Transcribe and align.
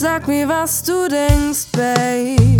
Sag 0.00 0.26
mir, 0.28 0.48
was 0.48 0.82
du 0.82 1.08
denkst, 1.08 1.66
Babe. 1.72 2.56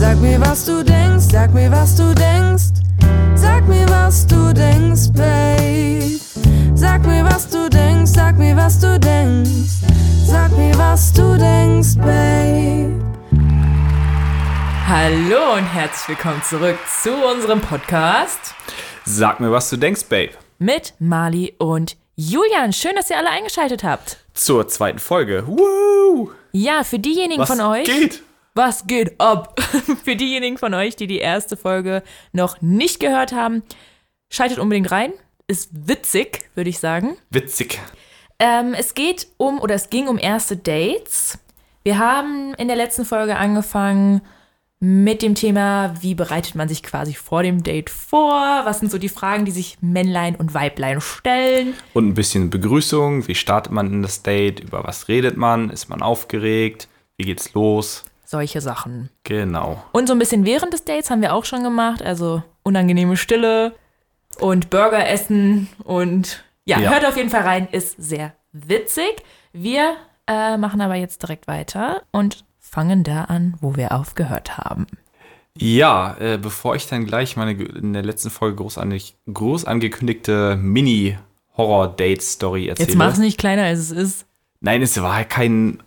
Sag 0.00 0.18
mir, 0.18 0.40
was 0.40 0.64
du 0.64 0.82
denkst, 0.82 1.26
sag 1.30 1.54
mir, 1.54 1.70
was 1.70 1.94
du 1.94 2.12
denkst. 2.12 2.82
Sag 3.36 3.68
mir, 3.68 3.88
was 3.88 4.26
du 4.26 4.52
denkst, 4.52 5.12
Babe. 5.14 6.18
Sag 6.74 7.06
mir, 7.06 7.24
was 7.24 7.48
du 7.48 7.70
denkst, 7.70 8.10
sag 8.12 8.36
mir, 8.38 8.56
was 8.56 8.80
du 8.80 8.98
denkst. 8.98 9.86
Sag 10.26 10.50
mir, 10.58 10.76
was 10.76 11.12
du 11.12 11.38
denkst, 11.38 11.94
Babe. 11.98 13.04
Hallo 14.88 15.54
und 15.58 15.64
herzlich 15.64 16.08
willkommen 16.08 16.42
zurück 16.42 16.78
zu 17.02 17.12
unserem 17.24 17.60
Podcast 17.60 18.56
Sag 19.04 19.38
mir, 19.38 19.52
was 19.52 19.70
du 19.70 19.76
denkst, 19.76 20.06
Babe. 20.08 20.32
mit 20.58 20.94
Mali 20.98 21.54
und 21.58 21.96
Julian. 22.16 22.72
Schön, 22.72 22.96
dass 22.96 23.10
ihr 23.10 23.16
alle 23.16 23.30
eingeschaltet 23.30 23.84
habt. 23.84 24.16
Zur 24.34 24.66
zweiten 24.66 24.98
Folge. 24.98 25.44
Woo! 25.46 26.32
Ja, 26.52 26.84
für 26.84 26.98
diejenigen 26.98 27.42
Was 27.42 27.48
von 27.48 27.60
euch. 27.60 27.84
geht? 27.84 28.22
Was 28.54 28.86
geht 28.86 29.20
ab? 29.20 29.60
für 30.04 30.16
diejenigen 30.16 30.58
von 30.58 30.74
euch, 30.74 30.96
die 30.96 31.06
die 31.06 31.18
erste 31.18 31.56
Folge 31.56 32.02
noch 32.32 32.60
nicht 32.60 33.00
gehört 33.00 33.32
haben, 33.32 33.62
schaltet 34.30 34.58
unbedingt 34.58 34.90
rein. 34.90 35.12
Ist 35.46 35.70
witzig, 35.72 36.50
würde 36.54 36.70
ich 36.70 36.78
sagen. 36.78 37.16
Witzig. 37.30 37.80
Ähm, 38.38 38.74
es 38.74 38.94
geht 38.94 39.28
um, 39.36 39.60
oder 39.60 39.74
es 39.74 39.90
ging 39.90 40.08
um 40.08 40.18
erste 40.18 40.56
Dates. 40.56 41.38
Wir 41.84 41.98
haben 41.98 42.54
in 42.54 42.68
der 42.68 42.76
letzten 42.76 43.04
Folge 43.04 43.36
angefangen 43.36 44.22
mit 44.80 45.22
dem 45.22 45.34
Thema, 45.34 45.94
wie 46.00 46.14
bereitet 46.14 46.54
man 46.54 46.68
sich 46.68 46.82
quasi 46.82 47.14
vor 47.14 47.42
dem 47.42 47.62
Date 47.64 47.90
vor? 47.90 48.60
Was 48.64 48.78
sind 48.78 48.90
so 48.92 48.98
die 48.98 49.08
Fragen, 49.08 49.44
die 49.44 49.50
sich 49.50 49.76
Männlein 49.80 50.36
und 50.36 50.54
Weiblein 50.54 51.00
stellen? 51.00 51.74
Und 51.94 52.06
ein 52.08 52.14
bisschen 52.14 52.50
Begrüßung. 52.50 53.26
Wie 53.26 53.34
startet 53.34 53.72
man 53.72 53.92
in 53.92 54.02
das 54.02 54.22
Date? 54.22 54.60
Über 54.60 54.84
was 54.84 55.08
redet 55.08 55.36
man? 55.36 55.70
Ist 55.70 55.88
man 55.88 56.00
aufgeregt? 56.00 56.88
Wie 57.16 57.24
geht's 57.24 57.54
los? 57.54 58.04
Solche 58.24 58.60
Sachen. 58.60 59.10
Genau. 59.24 59.82
Und 59.92 60.06
so 60.06 60.12
ein 60.12 60.18
bisschen 60.18 60.44
während 60.44 60.72
des 60.72 60.84
Dates 60.84 61.10
haben 61.10 61.22
wir 61.22 61.34
auch 61.34 61.44
schon 61.44 61.64
gemacht. 61.64 62.02
Also 62.02 62.42
unangenehme 62.62 63.16
Stille 63.16 63.74
und 64.38 64.70
Burger 64.70 65.08
essen. 65.08 65.68
Und 65.82 66.44
ja, 66.64 66.78
Ja. 66.78 66.90
hört 66.90 67.04
auf 67.06 67.16
jeden 67.16 67.30
Fall 67.30 67.42
rein. 67.42 67.66
Ist 67.72 67.96
sehr 67.98 68.34
witzig. 68.52 69.22
Wir 69.52 69.96
äh, 70.28 70.56
machen 70.56 70.80
aber 70.82 70.94
jetzt 70.94 71.22
direkt 71.22 71.48
weiter 71.48 72.02
und 72.12 72.44
fangen 72.68 73.04
da 73.04 73.24
an, 73.24 73.56
wo 73.60 73.76
wir 73.76 73.92
aufgehört 73.92 74.58
haben. 74.58 74.86
Ja, 75.56 76.16
äh, 76.18 76.38
bevor 76.38 76.76
ich 76.76 76.86
dann 76.86 77.04
gleich 77.04 77.36
meine 77.36 77.52
in 77.52 77.92
der 77.92 78.02
letzten 78.02 78.30
Folge 78.30 78.56
groß, 78.56 78.78
an, 78.78 78.98
groß 79.32 79.64
angekündigte 79.64 80.56
Mini-Horror-Date-Story 80.56 82.68
erzähle. 82.68 82.88
Jetzt 82.88 82.96
mach's 82.96 83.18
nicht 83.18 83.38
kleiner, 83.38 83.64
als 83.64 83.80
es 83.80 83.90
ist. 83.90 84.26
Nein, 84.60 84.82
es 84.82 85.00
war 85.00 85.24
kein 85.24 85.82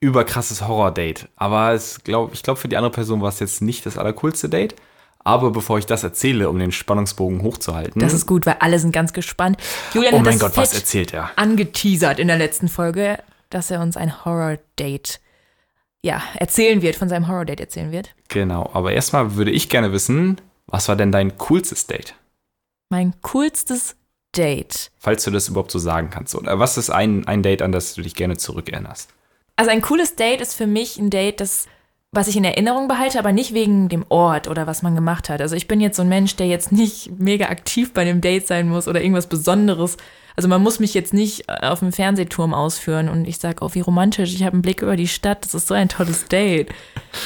überkrasses 0.00 0.66
Horror-Date. 0.66 1.28
Aber 1.36 1.72
es 1.72 2.02
glaub, 2.02 2.32
ich 2.32 2.42
glaube, 2.42 2.58
für 2.58 2.68
die 2.68 2.76
andere 2.76 2.92
Person 2.92 3.20
war 3.20 3.28
es 3.28 3.40
jetzt 3.40 3.62
nicht 3.62 3.86
das 3.86 3.98
allercoolste 3.98 4.48
Date. 4.48 4.74
Aber 5.20 5.50
bevor 5.50 5.78
ich 5.78 5.86
das 5.86 6.04
erzähle, 6.04 6.48
um 6.48 6.58
den 6.58 6.72
Spannungsbogen 6.72 7.42
hochzuhalten. 7.42 8.00
Das 8.00 8.14
ist 8.14 8.26
gut, 8.26 8.46
weil 8.46 8.56
alle 8.60 8.78
sind 8.78 8.92
ganz 8.92 9.12
gespannt. 9.12 9.58
Julian 9.92 10.14
oh 10.14 10.18
hat 10.18 10.24
mein 10.24 10.38
Gott, 10.38 10.56
was 10.56 10.74
erzählt 10.74 11.12
er? 11.12 11.30
angeteasert 11.36 12.18
in 12.18 12.28
der 12.28 12.38
letzten 12.38 12.68
Folge, 12.68 13.18
dass 13.50 13.70
er 13.70 13.80
uns 13.80 13.96
ein 13.96 14.24
Horror-Date 14.24 15.20
ja, 16.04 16.22
erzählen 16.36 16.82
wird, 16.82 16.96
von 16.96 17.08
seinem 17.08 17.28
Horror-Date 17.28 17.60
erzählen 17.60 17.92
wird. 17.92 18.14
Genau, 18.28 18.70
aber 18.72 18.92
erstmal 18.92 19.34
würde 19.34 19.50
ich 19.50 19.68
gerne 19.68 19.92
wissen, 19.92 20.40
was 20.66 20.88
war 20.88 20.96
denn 20.96 21.12
dein 21.12 21.36
coolstes 21.38 21.86
Date? 21.86 22.14
Mein 22.90 23.14
coolstes 23.22 23.96
Date. 24.36 24.90
Falls 24.98 25.24
du 25.24 25.30
das 25.30 25.48
überhaupt 25.48 25.70
so 25.70 25.78
sagen 25.78 26.10
kannst. 26.10 26.34
Oder 26.34 26.58
was 26.58 26.78
ist 26.78 26.90
ein, 26.90 27.26
ein 27.26 27.42
Date, 27.42 27.62
an 27.62 27.72
das 27.72 27.94
du 27.94 28.02
dich 28.02 28.14
gerne 28.14 28.36
zurückerinnerst? 28.36 29.10
Also 29.56 29.70
ein 29.70 29.82
cooles 29.82 30.14
Date 30.14 30.40
ist 30.40 30.54
für 30.54 30.66
mich 30.66 30.98
ein 30.98 31.10
Date, 31.10 31.40
das, 31.40 31.66
was 32.10 32.28
ich 32.28 32.36
in 32.36 32.44
Erinnerung 32.44 32.88
behalte, 32.88 33.18
aber 33.18 33.32
nicht 33.32 33.52
wegen 33.52 33.88
dem 33.88 34.04
Ort 34.08 34.48
oder 34.48 34.66
was 34.66 34.82
man 34.82 34.94
gemacht 34.94 35.28
hat. 35.28 35.40
Also 35.42 35.56
ich 35.56 35.68
bin 35.68 35.80
jetzt 35.80 35.96
so 35.96 36.02
ein 36.02 36.08
Mensch, 36.08 36.36
der 36.36 36.46
jetzt 36.46 36.72
nicht 36.72 37.18
mega 37.18 37.46
aktiv 37.46 37.92
bei 37.92 38.02
einem 38.02 38.20
Date 38.20 38.46
sein 38.46 38.68
muss 38.68 38.88
oder 38.88 39.02
irgendwas 39.02 39.26
Besonderes. 39.26 39.98
Also 40.34 40.48
man 40.48 40.62
muss 40.62 40.78
mich 40.78 40.94
jetzt 40.94 41.12
nicht 41.12 41.48
auf 41.48 41.80
dem 41.80 41.92
Fernsehturm 41.92 42.54
ausführen 42.54 43.08
und 43.08 43.26
ich 43.26 43.38
sage, 43.38 43.62
oh, 43.62 43.70
wie 43.72 43.80
romantisch, 43.80 44.32
ich 44.34 44.44
habe 44.44 44.54
einen 44.54 44.62
Blick 44.62 44.82
über 44.82 44.96
die 44.96 45.08
Stadt, 45.08 45.44
das 45.44 45.54
ist 45.54 45.66
so 45.66 45.74
ein 45.74 45.88
tolles 45.88 46.26
Date. 46.26 46.70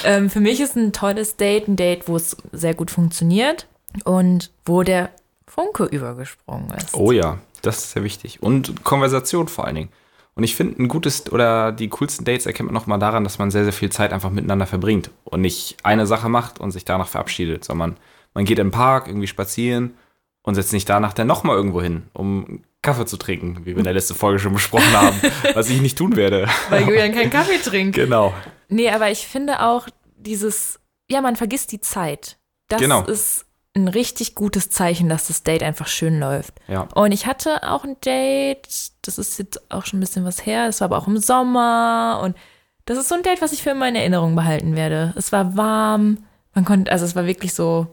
ähm, 0.05 0.31
für 0.31 0.41
mich 0.41 0.61
ist 0.61 0.77
ein 0.77 0.93
tolles 0.93 1.37
Date 1.37 1.69
ein 1.69 1.77
Date, 1.77 2.09
wo 2.09 2.17
es 2.17 2.37
sehr 2.51 2.75
gut 2.75 2.91
funktioniert 2.91 3.69
und 4.05 4.51
wo 4.65 4.83
der 4.83 5.11
Funke 5.47 5.85
übergesprungen 5.85 6.71
ist. 6.73 6.95
Oh 6.95 7.13
ja, 7.13 7.39
das 7.61 7.79
ist 7.79 7.93
sehr 7.93 8.03
wichtig. 8.03 8.43
Und 8.43 8.83
Konversation 8.83 9.47
vor 9.47 9.67
allen 9.67 9.77
Dingen. 9.77 9.89
Und 10.35 10.45
ich 10.45 10.55
finde, 10.57 10.83
ein 10.83 10.89
gutes 10.89 11.31
oder 11.31 11.73
die 11.73 11.89
coolsten 11.89 12.25
Dates 12.25 12.47
erkennt 12.47 12.67
man 12.69 12.75
nochmal 12.75 12.99
daran, 12.99 13.23
dass 13.25 13.39
man 13.39 13.51
sehr, 13.51 13.65
sehr 13.65 13.73
viel 13.73 13.91
Zeit 13.91 14.13
einfach 14.13 14.31
miteinander 14.31 14.67
verbringt 14.67 15.11
und 15.25 15.43
nicht 15.43 15.77
eine 15.83 16.07
Sache 16.07 16.29
macht 16.31 16.59
und 16.59 16.71
sich 16.71 16.85
danach 16.87 17.09
verabschiedet, 17.09 17.65
sondern 17.65 17.97
man 18.35 18.45
geht 18.47 18.59
im 18.59 18.71
Park 18.71 19.09
irgendwie 19.09 19.27
spazieren 19.27 19.95
und 20.43 20.55
setzt 20.55 20.71
sich 20.71 20.87
danach 20.87 21.13
dann 21.13 21.27
nochmal 21.27 21.57
irgendwo 21.57 21.83
hin, 21.83 22.05
um 22.15 22.63
Kaffee 22.81 23.05
zu 23.07 23.17
trinken, 23.19 23.59
wie 23.61 23.73
wir 23.73 23.79
in 23.79 23.85
der 23.85 23.93
letzten 23.93 24.15
Folge 24.15 24.39
schon 24.39 24.55
besprochen 24.55 24.93
haben, 24.93 25.17
was 25.55 25.69
ich 25.69 25.81
nicht 25.83 25.99
tun 25.99 26.17
werde. 26.17 26.49
Weil 26.71 26.83
Julian 26.89 27.13
keinen 27.13 27.31
Kaffee 27.31 27.59
trinkt. 27.59 27.95
genau. 27.95 28.33
Nee, 28.69 28.89
aber 28.91 29.11
ich 29.11 29.27
finde 29.27 29.61
auch 29.63 29.87
dieses, 30.17 30.81
ja, 31.11 31.21
man 31.21 31.37
vergisst 31.37 31.73
die 31.73 31.81
Zeit. 31.81 32.39
Das 32.69 32.81
Genau. 32.81 33.05
ist 33.05 33.45
ein 33.75 33.89
richtig 33.89 34.35
gutes 34.35 34.71
Zeichen, 34.71 35.09
dass 35.09 35.29
das 35.29 35.43
Date 35.43 35.63
einfach 35.63 35.87
schön 35.87 36.21
läuft. 36.21 36.55
Ja. 36.69 36.89
Und 36.95 37.13
ich 37.13 37.27
hatte 37.27 37.63
auch 37.71 37.85
ein 37.85 37.97
Date, 38.05 38.69
das 39.03 39.19
ist 39.19 39.39
jetzt 39.39 39.71
auch 39.73 39.87
schon 39.87 39.99
ein 39.99 40.01
bisschen 40.01 40.25
was 40.25 40.45
her, 40.45 40.67
es 40.69 40.81
war 40.81 40.87
aber 40.87 40.99
auch 40.99 41.07
im 41.07 41.19
Sommer 41.19 42.21
und 42.23 42.37
das 42.85 42.99
ist 42.99 43.09
so 43.09 43.15
ein 43.15 43.23
Date, 43.23 43.41
was 43.41 43.53
ich 43.53 43.63
für 43.63 43.71
immer 43.71 43.89
in 43.89 43.95
Erinnerung 43.95 44.35
behalten 44.35 44.77
werde. 44.77 45.15
Es 45.17 45.33
war 45.33 45.57
warm, 45.57 46.19
man 46.55 46.65
konnte, 46.65 46.91
also 46.91 47.05
es 47.05 47.15
war 47.15 47.27
wirklich 47.27 47.55
so 47.55 47.87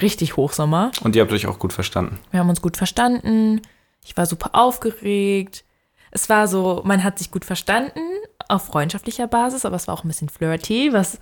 richtig 0.00 0.36
Hochsommer. 0.36 0.90
Und 1.02 1.14
ihr 1.14 1.22
habt 1.22 1.32
euch 1.32 1.46
auch 1.46 1.58
gut 1.58 1.72
verstanden. 1.72 2.18
Wir 2.30 2.40
haben 2.40 2.48
uns 2.48 2.62
gut 2.62 2.76
verstanden. 2.76 3.60
Ich 4.04 4.16
war 4.16 4.26
super 4.26 4.50
aufgeregt. 4.54 5.64
Es 6.10 6.28
war 6.28 6.48
so, 6.48 6.82
man 6.84 7.04
hat 7.04 7.18
sich 7.18 7.30
gut 7.30 7.44
verstanden 7.44 8.00
auf 8.48 8.66
freundschaftlicher 8.66 9.26
Basis, 9.28 9.64
aber 9.64 9.76
es 9.76 9.86
war 9.86 9.94
auch 9.94 10.04
ein 10.04 10.08
bisschen 10.08 10.28
flirty, 10.28 10.92
was 10.92 11.18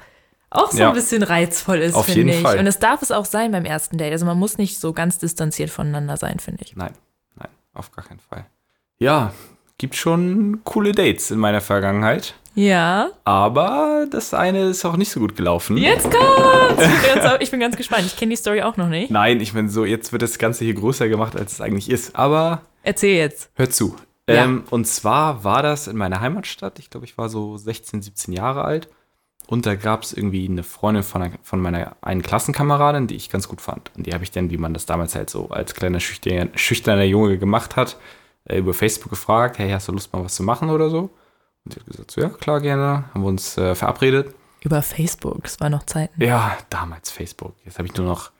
auch 0.50 0.70
so 0.72 0.78
Ja. 0.78 0.88
ein 0.88 0.94
bisschen 0.94 1.22
reizvoll 1.22 1.78
ist, 1.78 1.98
finde 2.02 2.32
ich. 2.34 2.40
Fall. 2.42 2.58
Und 2.58 2.66
es 2.66 2.78
darf 2.78 3.02
es 3.02 3.10
auch 3.12 3.24
sein 3.24 3.52
beim 3.52 3.64
ersten 3.64 3.98
Date. 3.98 4.12
Also 4.12 4.26
man 4.26 4.38
muss 4.38 4.58
nicht 4.58 4.78
so 4.78 4.92
ganz 4.92 5.18
distanziert 5.18 5.70
voneinander 5.70 6.16
sein, 6.16 6.38
finde 6.40 6.64
ich. 6.64 6.76
Nein, 6.76 6.92
nein, 7.36 7.48
auf 7.72 7.92
gar 7.92 8.04
keinen 8.04 8.20
Fall. 8.20 8.46
Ja, 8.98 9.32
gibt 9.78 9.96
schon 9.96 10.60
coole 10.64 10.92
Dates 10.92 11.30
in 11.30 11.38
meiner 11.38 11.60
Vergangenheit. 11.60 12.34
Ja. 12.54 13.10
Aber 13.24 14.06
das 14.10 14.34
eine 14.34 14.64
ist 14.70 14.84
auch 14.84 14.96
nicht 14.96 15.10
so 15.10 15.20
gut 15.20 15.36
gelaufen. 15.36 15.76
Jetzt 15.76 16.10
kommt's! 16.10 16.82
Ich 16.82 17.12
bin 17.12 17.22
ganz, 17.22 17.36
ich 17.42 17.50
bin 17.52 17.60
ganz 17.60 17.76
gespannt. 17.76 18.04
Ich 18.06 18.16
kenne 18.16 18.30
die 18.30 18.36
Story 18.36 18.62
auch 18.62 18.76
noch 18.76 18.88
nicht. 18.88 19.10
Nein, 19.10 19.40
ich 19.40 19.52
bin 19.52 19.68
so, 19.70 19.84
jetzt 19.84 20.10
wird 20.12 20.22
das 20.22 20.36
Ganze 20.38 20.64
hier 20.64 20.74
größer 20.74 21.08
gemacht, 21.08 21.36
als 21.36 21.52
es 21.52 21.60
eigentlich 21.60 21.88
ist. 21.88 22.16
Aber 22.16 22.62
Erzähl 22.82 23.16
jetzt. 23.16 23.50
hör 23.54 23.70
zu. 23.70 23.94
Ja. 24.28 24.44
Ähm, 24.44 24.64
und 24.70 24.86
zwar 24.86 25.44
war 25.44 25.62
das 25.62 25.86
in 25.86 25.96
meiner 25.96 26.20
Heimatstadt. 26.20 26.78
Ich 26.80 26.90
glaube, 26.90 27.06
ich 27.06 27.16
war 27.16 27.28
so 27.28 27.56
16, 27.56 28.02
17 28.02 28.34
Jahre 28.34 28.64
alt. 28.64 28.88
Und 29.50 29.66
da 29.66 29.74
gab 29.74 30.04
es 30.04 30.12
irgendwie 30.12 30.48
eine 30.48 30.62
Freundin 30.62 31.02
von, 31.02 31.22
einer, 31.22 31.34
von 31.42 31.60
meiner 31.60 31.96
einen 32.02 32.22
Klassenkameradin, 32.22 33.08
die 33.08 33.16
ich 33.16 33.28
ganz 33.30 33.48
gut 33.48 33.60
fand. 33.60 33.90
Und 33.96 34.06
die 34.06 34.14
habe 34.14 34.22
ich 34.22 34.30
dann, 34.30 34.48
wie 34.48 34.56
man 34.56 34.72
das 34.72 34.86
damals 34.86 35.16
halt 35.16 35.28
so 35.28 35.48
als 35.48 35.74
kleiner 35.74 35.98
schüchtern, 35.98 36.50
schüchterner 36.54 37.02
Junge 37.02 37.36
gemacht 37.36 37.74
hat, 37.74 37.96
äh, 38.44 38.58
über 38.58 38.74
Facebook 38.74 39.10
gefragt, 39.10 39.58
hey, 39.58 39.68
hast 39.72 39.88
du 39.88 39.92
Lust 39.92 40.12
mal 40.12 40.24
was 40.24 40.36
zu 40.36 40.44
machen 40.44 40.70
oder 40.70 40.88
so? 40.88 41.10
Und 41.64 41.74
sie 41.74 41.80
hat 41.80 41.86
gesagt, 41.86 42.10
so, 42.12 42.20
ja, 42.20 42.28
klar, 42.28 42.60
gerne. 42.60 43.06
Haben 43.12 43.22
wir 43.22 43.26
uns 43.26 43.58
äh, 43.58 43.74
verabredet. 43.74 44.32
Über 44.60 44.82
Facebook, 44.82 45.42
das 45.42 45.58
war 45.58 45.68
noch 45.68 45.82
Zeiten. 45.82 46.22
Ja, 46.22 46.56
damals 46.70 47.10
Facebook. 47.10 47.56
Jetzt 47.64 47.78
habe 47.78 47.88
ich 47.88 47.96
nur 47.96 48.06
noch 48.06 48.30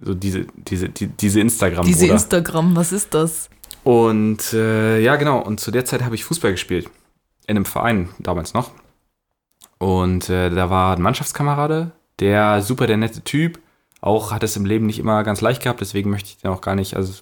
so 0.00 0.14
diese, 0.14 0.46
diese, 0.54 0.88
die, 0.90 1.08
diese 1.08 1.40
instagram 1.40 1.86
Diese 1.86 2.06
Instagram, 2.06 2.76
was 2.76 2.92
ist 2.92 3.14
das? 3.14 3.50
Und 3.82 4.52
äh, 4.52 5.00
ja, 5.00 5.16
genau. 5.16 5.40
Und 5.40 5.58
zu 5.58 5.72
der 5.72 5.84
Zeit 5.84 6.04
habe 6.04 6.14
ich 6.14 6.22
Fußball 6.22 6.52
gespielt. 6.52 6.88
In 7.48 7.56
einem 7.56 7.64
Verein 7.64 8.10
damals 8.20 8.54
noch. 8.54 8.70
Und 9.82 10.30
äh, 10.30 10.48
da 10.48 10.70
war 10.70 10.96
ein 10.96 11.02
Mannschaftskamerade, 11.02 11.90
der 12.20 12.62
super 12.62 12.86
der 12.86 12.98
nette 12.98 13.22
Typ. 13.22 13.58
Auch 14.00 14.30
hat 14.30 14.44
es 14.44 14.56
im 14.56 14.64
Leben 14.64 14.86
nicht 14.86 15.00
immer 15.00 15.24
ganz 15.24 15.40
leicht 15.40 15.60
gehabt, 15.60 15.80
deswegen 15.80 16.08
möchte 16.08 16.28
ich 16.28 16.36
den 16.36 16.52
auch 16.52 16.60
gar 16.60 16.76
nicht, 16.76 16.94
also 16.94 17.20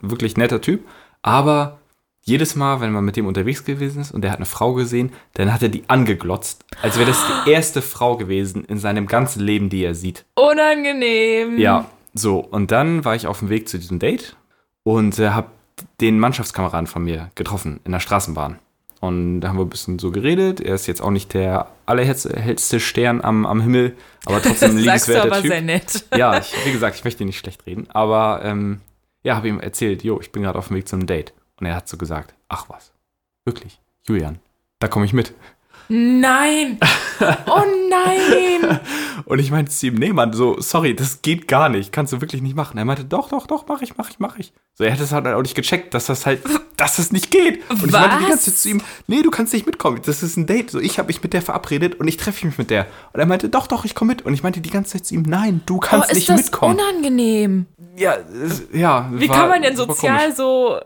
wirklich 0.00 0.38
netter 0.38 0.62
Typ. 0.62 0.80
Aber 1.20 1.80
jedes 2.22 2.56
Mal, 2.56 2.80
wenn 2.80 2.90
man 2.90 3.04
mit 3.04 3.16
dem 3.16 3.26
unterwegs 3.26 3.66
gewesen 3.66 4.00
ist 4.00 4.12
und 4.12 4.22
der 4.22 4.30
hat 4.30 4.38
eine 4.38 4.46
Frau 4.46 4.72
gesehen, 4.72 5.12
dann 5.34 5.52
hat 5.52 5.62
er 5.62 5.68
die 5.68 5.84
angeglotzt, 5.88 6.64
als 6.80 6.96
wäre 6.96 7.10
das 7.10 7.22
die 7.44 7.50
erste 7.50 7.82
Frau 7.82 8.16
gewesen 8.16 8.64
in 8.64 8.78
seinem 8.78 9.06
ganzen 9.06 9.40
Leben, 9.40 9.68
die 9.68 9.84
er 9.84 9.94
sieht. 9.94 10.24
Unangenehm. 10.36 11.58
Ja, 11.58 11.90
so. 12.14 12.38
Und 12.38 12.70
dann 12.70 13.04
war 13.04 13.14
ich 13.14 13.26
auf 13.26 13.40
dem 13.40 13.50
Weg 13.50 13.68
zu 13.68 13.78
diesem 13.78 13.98
Date 13.98 14.36
und 14.84 15.18
äh, 15.18 15.28
habe 15.28 15.48
den 16.00 16.18
Mannschaftskameraden 16.18 16.86
von 16.86 17.04
mir 17.04 17.30
getroffen 17.34 17.80
in 17.84 17.92
der 17.92 18.00
Straßenbahn. 18.00 18.58
Und 19.06 19.42
da 19.42 19.48
haben 19.48 19.58
wir 19.58 19.64
ein 19.64 19.70
bisschen 19.70 19.98
so 19.98 20.10
geredet. 20.10 20.60
Er 20.60 20.74
ist 20.74 20.86
jetzt 20.86 21.02
auch 21.02 21.10
nicht 21.10 21.34
der 21.34 21.68
allerhellste 21.84 22.80
Stern 22.80 23.20
am, 23.20 23.44
am 23.44 23.60
Himmel, 23.60 23.96
aber 24.24 24.40
trotzdem 24.40 24.70
ein 24.70 24.78
liebenswerter 24.78 25.24
aber 25.24 25.42
Typ. 25.42 25.50
sehr 25.50 25.60
nett. 25.60 26.06
Ja, 26.16 26.38
ich, 26.38 26.54
wie 26.64 26.72
gesagt, 26.72 26.96
ich 26.96 27.04
möchte 27.04 27.22
ihn 27.22 27.26
nicht 27.26 27.38
schlecht 27.38 27.66
reden, 27.66 27.86
aber 27.90 28.40
ähm, 28.42 28.80
ja, 29.22 29.36
habe 29.36 29.48
ihm 29.48 29.60
erzählt, 29.60 30.04
jo, 30.04 30.20
ich 30.20 30.32
bin 30.32 30.42
gerade 30.42 30.58
auf 30.58 30.68
dem 30.68 30.76
Weg 30.78 30.88
zu 30.88 30.96
einem 30.96 31.06
Date. 31.06 31.34
Und 31.60 31.66
er 31.66 31.76
hat 31.76 31.86
so 31.86 31.98
gesagt, 31.98 32.34
ach 32.48 32.70
was, 32.70 32.92
wirklich, 33.44 33.78
Julian, 34.06 34.38
da 34.78 34.88
komme 34.88 35.04
ich 35.04 35.12
mit. 35.12 35.34
Nein! 35.88 36.78
Oh 37.46 37.62
nein! 37.90 38.80
Und 39.26 39.38
ich 39.38 39.50
meinte 39.50 39.70
zu 39.70 39.86
ihm, 39.86 39.94
nee, 39.94 40.12
Mann, 40.12 40.32
so, 40.32 40.60
sorry, 40.60 40.94
das 40.96 41.22
geht 41.22 41.46
gar 41.48 41.68
nicht. 41.68 41.92
Kannst 41.92 42.12
du 42.12 42.20
wirklich 42.20 42.42
nicht 42.42 42.56
machen. 42.56 42.76
Er 42.78 42.84
meinte, 42.84 43.04
doch, 43.04 43.28
doch, 43.28 43.46
doch, 43.46 43.64
mach 43.68 43.80
ich, 43.82 43.96
mach 43.96 44.10
ich, 44.10 44.18
mach 44.18 44.38
ich. 44.38 44.52
So, 44.74 44.84
er 44.84 44.92
hat 44.92 45.00
es 45.00 45.12
halt 45.12 45.26
auch 45.26 45.40
nicht 45.42 45.54
gecheckt, 45.54 45.94
dass 45.94 46.06
das 46.06 46.26
halt, 46.26 46.40
dass 46.76 46.96
das 46.96 47.12
nicht 47.12 47.30
geht. 47.30 47.62
Und 47.70 47.84
ich 47.86 47.90
meinte 47.92 48.16
die 48.18 48.22
Was? 48.24 48.28
ganze 48.30 48.50
Zeit 48.50 48.58
zu 48.58 48.68
ihm, 48.70 48.80
nee, 49.06 49.22
du 49.22 49.30
kannst 49.30 49.52
nicht 49.52 49.66
mitkommen. 49.66 50.00
Das 50.04 50.22
ist 50.22 50.36
ein 50.36 50.46
Date. 50.46 50.70
So, 50.70 50.80
ich 50.80 50.98
habe 50.98 51.06
mich 51.06 51.22
mit 51.22 51.32
der 51.32 51.42
verabredet 51.42 51.94
und 52.00 52.08
ich 52.08 52.16
treffe 52.16 52.46
mich 52.46 52.58
mit 52.58 52.70
der. 52.70 52.86
Und 53.12 53.20
er 53.20 53.26
meinte, 53.26 53.48
doch, 53.48 53.66
doch, 53.66 53.84
ich 53.84 53.94
komme 53.94 54.10
mit. 54.12 54.22
Und 54.22 54.34
ich 54.34 54.42
meinte 54.42 54.60
die 54.60 54.70
ganze 54.70 54.92
Zeit 54.92 55.06
zu 55.06 55.14
ihm, 55.14 55.22
nein, 55.22 55.62
du 55.66 55.76
Oh, 55.76 55.80
kannst 55.80 56.10
ist 56.10 56.16
nicht 56.16 56.28
das 56.28 56.42
mitkommen. 56.44 56.74
unangenehm? 56.78 57.66
Ja, 57.96 58.14
es- 58.44 58.64
ja. 58.72 59.08
Wie 59.12 59.28
war 59.28 59.36
kann 59.36 59.48
man 59.48 59.62
denn 59.62 59.76
sozial 59.76 60.34
so. 60.34 60.78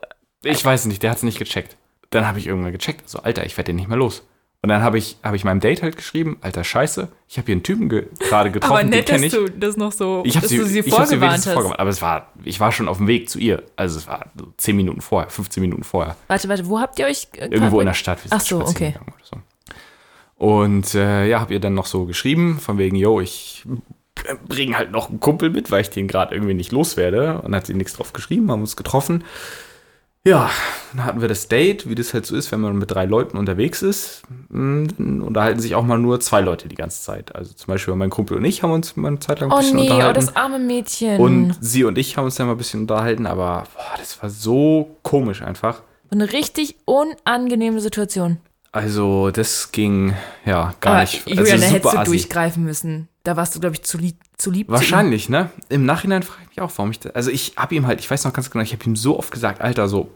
Ich 0.43 0.65
weiß 0.65 0.85
nicht, 0.87 1.03
der 1.03 1.11
hat 1.11 1.17
es 1.19 1.23
nicht 1.23 1.39
gecheckt. 1.39 1.77
Dann 2.11 2.27
habe 2.27 2.39
ich 2.39 2.47
irgendwann 2.47 2.73
gecheckt, 2.73 3.09
so, 3.09 3.19
Alter, 3.21 3.45
ich 3.45 3.57
werde 3.57 3.67
den 3.73 3.77
nicht 3.77 3.89
mehr 3.89 3.99
los. 3.99 4.23
Und 4.61 4.71
dann 4.71 4.83
habe 4.83 4.99
ich, 4.99 5.19
hab 5.23 5.35
ich 5.35 5.45
meinem 5.45 5.61
Date 5.61 5.83
halt 5.83 5.97
geschrieben, 5.97 6.37
Alter, 6.41 6.65
scheiße, 6.65 7.09
ich 7.29 7.39
habe 7.39 7.47
hier 7.47 7.53
einen 7.55 7.63
Typen 7.63 7.89
ge 7.89 8.07
gerade 8.19 8.51
getroffen, 8.51 8.73
Aber 8.73 8.83
den 8.83 8.91
nett, 8.91 9.07
kenne 9.07 9.29
dass 9.29 9.33
ich. 9.33 9.45
du 9.47 9.51
das 9.53 9.77
noch 9.77 9.93
so. 9.93 10.23
Ich 10.27 10.35
habe 10.35 10.43
dass 10.43 10.51
sie, 10.51 10.59
du 10.59 10.65
sie 10.65 10.81
ich 10.81 10.85
sie 10.85 10.91
vorgewarnt 10.91 11.21
wenigstens 11.23 11.47
hast. 11.47 11.53
vorgewarnt. 11.53 11.79
Aber 11.81 11.91
es 11.91 12.03
war, 12.03 12.33
ich 12.43 12.59
war 12.59 12.73
schon 12.73 12.89
auf 12.89 12.97
dem 12.97 13.07
Weg 13.07 13.31
zu 13.31 13.39
ihr. 13.39 13.63
Also 13.77 13.99
es 13.99 14.09
war 14.09 14.27
so 14.37 14.53
10 14.57 14.75
Minuten 14.75 15.01
vorher, 15.01 15.31
15 15.31 15.61
Minuten 15.61 15.85
vorher. 15.85 16.17
Warte, 16.27 16.49
warte, 16.49 16.67
wo 16.69 16.81
habt 16.81 16.99
ihr 16.99 17.07
euch. 17.07 17.29
Irgendwo 17.39 17.79
in 17.79 17.87
der 17.87 17.95
Stadt. 17.95 18.19
Ach 18.31 18.41
so, 18.41 18.61
okay. 18.61 18.95
so. 19.23 19.37
Und 20.39 20.93
äh, 20.95 21.29
ja, 21.29 21.41
habe 21.41 21.53
ihr 21.55 21.61
dann 21.61 21.75
noch 21.75 21.87
so 21.87 22.05
geschrieben, 22.07 22.59
von 22.59 22.79
wegen, 22.79 22.97
yo, 22.97 23.21
ich 23.21 23.65
bringe 24.49 24.77
halt 24.77 24.91
noch 24.91 25.09
einen 25.09 25.21
Kumpel 25.21 25.51
mit, 25.51 25.71
weil 25.71 25.83
ich 25.83 25.91
den 25.91 26.09
gerade 26.09 26.35
irgendwie 26.35 26.55
nicht 26.55 26.73
loswerde. 26.73 27.43
Und 27.43 27.55
hat 27.55 27.67
sie 27.67 27.75
nichts 27.75 27.93
drauf 27.95 28.13
geschrieben, 28.13 28.51
haben 28.51 28.61
uns 28.61 28.77
getroffen. 28.77 29.23
Ja, 30.29 30.51
dann 30.93 31.05
hatten 31.05 31.21
wir 31.21 31.29
das 31.29 31.49
Date, 31.49 31.89
wie 31.89 31.95
das 31.95 32.13
halt 32.13 32.27
so 32.27 32.37
ist, 32.37 32.53
wenn 32.53 32.61
man 32.61 32.77
mit 32.77 32.91
drei 32.91 33.05
Leuten 33.07 33.37
unterwegs 33.39 33.83
ist. 33.83 34.23
mm, 34.51 34.87
Dann 34.99 35.23
unterhalten 35.23 35.61
sich 35.61 35.75
auch 35.75 35.85
mal 35.85 35.99
nur 35.99 36.21
zwei 36.21 36.41
Leute 36.41 36.69
die 36.69 36.75
ganze 36.75 37.03
Zeit. 37.03 37.35
Also 37.35 37.53
zum 37.55 37.67
Beispiel 37.73 37.95
mein 37.95 38.11
Kumpel 38.11 38.37
und 38.37 38.45
ich 38.45 38.63
haben 38.63 38.71
uns 38.73 38.97
mal 38.97 39.09
eine 39.09 39.21
Zeit 39.21 39.41
lang 39.41 39.51
ein 39.51 39.55
Oh 39.57 39.59
bisschen 39.61 39.77
nee, 39.77 39.91
oh, 39.91 39.95
unterhalten. 39.95 40.21
das 40.21 40.37
arme 40.37 40.59
Mädchen. 40.59 41.19
Und 41.19 41.57
sie 41.61 41.85
und 41.85 41.97
ich 41.99 42.17
haben 42.17 42.25
uns 42.27 42.35
dann 42.35 42.47
mal 42.47 42.55
ein 42.55 42.59
bisschen 42.59 42.81
unterhalten, 42.81 43.27
aber 43.27 43.65
boah, 43.75 43.99
das 43.99 44.23
war 44.23 44.29
so 44.31 44.97
komisch 45.03 45.41
einfach. 45.43 45.83
Eine 46.11 46.33
richtig 46.33 46.77
unangenehme 46.85 47.81
Situation. 47.81 48.39
Also, 48.71 49.31
das 49.31 49.73
ging 49.73 50.13
ja 50.45 50.75
gar 50.81 50.93
Aber 50.95 51.01
nicht. 51.03 51.27
Julian, 51.27 51.47
da 51.47 51.53
also 51.53 51.65
hättest 51.75 51.95
du 51.95 51.99
assi. 51.99 52.11
durchgreifen 52.11 52.65
müssen. 52.65 53.09
Da 53.25 53.35
warst 53.37 53.55
du, 53.55 53.61
glaube 53.61 53.75
ich, 53.77 53.83
zu 53.83 53.97
lieb. 53.97 54.17
Zu 54.37 54.51
lieb 54.51 54.67
zu. 54.69 54.73
Wahrscheinlich, 54.75 55.29
ne? 55.31 55.51
Im 55.71 55.87
Nachhinein 55.87 56.23
frage 56.23 56.43
ich 56.45 56.49
mich 56.51 56.61
auch, 56.61 56.71
warum 56.77 56.91
ich 56.91 57.01
da, 57.01 57.11
Also, 57.11 57.31
ich 57.31 57.55
habe 57.57 57.75
ihm 57.75 57.87
halt, 57.87 57.99
ich 58.01 58.11
weiß 58.11 58.25
noch 58.25 58.33
ganz 58.35 58.51
genau, 58.51 58.63
ich 58.63 58.73
habe 58.75 58.85
ihm 58.85 58.95
so 58.95 59.19
oft 59.19 59.31
gesagt, 59.33 59.63
Alter, 59.63 59.89
so, 59.89 60.11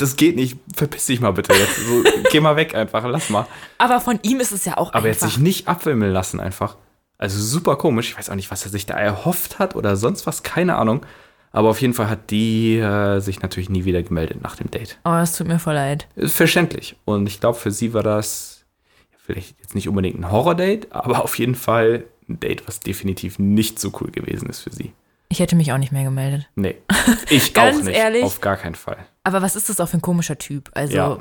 das 0.00 0.16
geht 0.16 0.36
nicht, 0.36 0.56
verpiss 0.74 1.06
dich 1.06 1.20
mal 1.20 1.32
bitte 1.32 1.52
jetzt. 1.52 1.76
So, 1.86 2.02
geh 2.30 2.40
mal 2.40 2.56
weg 2.56 2.74
einfach, 2.74 3.04
lass 3.06 3.30
mal. 3.30 3.46
Aber 3.78 4.00
von 4.00 4.18
ihm 4.22 4.40
ist 4.40 4.52
es 4.52 4.64
ja 4.64 4.76
auch 4.78 4.92
Aber 4.92 5.06
er 5.08 5.14
hat 5.14 5.22
einfach. 5.22 5.28
sich 5.34 5.38
nicht 5.38 5.68
abwimmeln 5.68 6.12
lassen 6.12 6.40
einfach. 6.40 6.76
Also 7.18 7.38
super 7.40 7.76
komisch. 7.76 8.10
Ich 8.10 8.18
weiß 8.18 8.30
auch 8.30 8.34
nicht, 8.34 8.50
was 8.50 8.64
er 8.64 8.70
sich 8.70 8.86
da 8.86 8.94
erhofft 8.94 9.58
hat 9.58 9.76
oder 9.76 9.96
sonst 9.96 10.26
was, 10.26 10.42
keine 10.42 10.76
Ahnung. 10.76 11.04
Aber 11.52 11.68
auf 11.68 11.80
jeden 11.80 11.94
Fall 11.94 12.08
hat 12.08 12.30
die 12.30 12.76
äh, 12.78 13.18
sich 13.20 13.42
natürlich 13.42 13.68
nie 13.68 13.84
wieder 13.84 14.02
gemeldet 14.02 14.40
nach 14.42 14.56
dem 14.56 14.70
Date. 14.70 14.98
oh, 15.04 15.10
das 15.10 15.36
tut 15.36 15.48
mir 15.48 15.58
voll 15.58 15.74
leid. 15.74 16.06
Ist 16.16 16.36
verständlich. 16.36 16.96
Und 17.04 17.26
ich 17.26 17.40
glaube, 17.40 17.58
für 17.58 17.72
sie 17.72 17.92
war 17.92 18.02
das 18.04 18.64
ja, 19.12 19.18
vielleicht 19.26 19.58
jetzt 19.60 19.74
nicht 19.74 19.88
unbedingt 19.88 20.18
ein 20.18 20.30
Horror-Date, 20.30 20.92
aber 20.92 21.24
auf 21.24 21.38
jeden 21.38 21.56
Fall 21.56 22.04
ein 22.28 22.38
Date, 22.38 22.66
was 22.68 22.78
definitiv 22.80 23.38
nicht 23.40 23.80
so 23.80 23.92
cool 24.00 24.10
gewesen 24.12 24.48
ist 24.48 24.60
für 24.60 24.70
sie. 24.72 24.92
Ich 25.32 25.38
hätte 25.40 25.54
mich 25.56 25.72
auch 25.72 25.78
nicht 25.78 25.92
mehr 25.92 26.04
gemeldet. 26.04 26.48
Nee, 26.56 26.76
ich 27.30 27.54
Ganz 27.54 27.78
auch 27.78 27.84
nicht. 27.84 27.96
ehrlich? 27.96 28.24
Auf 28.24 28.40
gar 28.40 28.56
keinen 28.56 28.74
Fall. 28.74 28.98
Aber 29.24 29.40
was 29.42 29.54
ist 29.56 29.68
das 29.68 29.80
auch 29.80 29.88
für 29.88 29.96
ein 29.98 30.02
komischer 30.02 30.36
Typ? 30.38 30.70
Also, 30.74 30.94
Ja. 30.94 31.18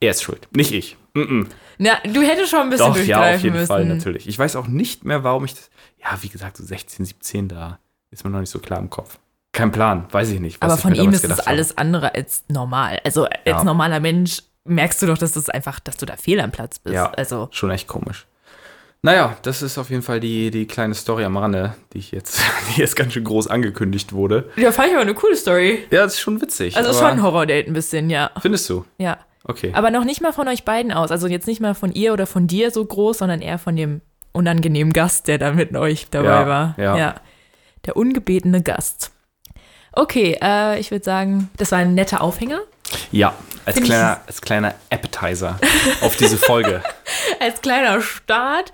Er 0.00 0.10
ist 0.12 0.22
schuld, 0.22 0.48
nicht 0.56 0.72
ich. 0.72 0.96
Mm 1.12 1.20
-mm. 1.20 1.46
na, 1.78 1.98
du 2.04 2.22
hättest 2.22 2.50
schon 2.50 2.60
ein 2.60 2.70
bisschen 2.70 2.86
Doch, 2.86 2.96
ja, 2.96 3.02
durchgreifen 3.04 3.36
auf 3.36 3.42
jeden 3.44 3.56
müssen. 3.56 3.66
Fall, 3.66 3.84
natürlich. 3.84 4.26
Ich 4.26 4.38
weiß 4.38 4.56
auch 4.56 4.68
nicht 4.68 5.04
mehr, 5.04 5.22
warum 5.22 5.44
ich 5.44 5.54
das. 5.54 5.68
Ja, 6.02 6.16
wie 6.22 6.28
gesagt, 6.30 6.56
so 6.56 6.64
16, 6.64 7.04
17, 7.04 7.48
da 7.48 7.78
ist 8.10 8.24
man 8.24 8.32
noch 8.32 8.40
nicht 8.40 8.48
so 8.48 8.58
klar 8.58 8.78
im 8.78 8.88
Kopf. 8.88 9.18
Kein 9.52 9.72
Plan, 9.72 10.06
weiß 10.10 10.30
ich 10.30 10.40
nicht. 10.40 10.60
was 10.62 10.70
Aber 10.70 10.74
ich 10.76 10.82
von 10.82 10.92
mir 10.92 11.02
ihm 11.02 11.10
ist 11.10 11.16
es 11.16 11.22
gedacht 11.22 11.40
habe. 11.40 11.48
alles 11.50 11.76
andere 11.76 12.14
als 12.14 12.44
normal. 12.48 13.00
Also 13.04 13.24
als 13.24 13.38
Ja. 13.46 13.64
normaler 13.64 14.00
Mensch 14.00 14.42
merkst 14.64 15.02
du 15.02 15.06
doch, 15.06 15.18
dass 15.18 15.32
das 15.32 15.50
einfach, 15.50 15.78
dass 15.80 15.96
du 15.98 16.06
da 16.06 16.16
fehl 16.16 16.40
am 16.40 16.52
Platz 16.52 16.78
bist. 16.78 16.94
Ja. 16.94 17.10
Also 17.10 17.48
Schon 17.50 17.70
echt 17.70 17.86
komisch. 17.86 18.26
Naja, 19.06 19.36
das 19.42 19.62
ist 19.62 19.78
auf 19.78 19.90
jeden 19.90 20.02
Fall 20.02 20.18
die, 20.18 20.50
die 20.50 20.66
kleine 20.66 20.92
Story 20.92 21.22
am 21.22 21.36
Rande, 21.36 21.76
die 21.92 21.98
ich 21.98 22.10
jetzt, 22.10 22.40
die 22.76 22.80
jetzt 22.80 22.96
ganz 22.96 23.12
schön 23.12 23.22
groß 23.22 23.46
angekündigt 23.46 24.12
wurde. 24.12 24.50
ja, 24.56 24.72
fand 24.72 24.88
ich 24.88 24.94
aber 24.94 25.02
eine 25.02 25.14
coole 25.14 25.36
Story. 25.36 25.84
Ja, 25.92 26.02
das 26.02 26.14
ist 26.14 26.20
schon 26.20 26.40
witzig. 26.42 26.76
Also 26.76 26.92
schon 26.92 27.04
ein 27.04 27.22
Horror-Date 27.22 27.68
ein 27.68 27.72
bisschen, 27.72 28.10
ja. 28.10 28.32
Findest 28.40 28.68
du? 28.68 28.84
Ja. 28.98 29.18
Okay. 29.44 29.70
Aber 29.74 29.92
noch 29.92 30.02
nicht 30.02 30.22
mal 30.22 30.32
von 30.32 30.48
euch 30.48 30.64
beiden 30.64 30.90
aus. 30.90 31.12
Also 31.12 31.28
jetzt 31.28 31.46
nicht 31.46 31.60
mal 31.60 31.74
von 31.76 31.92
ihr 31.92 32.12
oder 32.14 32.26
von 32.26 32.48
dir 32.48 32.72
so 32.72 32.84
groß, 32.84 33.18
sondern 33.18 33.42
eher 33.42 33.60
von 33.60 33.76
dem 33.76 34.00
unangenehmen 34.32 34.92
Gast, 34.92 35.28
der 35.28 35.38
da 35.38 35.52
mit 35.52 35.76
euch 35.76 36.08
dabei 36.10 36.26
Ja, 36.28 36.48
war. 36.48 36.74
ja. 36.76 37.14
Der 37.84 37.96
ungebetene 37.96 38.60
Gast. 38.60 39.12
Okay, 39.92 40.36
äh, 40.42 40.80
ich 40.80 40.90
würde 40.90 41.04
sagen, 41.04 41.48
das 41.58 41.70
war 41.70 41.78
ein 41.78 41.94
netter 41.94 42.22
Aufhänger. 42.22 42.58
ja, 43.12 43.34
als 43.64 43.76
Find 43.76 43.86
kleiner, 43.86 44.20
als 44.26 44.40
kleiner 44.40 44.74
Appetizer 44.90 45.60
auf 46.00 46.16
diese 46.16 46.38
Folge. 46.38 46.82
Als 47.40 47.60
kleiner 47.60 48.00
Start. 48.00 48.72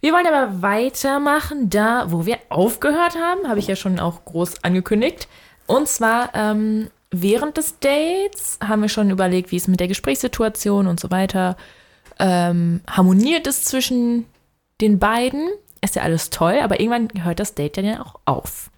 Wir 0.00 0.12
wollen 0.12 0.26
aber 0.26 0.62
weitermachen, 0.62 1.70
da 1.70 2.10
wo 2.10 2.24
wir 2.24 2.38
aufgehört 2.50 3.16
haben, 3.16 3.48
habe 3.48 3.58
ich 3.58 3.66
ja 3.66 3.76
schon 3.76 3.98
auch 3.98 4.24
groß 4.24 4.62
angekündigt. 4.62 5.28
Und 5.66 5.88
zwar 5.88 6.34
ähm, 6.34 6.88
während 7.10 7.56
des 7.56 7.78
Dates 7.80 8.58
haben 8.62 8.82
wir 8.82 8.88
schon 8.88 9.10
überlegt, 9.10 9.50
wie 9.50 9.56
es 9.56 9.68
mit 9.68 9.80
der 9.80 9.88
Gesprächssituation 9.88 10.86
und 10.86 11.00
so 11.00 11.10
weiter 11.10 11.56
ähm, 12.18 12.80
harmoniert 12.88 13.46
ist 13.46 13.66
zwischen 13.66 14.26
den 14.80 14.98
beiden. 14.98 15.48
Ist 15.80 15.96
ja 15.96 16.02
alles 16.02 16.30
toll, 16.30 16.58
aber 16.62 16.80
irgendwann 16.80 17.24
hört 17.24 17.40
das 17.40 17.54
Date 17.54 17.76
dann 17.76 17.84
ja 17.84 18.00
auch 18.00 18.16
auf. 18.24 18.70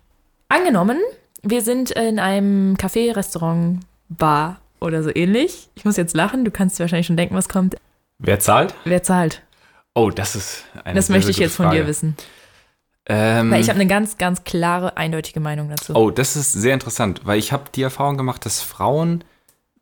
Angenommen, 0.49 0.99
wir 1.43 1.63
sind 1.63 1.91
in 1.91 2.19
einem 2.19 2.77
Café, 2.77 3.15
Restaurant, 3.15 3.81
Bar 4.09 4.61
oder 4.81 5.03
so 5.03 5.11
ähnlich. 5.15 5.69
Ich 5.75 5.85
muss 5.85 5.97
jetzt 5.97 6.15
lachen, 6.15 6.45
du 6.45 6.51
kannst 6.51 6.79
dir 6.79 6.85
wahrscheinlich 6.85 7.07
schon 7.07 7.17
denken, 7.17 7.35
was 7.35 7.49
kommt. 7.49 7.77
Wer 8.19 8.41
zahlt? 8.41 8.75
Wer 8.85 9.03
zahlt? 9.03 9.43
Oh, 9.95 10.11
das 10.11 10.37
ist 10.37 10.65
eine 10.85 10.95
Das 10.95 11.09
möchte 11.09 11.31
ich 11.31 11.39
jetzt 11.39 11.57
von 11.57 11.67
Frage. 11.67 11.81
dir 11.81 11.87
wissen. 11.87 12.17
Ähm, 13.07 13.51
Weil 13.51 13.61
ich 13.61 13.69
habe 13.69 13.81
eine 13.81 13.89
ganz, 13.89 14.19
ganz 14.19 14.45
klare, 14.45 14.97
eindeutige 14.97 15.41
Meinung 15.41 15.69
dazu. 15.69 15.95
Oh, 15.95 16.11
das 16.11 16.37
ist 16.37 16.53
sehr 16.53 16.75
interessant, 16.75 17.23
weil 17.25 17.39
ich 17.39 17.53
habe 17.53 17.65
die 17.75 17.83
Erfahrung 17.83 18.17
gemacht, 18.17 18.45
dass 18.47 18.61
Frauen 18.63 19.25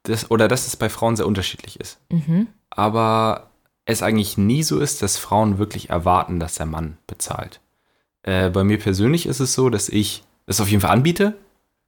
das 0.05 0.31
oder 0.31 0.49
dass 0.49 0.67
es 0.67 0.77
bei 0.77 0.89
Frauen 0.89 1.17
sehr 1.17 1.27
unterschiedlich 1.27 1.79
ist. 1.79 1.99
Mhm. 2.11 2.47
Aber 2.71 3.51
es 3.85 4.03
eigentlich 4.03 4.39
nie 4.39 4.63
so 4.63 4.79
ist, 4.79 5.03
dass 5.03 5.19
Frauen 5.19 5.59
wirklich 5.59 5.91
erwarten, 5.91 6.41
dass 6.41 6.55
der 6.55 6.67
Mann 6.67 6.97
bezahlt. 7.07 7.61
Äh, 8.23 8.51
bei 8.51 8.65
mir 8.65 8.79
persönlich 8.79 9.27
ist 9.27 9.41
es 9.41 9.53
so, 9.55 9.69
dass 9.69 9.89
ich 9.89 10.23
das 10.47 10.61
auf 10.61 10.69
jeden 10.69 10.81
Fall 10.81 10.91
anbiete. 10.93 11.35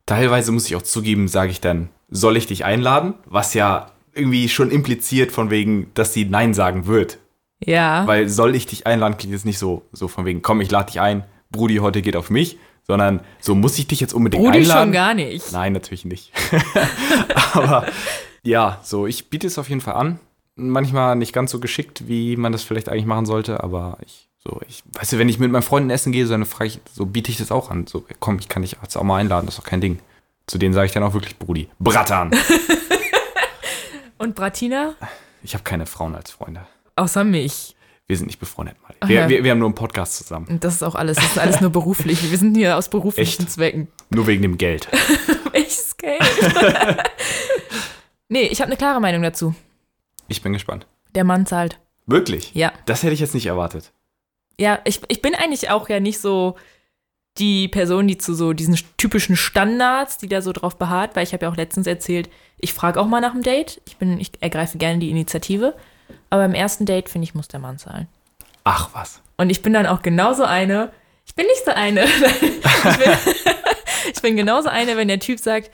Teilweise 0.07 0.53
muss 0.53 0.67
ich 0.67 0.77
auch 0.77 0.83
zugeben, 0.83 1.29
sage 1.29 1.53
ich 1.53 1.61
dann, 1.61 1.89
soll 2.09 2.37
ich 2.37 2.47
dich 2.47 2.65
einladen? 2.65 3.15
Was 3.25 3.55
ja 3.55 3.93
irgendwie 4.13 4.49
schon 4.49 4.71
impliziert 4.71 5.31
von 5.31 5.51
wegen, 5.51 5.91
dass 5.95 6.13
sie 6.13 6.25
Nein 6.25 6.53
sagen 6.53 6.87
wird. 6.87 7.19
Ja. 7.65 8.07
Weil 8.07 8.29
soll 8.29 8.55
ich 8.55 8.67
dich 8.67 8.87
einladen, 8.87 9.17
klingt 9.17 9.33
jetzt 9.33 9.45
nicht 9.45 9.59
so, 9.59 9.83
so 9.93 10.09
von 10.09 10.25
wegen, 10.25 10.43
komm, 10.43 10.61
ich 10.61 10.71
lade 10.71 10.87
dich 10.87 11.01
ein, 11.01 11.25
Brudi, 11.51 11.77
heute 11.77 12.03
geht 12.03 12.17
auf 12.17 12.31
mich, 12.31 12.59
sondern 12.87 13.21
so 13.41 13.55
muss 13.55 13.79
ich 13.79 13.87
dich 13.87 14.01
jetzt 14.01 14.15
unbedingt 14.15 14.43
Brudi 14.43 14.59
einladen. 14.59 14.89
schon 14.89 14.93
gar 14.93 15.15
nicht. 15.15 15.53
Nein, 15.53 15.73
natürlich 15.73 16.05
nicht. 16.05 16.33
Aber 17.55 17.87
ja, 18.43 18.81
so, 18.83 19.07
ich 19.07 19.29
biete 19.29 19.47
es 19.47 19.59
auf 19.59 19.69
jeden 19.69 19.81
Fall 19.81 19.95
an. 19.95 20.19
Manchmal 20.57 21.17
nicht 21.17 21.33
ganz 21.33 21.51
so 21.51 21.61
geschickt, 21.61 22.09
wie 22.09 22.37
man 22.37 22.53
das 22.53 22.63
vielleicht 22.63 22.89
eigentlich 22.89 23.07
machen 23.07 23.25
sollte, 23.25 23.63
aber 23.63 23.97
ich, 24.05 24.29
so, 24.45 24.61
ich, 24.69 24.83
weißt 24.93 25.13
du, 25.13 25.19
wenn 25.19 25.29
ich 25.29 25.39
mit 25.39 25.51
meinen 25.51 25.63
Freunden 25.63 25.89
essen 25.89 26.13
gehe, 26.13 26.27
so, 26.27 26.33
dann 26.33 26.45
frage 26.45 26.67
ich, 26.67 26.81
so 26.93 27.07
biete 27.07 27.31
ich 27.31 27.39
das 27.39 27.51
auch 27.51 27.71
an. 27.71 27.87
So, 27.87 28.05
komm, 28.19 28.39
ich 28.39 28.49
kann 28.49 28.63
dich 28.63 28.77
jetzt 28.83 28.97
auch 28.97 29.03
mal 29.03 29.17
einladen, 29.17 29.47
das 29.47 29.55
ist 29.55 29.59
doch 29.61 29.69
kein 29.69 29.81
Ding. 29.81 30.01
Zu 30.47 30.59
denen 30.59 30.75
sage 30.75 30.87
ich 30.87 30.93
dann 30.93 31.03
auch 31.03 31.15
wirklich 31.15 31.39
Brudi. 31.39 31.69
Brattern! 31.79 32.31
Und 34.19 34.35
Bratina? 34.35 34.97
Ich 35.43 35.55
habe 35.55 35.65
keine 35.65 35.87
Frauen 35.87 36.15
als 36.15 36.31
Freunde. 36.31 36.67
Außer 37.01 37.25
mich. 37.25 37.75
Wir 38.09 38.19
sind 38.19 38.27
nicht 38.27 38.41
befreundet, 38.41 38.77
Mali. 38.83 38.97
Wir, 39.07 39.21
ja. 39.23 39.29
wir, 39.31 39.43
wir 39.43 39.53
haben 39.53 39.59
nur 39.59 39.69
einen 39.69 39.75
Podcast 39.75 40.17
zusammen. 40.17 40.47
Und 40.49 40.65
das 40.65 40.75
ist 40.75 40.83
auch 40.83 40.95
alles. 40.95 41.17
Das 41.17 41.25
ist 41.25 41.39
alles 41.39 41.63
nur 41.63 41.71
beruflich. 41.71 42.31
Wir 42.31 42.37
sind 42.37 42.55
hier 42.55 42.77
aus 42.77 42.91
beruflichen 42.91 43.45
Echt? 43.45 43.53
Zwecken. 43.53 43.89
Nur 44.11 44.27
wegen 44.27 44.43
dem 44.43 44.59
Geld. 44.59 44.87
Welches 45.53 45.97
Geld? 45.97 46.21
nee, 48.29 48.43
ich 48.43 48.61
habe 48.61 48.67
eine 48.67 48.77
klare 48.77 49.01
Meinung 49.01 49.23
dazu. 49.23 49.55
Ich 50.29 50.43
bin 50.43 50.53
gespannt. 50.53 50.87
Der 51.15 51.25
Mann 51.25 51.47
zahlt. 51.47 51.79
Wirklich? 52.05 52.55
Ja. 52.55 52.75
Das 52.85 53.03
hätte 53.03 53.15
ich 53.15 53.21
jetzt 53.21 53.33
nicht 53.33 53.47
erwartet. 53.47 53.93
Ja, 54.59 54.81
ich, 54.85 55.01
ich 55.09 55.23
bin 55.23 55.35
eigentlich 55.35 55.71
auch 55.71 55.89
ja 55.89 56.01
nicht 56.01 56.21
so 56.21 56.57
die 57.39 57.69
Person, 57.69 58.09
die 58.09 58.19
zu 58.19 58.35
so 58.35 58.53
diesen 58.53 58.79
typischen 58.99 59.37
Standards, 59.37 60.19
die 60.19 60.29
da 60.29 60.43
so 60.43 60.53
drauf 60.53 60.77
beharrt, 60.77 61.17
weil 61.17 61.23
ich 61.23 61.33
habe 61.33 61.47
ja 61.47 61.51
auch 61.51 61.57
letztens 61.57 61.87
erzählt, 61.87 62.29
ich 62.59 62.75
frage 62.75 63.01
auch 63.01 63.07
mal 63.07 63.23
nach 63.23 63.33
dem 63.33 63.43
Date. 63.43 63.81
Ich 63.87 63.97
bin, 63.97 64.21
ich 64.21 64.33
ergreife 64.41 64.77
gerne 64.77 64.99
die 64.99 65.09
Initiative. 65.09 65.75
Aber 66.31 66.43
beim 66.43 66.55
ersten 66.55 66.87
Date, 66.87 67.09
finde 67.09 67.25
ich, 67.25 67.35
muss 67.35 67.49
der 67.49 67.61
Mann 67.61 67.79
zahlen. 67.79 68.09
Ach 68.65 68.91
was. 68.93 69.21
Und 69.37 69.51
ich 69.51 69.63
bin 69.63 69.73
dann 69.73 69.87
auch 69.87 70.03
genauso 70.03 70.45
eine. 70.45 70.93
Ich 71.27 71.35
bin 71.35 71.47
nicht 71.47 71.65
so 71.65 71.73
eine. 71.73 72.05
ich, 72.41 72.41
bin, 72.41 73.13
ich 74.15 74.23
bin 74.23 74.37
genauso 74.37 74.69
eine, 74.69 74.97
wenn 74.97 75.09
der 75.09 75.21
Typ 75.21 75.41
sagt, 75.41 75.71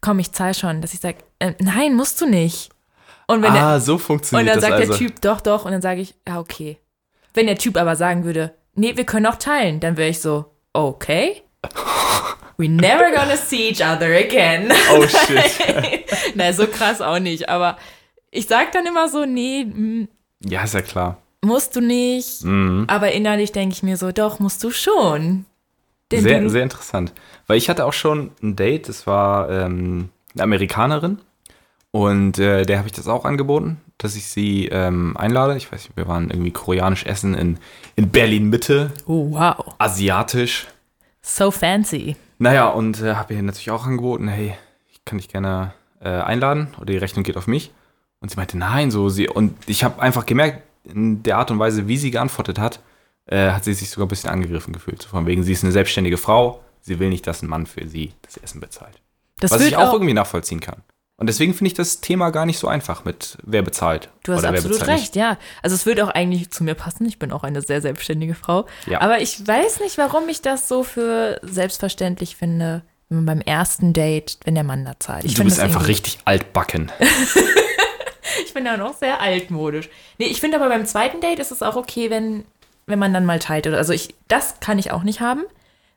komm, 0.00 0.18
ich 0.18 0.32
zahl 0.32 0.54
schon, 0.54 0.80
dass 0.80 0.94
ich 0.94 1.00
sage, 1.00 1.18
äh, 1.38 1.54
nein, 1.58 1.94
musst 1.94 2.20
du 2.20 2.26
nicht. 2.26 2.70
Und 3.26 3.42
wenn 3.42 3.52
der, 3.52 3.62
ah, 3.62 3.80
so 3.80 3.94
und 3.94 4.00
funktioniert 4.00 4.48
dann 4.48 4.60
das 4.60 4.68
sagt 4.68 4.80
also. 4.80 4.92
der 4.92 4.98
Typ 4.98 5.20
doch, 5.20 5.40
doch. 5.40 5.64
Und 5.64 5.72
dann 5.72 5.82
sage 5.82 6.00
ich, 6.00 6.14
ja, 6.26 6.40
okay. 6.40 6.78
Wenn 7.34 7.46
der 7.46 7.58
Typ 7.58 7.76
aber 7.76 7.94
sagen 7.94 8.24
würde, 8.24 8.54
nee, 8.74 8.96
wir 8.96 9.04
können 9.04 9.26
auch 9.26 9.36
teilen, 9.36 9.78
dann 9.78 9.96
wäre 9.96 10.08
ich 10.08 10.20
so, 10.20 10.46
okay. 10.72 11.42
We 12.56 12.68
never 12.68 13.10
gonna 13.10 13.36
see 13.36 13.70
each 13.70 13.80
other 13.80 14.14
again. 14.16 14.72
oh 14.92 15.06
shit. 15.06 16.04
Nein, 16.34 16.52
so 16.52 16.66
krass 16.66 17.00
auch 17.00 17.18
nicht. 17.18 17.48
Aber 17.48 17.78
ich 18.30 18.46
sag 18.46 18.72
dann 18.72 18.86
immer 18.86 19.08
so, 19.08 19.24
nee, 19.24 19.64
mm, 19.64 20.08
ja, 20.44 20.62
ist 20.62 20.74
ja 20.74 20.82
klar. 20.82 21.18
musst 21.42 21.76
du 21.76 21.80
nicht. 21.80 22.44
Mhm. 22.44 22.84
Aber 22.88 23.12
innerlich 23.12 23.52
denke 23.52 23.72
ich 23.74 23.82
mir 23.82 23.96
so, 23.96 24.12
doch, 24.12 24.38
musst 24.40 24.62
du 24.64 24.70
schon. 24.70 25.44
Denn 26.10 26.22
Sehr, 26.22 26.40
du, 26.40 26.48
sehr 26.50 26.62
interessant. 26.62 27.12
Weil 27.46 27.58
ich 27.58 27.68
hatte 27.68 27.84
auch 27.86 27.92
schon 27.92 28.30
ein 28.42 28.56
Date, 28.56 28.88
das 28.88 29.06
war 29.06 29.48
ähm, 29.50 30.08
eine 30.34 30.42
Amerikanerin. 30.42 31.18
Und 31.92 32.38
äh, 32.38 32.64
der 32.64 32.78
habe 32.78 32.86
ich 32.88 32.92
das 32.94 33.08
auch 33.08 33.24
angeboten, 33.24 33.80
dass 33.98 34.14
ich 34.16 34.26
sie 34.28 34.66
ähm, 34.66 35.16
einlade. 35.16 35.56
Ich 35.56 35.70
weiß 35.72 35.84
nicht, 35.88 35.96
wir 35.96 36.06
waren 36.08 36.30
irgendwie 36.30 36.52
koreanisch 36.52 37.04
essen 37.04 37.34
in, 37.34 37.58
in 37.96 38.10
Berlin-Mitte, 38.10 38.92
Oh, 39.06 39.32
wow. 39.32 39.74
asiatisch. 39.78 40.66
So 41.20 41.50
fancy. 41.50 42.16
Naja, 42.38 42.68
und 42.68 43.02
äh, 43.02 43.14
habe 43.14 43.34
ihr 43.34 43.42
natürlich 43.42 43.70
auch 43.72 43.86
angeboten, 43.86 44.28
hey, 44.28 44.54
ich 44.92 45.04
kann 45.04 45.18
dich 45.18 45.28
gerne 45.28 45.72
äh, 46.00 46.08
einladen 46.08 46.68
oder 46.76 46.86
die 46.86 46.96
Rechnung 46.96 47.24
geht 47.24 47.36
auf 47.36 47.46
mich. 47.46 47.72
Und 48.20 48.30
sie 48.30 48.36
meinte, 48.36 48.58
nein, 48.58 48.90
so 48.90 49.08
sie. 49.08 49.28
Und 49.28 49.56
ich 49.66 49.82
habe 49.82 50.00
einfach 50.00 50.26
gemerkt, 50.26 50.62
in 50.84 51.22
der 51.22 51.38
Art 51.38 51.50
und 51.50 51.58
Weise, 51.58 51.88
wie 51.88 51.96
sie 51.96 52.10
geantwortet 52.10 52.58
hat, 52.58 52.80
äh, 53.26 53.50
hat 53.50 53.64
sie 53.64 53.74
sich 53.74 53.90
sogar 53.90 54.06
ein 54.06 54.08
bisschen 54.08 54.30
angegriffen 54.30 54.72
gefühlt. 54.72 55.02
So 55.02 55.08
von 55.08 55.26
wegen, 55.26 55.42
sie 55.42 55.52
ist 55.52 55.62
eine 55.62 55.72
selbstständige 55.72 56.18
Frau, 56.18 56.60
sie 56.80 56.98
will 56.98 57.08
nicht, 57.08 57.26
dass 57.26 57.42
ein 57.42 57.48
Mann 57.48 57.66
für 57.66 57.86
sie 57.86 58.12
das 58.22 58.36
Essen 58.36 58.60
bezahlt. 58.60 59.00
Das 59.38 59.50
Was 59.50 59.62
ich 59.62 59.76
auch, 59.76 59.88
auch, 59.88 59.92
irgendwie 59.94 60.14
nachvollziehen 60.14 60.60
kann. 60.60 60.82
Und 61.16 61.26
deswegen 61.26 61.52
finde 61.52 61.68
ich 61.68 61.74
das 61.74 62.00
Thema 62.00 62.30
gar 62.30 62.46
nicht 62.46 62.58
so 62.58 62.66
einfach 62.66 63.04
mit 63.04 63.36
wer 63.42 63.60
bezahlt. 63.60 64.08
Du 64.24 64.32
hast 64.32 64.44
absolut 64.44 64.86
recht, 64.86 65.16
ja. 65.16 65.36
Also 65.62 65.76
es 65.76 65.84
würde 65.84 66.04
auch 66.04 66.08
eigentlich 66.08 66.50
zu 66.50 66.64
mir 66.64 66.74
passen. 66.74 67.04
Ich 67.06 67.18
bin 67.18 67.30
auch 67.30 67.42
eine 67.42 67.60
sehr 67.60 67.82
selbstständige 67.82 68.34
Frau. 68.34 68.66
Ja. 68.86 69.02
Aber 69.02 69.20
ich 69.20 69.46
weiß 69.46 69.80
nicht, 69.80 69.98
warum 69.98 70.28
ich 70.30 70.40
das 70.40 70.66
so 70.66 70.82
für 70.82 71.38
selbstverständlich 71.42 72.36
finde, 72.36 72.82
wenn 73.10 73.18
man 73.18 73.26
beim 73.26 73.40
ersten 73.42 73.92
Date, 73.92 74.38
wenn 74.44 74.54
der 74.54 74.64
Mann 74.64 74.86
da 74.86 74.98
zahlt. 74.98 75.24
Ich 75.24 75.34
Du 75.34 75.44
bist 75.44 75.60
einfach 75.60 75.88
richtig 75.88 76.20
altbacken. 76.24 76.90
Ich 78.44 78.54
bin 78.54 78.64
da 78.64 78.76
noch 78.76 78.96
sehr 78.96 79.20
altmodisch. 79.20 79.88
Nee, 80.18 80.26
ich 80.26 80.40
finde 80.40 80.56
aber 80.58 80.68
beim 80.68 80.86
zweiten 80.86 81.20
Date 81.20 81.38
ist 81.38 81.50
es 81.52 81.62
auch 81.62 81.76
okay, 81.76 82.10
wenn, 82.10 82.44
wenn 82.86 82.98
man 82.98 83.12
dann 83.14 83.24
mal 83.26 83.38
teilt. 83.38 83.66
Oder- 83.66 83.78
Also 83.78 83.92
ich, 83.92 84.14
das 84.28 84.60
kann 84.60 84.78
ich 84.78 84.90
auch 84.90 85.02
nicht 85.02 85.20
haben. 85.20 85.42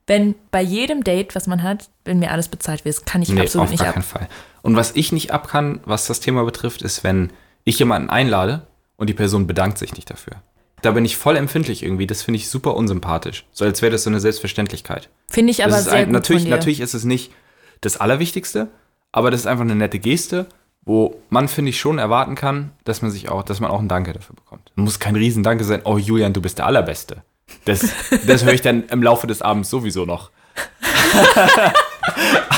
Wenn 0.05 0.35
bei 0.51 0.61
jedem 0.61 1.03
Date, 1.03 1.33
was 1.33 1.47
man 1.47 1.63
hat, 1.63 1.89
wenn 2.03 2.19
mir 2.19 2.31
alles 2.31 2.49
bezahlt 2.49 2.83
wird, 2.83 3.05
kann 3.05 3.21
ich 3.21 3.29
Nee, 3.29 3.41
absolut 3.41 3.65
auf 3.65 3.71
nicht 3.71 3.79
gar 3.79 3.89
ab. 3.89 3.93
keinen 3.95 4.03
Fall. 4.03 4.27
Und 4.61 4.75
was 4.75 4.91
ich 4.95 5.11
nicht 5.13 5.31
ab 5.31 5.47
kann, 5.47 5.79
was 5.85 6.07
das 6.07 6.19
Thema 6.19 6.43
betrifft, 6.43 6.81
ist, 6.81 7.03
wenn 7.05 7.31
ich 7.63 7.79
jemanden 7.79 8.09
einlade 8.09 8.67
und 8.97 9.07
die 9.09 9.13
Person 9.13 9.47
bedankt 9.47 9.77
sich 9.77 9.95
nicht 9.95 10.09
dafür. 10.09 10.33
Da 10.81 10.91
bin 10.91 11.05
ich 11.05 11.15
voll 11.15 11.37
empfindlich 11.37 11.81
irgendwie. 11.83 12.05
Das 12.07 12.21
finde 12.23 12.37
ich 12.39 12.49
super 12.49 12.75
unsympathisch. 12.75 13.45
So 13.53 13.63
als 13.63 13.81
wäre 13.81 13.93
das 13.93 14.03
so 14.03 14.09
eine 14.09 14.19
Selbstverständlichkeit. 14.19 15.07
Finde 15.29 15.51
ich 15.51 15.63
aber 15.63 15.79
sehr 15.79 15.93
ein, 15.93 16.05
gut 16.07 16.13
natürlich, 16.13 16.45
natürlich 16.47 16.81
ist 16.81 16.93
es 16.93 17.05
nicht 17.05 17.31
das 17.79 17.95
Allerwichtigste, 17.95 18.67
aber 19.13 19.31
das 19.31 19.41
ist 19.41 19.47
einfach 19.47 19.63
eine 19.63 19.75
nette 19.75 19.99
Geste, 19.99 20.47
wo 20.85 21.21
man, 21.29 21.47
finde 21.47 21.69
ich, 21.69 21.79
schon 21.79 21.97
erwarten 21.97 22.35
kann, 22.35 22.71
dass 22.83 23.01
man 23.01 23.11
sich 23.11 23.29
auch, 23.29 23.43
dass 23.43 23.59
man 23.59 23.71
auch 23.71 23.79
ein 23.79 23.87
Danke 23.87 24.13
dafür 24.13 24.35
bekommt. 24.35 24.71
Muss 24.75 24.99
kein 24.99 25.15
Riesendanke 25.15 25.63
sein, 25.63 25.81
oh 25.85 25.97
Julian, 25.97 26.33
du 26.33 26.41
bist 26.41 26.57
der 26.57 26.65
Allerbeste. 26.65 27.23
Das, 27.65 27.85
das 28.25 28.43
höre 28.43 28.53
ich 28.53 28.61
dann 28.61 28.85
im 28.87 29.03
Laufe 29.03 29.27
des 29.27 29.41
Abends 29.41 29.69
sowieso 29.69 30.05
noch. 30.05 30.31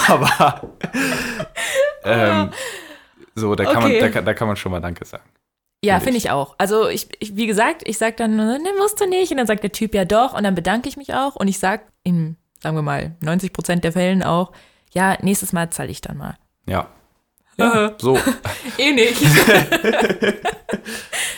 aber 0.08 0.62
ähm, 2.04 2.50
so, 3.36 3.56
da 3.56 3.66
kann, 3.66 3.84
Okay. 3.84 4.02
man, 4.02 4.14
da, 4.14 4.22
da 4.22 4.34
kann 4.34 4.48
man 4.48 4.58
schon 4.58 4.72
mal 4.72 4.82
Danke 4.82 5.06
sagen. 5.06 5.24
Ja, 5.84 5.96
Finde 5.96 6.06
finde 6.06 6.18
ich 6.20 6.32
auch. 6.32 6.56
Also 6.58 6.88
ich, 6.88 7.10
ich, 7.20 7.36
wie 7.36 7.46
gesagt, 7.46 7.84
ich 7.86 7.98
sag 7.98 8.18
dann, 8.18 8.36
ne, 8.36 8.60
musst 8.80 9.00
du 9.00 9.08
nicht. 9.08 9.32
Und 9.32 9.38
dann 9.38 9.48
sagt 9.48 9.64
der 9.64 9.72
Typ 9.72 9.94
ja 9.94 10.06
doch. 10.06 10.34
Und 10.34 10.44
dann 10.44 10.56
bedanke 10.56 10.90
ich 10.90 10.98
mich 10.98 11.14
auch. 11.14 11.36
Und 11.36 11.48
ich 11.48 11.60
sag 11.60 11.82
in, 12.04 12.38
sagen 12.62 12.76
wir 12.76 12.82
mal, 12.82 13.16
90 13.22 13.54
Prozent 13.54 13.84
der 13.84 13.92
Fällen 13.92 14.24
auch, 14.24 14.52
ja, 14.92 15.18
nächstes 15.22 15.54
Mal 15.54 15.70
zahle 15.70 15.90
ich 15.90 16.02
dann 16.02 16.18
mal. 16.18 16.38
Ja. 16.66 16.88
Ja 17.58 17.94
so. 18.00 18.18
Eh 18.78 18.92
nicht. 18.92 19.22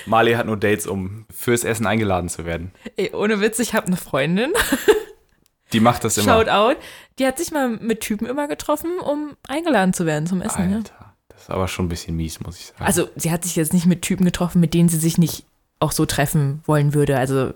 Marley 0.05 0.33
hat 0.33 0.45
nur 0.45 0.57
Dates, 0.57 0.87
um 0.87 1.25
fürs 1.35 1.63
Essen 1.63 1.85
eingeladen 1.85 2.29
zu 2.29 2.45
werden. 2.45 2.71
Ey, 2.95 3.13
ohne 3.13 3.39
Witz, 3.41 3.59
ich 3.59 3.73
habe 3.73 3.87
eine 3.87 3.97
Freundin, 3.97 4.51
Die 5.73 5.81
macht 5.81 6.05
das 6.05 6.17
immer. 6.17 6.39
shout 6.43 6.49
out, 6.49 6.77
die 7.19 7.27
hat 7.27 7.37
sich 7.37 7.51
mal 7.51 7.67
mit 7.67 7.99
Typen 7.99 8.25
immer 8.25 8.47
getroffen, 8.47 8.99
um 8.99 9.35
eingeladen 9.49 9.91
zu 9.93 10.05
werden 10.05 10.25
zum 10.25 10.41
Essen. 10.41 10.71
Ja. 10.71 10.77
Alter, 10.77 11.13
das 11.27 11.41
ist 11.41 11.49
aber 11.49 11.67
schon 11.67 11.85
ein 11.85 11.89
bisschen 11.89 12.15
mies, 12.15 12.39
muss 12.39 12.57
ich 12.57 12.67
sagen. 12.67 12.85
Also 12.85 13.09
sie 13.17 13.31
hat 13.31 13.43
sich 13.43 13.57
jetzt 13.57 13.73
nicht 13.73 13.85
mit 13.85 14.01
Typen 14.01 14.23
getroffen, 14.23 14.61
mit 14.61 14.73
denen 14.73 14.87
sie 14.87 14.97
sich 14.97 15.17
nicht 15.17 15.45
auch 15.79 15.91
so 15.91 16.05
treffen 16.05 16.61
wollen 16.65 16.93
würde. 16.93 17.17
Also 17.17 17.53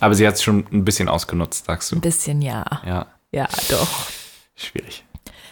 Aber 0.00 0.14
sie 0.14 0.26
hat 0.26 0.36
es 0.36 0.42
schon 0.42 0.66
ein 0.72 0.84
bisschen 0.86 1.10
ausgenutzt, 1.10 1.66
sagst 1.66 1.92
du. 1.92 1.96
ein 1.96 2.00
bisschen 2.00 2.40
ja. 2.40 2.64
Ja, 2.86 3.06
Ja, 3.32 3.46
doch. 3.70 3.88
schwierig. 4.56 5.04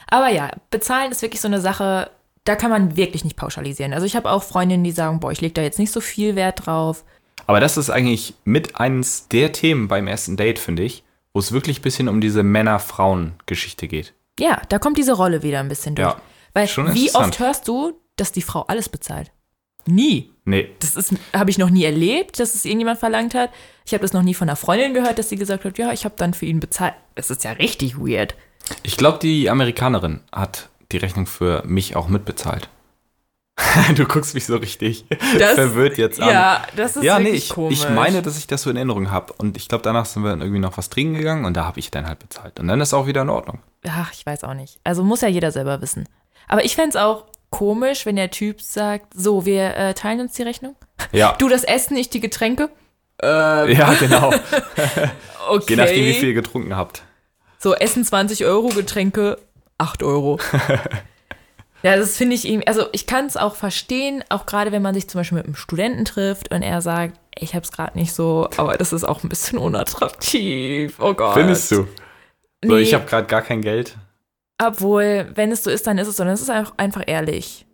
Aber 0.08 0.30
ja, 0.30 0.50
bezahlen 0.70 1.12
ist 1.12 1.20
wirklich 1.20 1.42
so 1.42 1.48
eine 1.48 1.60
Sache, 1.60 2.10
da 2.50 2.56
kann 2.56 2.70
man 2.70 2.96
wirklich 2.96 3.22
nicht 3.22 3.36
pauschalisieren. 3.36 3.92
Also 3.92 4.06
ich 4.06 4.16
habe 4.16 4.28
auch 4.28 4.42
Freundinnen, 4.42 4.82
die 4.82 4.90
sagen, 4.90 5.20
boah, 5.20 5.30
ich 5.30 5.40
lege 5.40 5.54
da 5.54 5.62
jetzt 5.62 5.78
nicht 5.78 5.92
so 5.92 6.00
viel 6.00 6.34
Wert 6.34 6.66
drauf. 6.66 7.04
Aber 7.46 7.60
das 7.60 7.76
ist 7.76 7.90
eigentlich 7.90 8.34
mit 8.44 8.80
eines 8.80 9.28
der 9.28 9.52
Themen 9.52 9.86
beim 9.86 10.08
ersten 10.08 10.36
Date, 10.36 10.58
finde 10.58 10.82
ich, 10.82 11.04
wo 11.32 11.38
es 11.38 11.52
wirklich 11.52 11.78
ein 11.78 11.82
bisschen 11.82 12.08
um 12.08 12.20
diese 12.20 12.42
Männer-Frauen-Geschichte 12.42 13.86
geht. 13.86 14.14
Ja, 14.40 14.60
da 14.68 14.80
kommt 14.80 14.98
diese 14.98 15.12
Rolle 15.12 15.44
wieder 15.44 15.60
ein 15.60 15.68
bisschen 15.68 15.94
durch. 15.94 16.08
Ja, 16.08 16.20
Weil 16.52 16.66
schon 16.66 16.92
wie 16.92 17.14
oft 17.14 17.38
hörst 17.38 17.68
du, 17.68 17.92
dass 18.16 18.32
die 18.32 18.42
Frau 18.42 18.62
alles 18.62 18.88
bezahlt? 18.88 19.30
Nie. 19.86 20.32
Nee, 20.44 20.70
Das 20.80 20.96
ist 20.96 21.14
habe 21.32 21.50
ich 21.50 21.58
noch 21.58 21.70
nie 21.70 21.84
erlebt, 21.84 22.40
dass 22.40 22.56
es 22.56 22.64
irgendjemand 22.64 22.98
verlangt 22.98 23.34
hat. 23.34 23.50
Ich 23.86 23.92
habe 23.92 24.02
das 24.02 24.12
noch 24.12 24.22
nie 24.22 24.34
von 24.34 24.48
einer 24.48 24.56
Freundin 24.56 24.92
gehört, 24.92 25.20
dass 25.20 25.28
sie 25.28 25.36
gesagt 25.36 25.64
hat, 25.64 25.78
ja, 25.78 25.92
ich 25.92 26.04
habe 26.04 26.16
dann 26.18 26.34
für 26.34 26.46
ihn 26.46 26.58
bezahlt. 26.58 26.94
Das 27.14 27.30
ist 27.30 27.44
ja 27.44 27.52
richtig 27.52 27.96
weird. 27.96 28.34
ich 28.82 28.96
glaube, 28.96 29.20
die 29.20 29.48
Amerikanerin 29.48 30.18
hat 30.32 30.69
die 30.92 30.98
Rechnung 30.98 31.26
für 31.26 31.62
mich 31.66 31.96
auch 31.96 32.08
mitbezahlt. 32.08 32.68
du 33.94 34.06
guckst 34.06 34.34
mich 34.34 34.46
so 34.46 34.56
richtig 34.56 35.04
Das- 35.38 35.54
verwirrt 35.54 35.98
jetzt 35.98 36.20
an. 36.20 36.28
Ja, 36.30 36.62
das 36.76 36.96
ist 36.96 37.02
Ja, 37.04 37.18
nee, 37.18 37.30
ich, 37.30 37.50
komisch. 37.50 37.80
ich 37.80 37.90
meine, 37.90 38.22
dass 38.22 38.38
ich 38.38 38.46
das 38.46 38.62
so 38.62 38.70
in 38.70 38.76
Erinnerung 38.76 39.10
habe. 39.10 39.34
Und 39.34 39.56
ich 39.56 39.68
glaube, 39.68 39.82
danach 39.82 40.06
sind 40.06 40.22
wir 40.22 40.30
dann 40.30 40.40
irgendwie 40.40 40.60
noch 40.60 40.78
was 40.78 40.88
trinken 40.88 41.14
gegangen 41.14 41.44
und 41.44 41.54
da 41.54 41.64
habe 41.66 41.78
ich 41.78 41.90
dann 41.90 42.06
halt 42.06 42.18
bezahlt. 42.20 42.58
Und 42.58 42.68
dann 42.68 42.80
ist 42.80 42.94
auch 42.94 43.06
wieder 43.06 43.22
in 43.22 43.28
Ordnung. 43.28 43.58
Ach, 43.86 44.12
ich 44.12 44.24
weiß 44.24 44.44
auch 44.44 44.54
nicht. 44.54 44.78
Also 44.84 45.04
muss 45.04 45.20
ja 45.20 45.28
jeder 45.28 45.52
selber 45.52 45.82
wissen. 45.82 46.08
Aber 46.48 46.64
ich 46.64 46.74
fände 46.74 46.90
es 46.90 46.96
auch 46.96 47.26
komisch, 47.50 48.06
wenn 48.06 48.16
der 48.16 48.30
Typ 48.30 48.62
sagt, 48.62 49.12
so, 49.14 49.44
wir 49.44 49.76
äh, 49.76 49.94
teilen 49.94 50.20
uns 50.20 50.32
die 50.32 50.42
Rechnung. 50.42 50.74
Ja, 51.12 51.34
Du 51.38 51.48
das 51.48 51.64
Essen, 51.64 51.96
ich 51.96 52.08
die 52.08 52.20
Getränke. 52.20 52.70
ja 53.22 53.92
genau. 53.94 54.32
Okay. 55.48 55.64
Je 55.70 55.76
nachdem, 55.76 56.04
wie 56.06 56.14
viel 56.14 56.28
ihr 56.28 56.34
getrunken 56.34 56.74
habt. 56.76 57.02
So, 57.58 57.74
Essen 57.74 58.04
20 58.04 58.46
Euro, 58.46 58.68
Getränke 58.68 59.38
8 59.80 60.02
Euro. 60.02 60.38
ja, 61.82 61.96
das 61.96 62.16
finde 62.16 62.34
ich 62.36 62.46
irgendwie, 62.46 62.66
also 62.66 62.86
ich 62.92 63.06
kann 63.06 63.26
es 63.26 63.36
auch 63.36 63.54
verstehen, 63.54 64.22
auch 64.28 64.46
gerade 64.46 64.72
wenn 64.72 64.82
man 64.82 64.94
sich 64.94 65.08
zum 65.08 65.20
Beispiel 65.20 65.38
mit 65.38 65.46
einem 65.46 65.54
Studenten 65.56 66.04
trifft 66.04 66.52
und 66.52 66.62
er 66.62 66.82
sagt, 66.82 67.18
ich 67.38 67.54
habe 67.54 67.64
es 67.64 67.72
gerade 67.72 67.98
nicht 67.98 68.12
so, 68.12 68.48
aber 68.56 68.76
das 68.76 68.92
ist 68.92 69.04
auch 69.04 69.22
ein 69.22 69.28
bisschen 69.28 69.58
unattraktiv. 69.58 70.96
Oh 71.00 71.14
Gott. 71.14 71.34
Findest 71.34 71.70
du? 71.72 71.76
So, 71.76 71.86
Nee. 72.74 72.80
ich 72.80 72.92
habe 72.92 73.06
gerade 73.06 73.26
gar 73.26 73.40
kein 73.42 73.62
Geld. 73.62 73.96
Obwohl, 74.62 75.30
wenn 75.34 75.50
es 75.50 75.64
so 75.64 75.70
ist, 75.70 75.86
dann 75.86 75.96
ist 75.96 76.08
es 76.08 76.16
so. 76.18 76.24
Dann 76.24 76.34
ist 76.34 76.42
es 76.42 76.50
einfach, 76.50 76.74
einfach 76.76 77.02
ehrlich. 77.06 77.64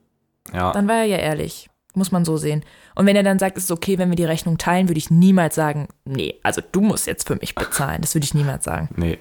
Ja. 0.55 0.71
Dann 0.71 0.87
war 0.87 0.99
er 0.99 1.05
ja 1.05 1.17
ehrlich. 1.17 1.69
Muss 1.95 2.13
man 2.13 2.25
so 2.25 2.37
sehen. 2.37 2.65
Und 2.95 3.07
wenn 3.07 3.17
er 3.17 3.25
dann 3.25 3.41
sagt, 3.41 3.57
es 3.59 3.65
ist 3.65 3.73
okay, 3.73 3.99
wenn 3.99 4.11
wir 4.11 4.17
die 4.17 4.25
Rechnung 4.25 4.59
teilen, 4.59 4.89
würde 4.89 4.99
ich 4.99 5.11
niemals 5.11 5.57
sagen, 5.57 5.89
nee, 6.05 6.37
also 6.45 6.63
du 6.71 6.81
musst 6.83 7.09
jetzt 7.09 7.27
für 7.27 7.35
mich 7.35 7.57
bezahlen. 7.57 8.03
Das 8.03 8.15
würde 8.15 8.27
ich 8.27 8.35
niemals 8.35 8.65
sagen. 8.65 8.89
Nee. 8.95 9.19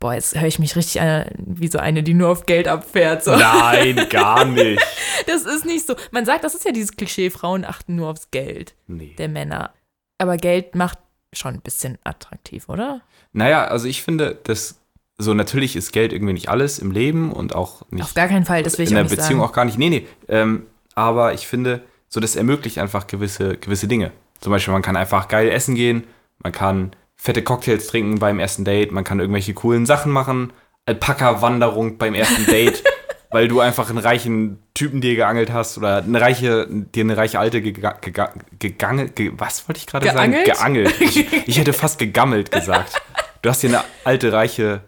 Boah, 0.00 0.14
jetzt 0.14 0.34
höre 0.34 0.48
ich 0.48 0.58
mich 0.58 0.74
richtig 0.76 1.00
an, 1.02 1.26
wie 1.36 1.68
so 1.68 1.78
eine, 1.78 2.02
die 2.02 2.14
nur 2.14 2.30
auf 2.30 2.46
Geld 2.46 2.66
abfährt. 2.66 3.22
So. 3.22 3.36
Nein, 3.36 4.06
gar 4.10 4.44
nicht. 4.44 4.82
Das 5.26 5.42
ist 5.44 5.66
nicht 5.66 5.86
so. 5.86 5.94
Man 6.12 6.24
sagt, 6.24 6.42
das 6.44 6.54
ist 6.54 6.64
ja 6.64 6.72
dieses 6.72 6.96
Klischee, 6.96 7.28
Frauen 7.28 7.64
achten 7.66 7.94
nur 7.94 8.08
aufs 8.08 8.30
Geld 8.30 8.74
Nee. 8.86 9.14
der 9.18 9.28
Männer. 9.28 9.70
Aber 10.18 10.38
Geld 10.38 10.74
macht 10.74 10.98
schon 11.34 11.54
ein 11.54 11.60
bisschen 11.60 11.98
attraktiv, 12.04 12.68
oder? 12.70 13.02
Naja, 13.34 13.66
also 13.66 13.86
ich 13.86 14.02
finde, 14.02 14.38
dass 14.44 14.80
so 15.18 15.34
natürlich 15.34 15.76
ist 15.76 15.92
Geld 15.92 16.14
irgendwie 16.14 16.32
nicht 16.32 16.48
alles 16.48 16.78
im 16.78 16.90
Leben 16.90 17.32
und 17.32 17.54
auch 17.54 17.82
nicht 17.90 18.02
Auf 18.02 18.14
gar 18.14 18.28
keinen 18.28 18.46
Fall, 18.46 18.62
das 18.62 18.78
will 18.78 18.84
ich 18.84 18.90
in 18.90 18.96
der 18.96 19.04
Beziehung 19.04 19.40
sagen. 19.40 19.40
auch 19.42 19.52
gar 19.52 19.66
nicht. 19.66 19.76
Nee, 19.78 19.90
nee. 19.90 20.06
Ähm, 20.28 20.66
aber 20.94 21.34
ich 21.34 21.46
finde, 21.46 21.82
so 22.08 22.18
das 22.18 22.34
ermöglicht 22.34 22.78
einfach 22.78 23.06
gewisse, 23.06 23.58
gewisse 23.58 23.86
Dinge. 23.88 24.10
Zum 24.40 24.50
Beispiel, 24.52 24.72
man 24.72 24.82
kann 24.82 24.96
einfach 24.96 25.28
geil 25.28 25.50
essen 25.50 25.74
gehen, 25.74 26.04
man 26.42 26.52
kann 26.52 26.92
fette 27.20 27.42
Cocktails 27.42 27.86
trinken 27.88 28.18
beim 28.18 28.38
ersten 28.38 28.64
Date, 28.64 28.92
man 28.92 29.04
kann 29.04 29.20
irgendwelche 29.20 29.52
coolen 29.52 29.84
Sachen 29.84 30.10
machen, 30.10 30.52
Alpaka-Wanderung 30.86 31.98
beim 31.98 32.14
ersten 32.14 32.46
Date, 32.46 32.82
weil 33.30 33.46
du 33.46 33.60
einfach 33.60 33.90
einen 33.90 33.98
reichen 33.98 34.58
Typen 34.72 35.02
dir 35.02 35.14
geangelt 35.14 35.52
hast 35.52 35.76
oder 35.76 35.98
eine 35.98 36.20
reiche, 36.20 36.66
dir 36.70 37.04
eine 37.04 37.16
reiche 37.18 37.38
Alte 37.38 37.60
gega 37.60 37.92
gega 38.00 38.32
gegangelt, 38.58 39.16
ge 39.16 39.32
was 39.34 39.68
wollte 39.68 39.80
ich 39.80 39.86
gerade 39.86 40.10
sagen? 40.10 40.32
Geangelt? 40.44 40.98
Ich, 41.00 41.46
ich 41.46 41.58
hätte 41.58 41.74
fast 41.74 41.98
gegammelt 41.98 42.50
gesagt. 42.50 43.02
Du 43.42 43.50
hast 43.50 43.62
dir 43.62 43.68
eine 43.68 43.84
alte, 44.04 44.32
reiche, 44.32 44.80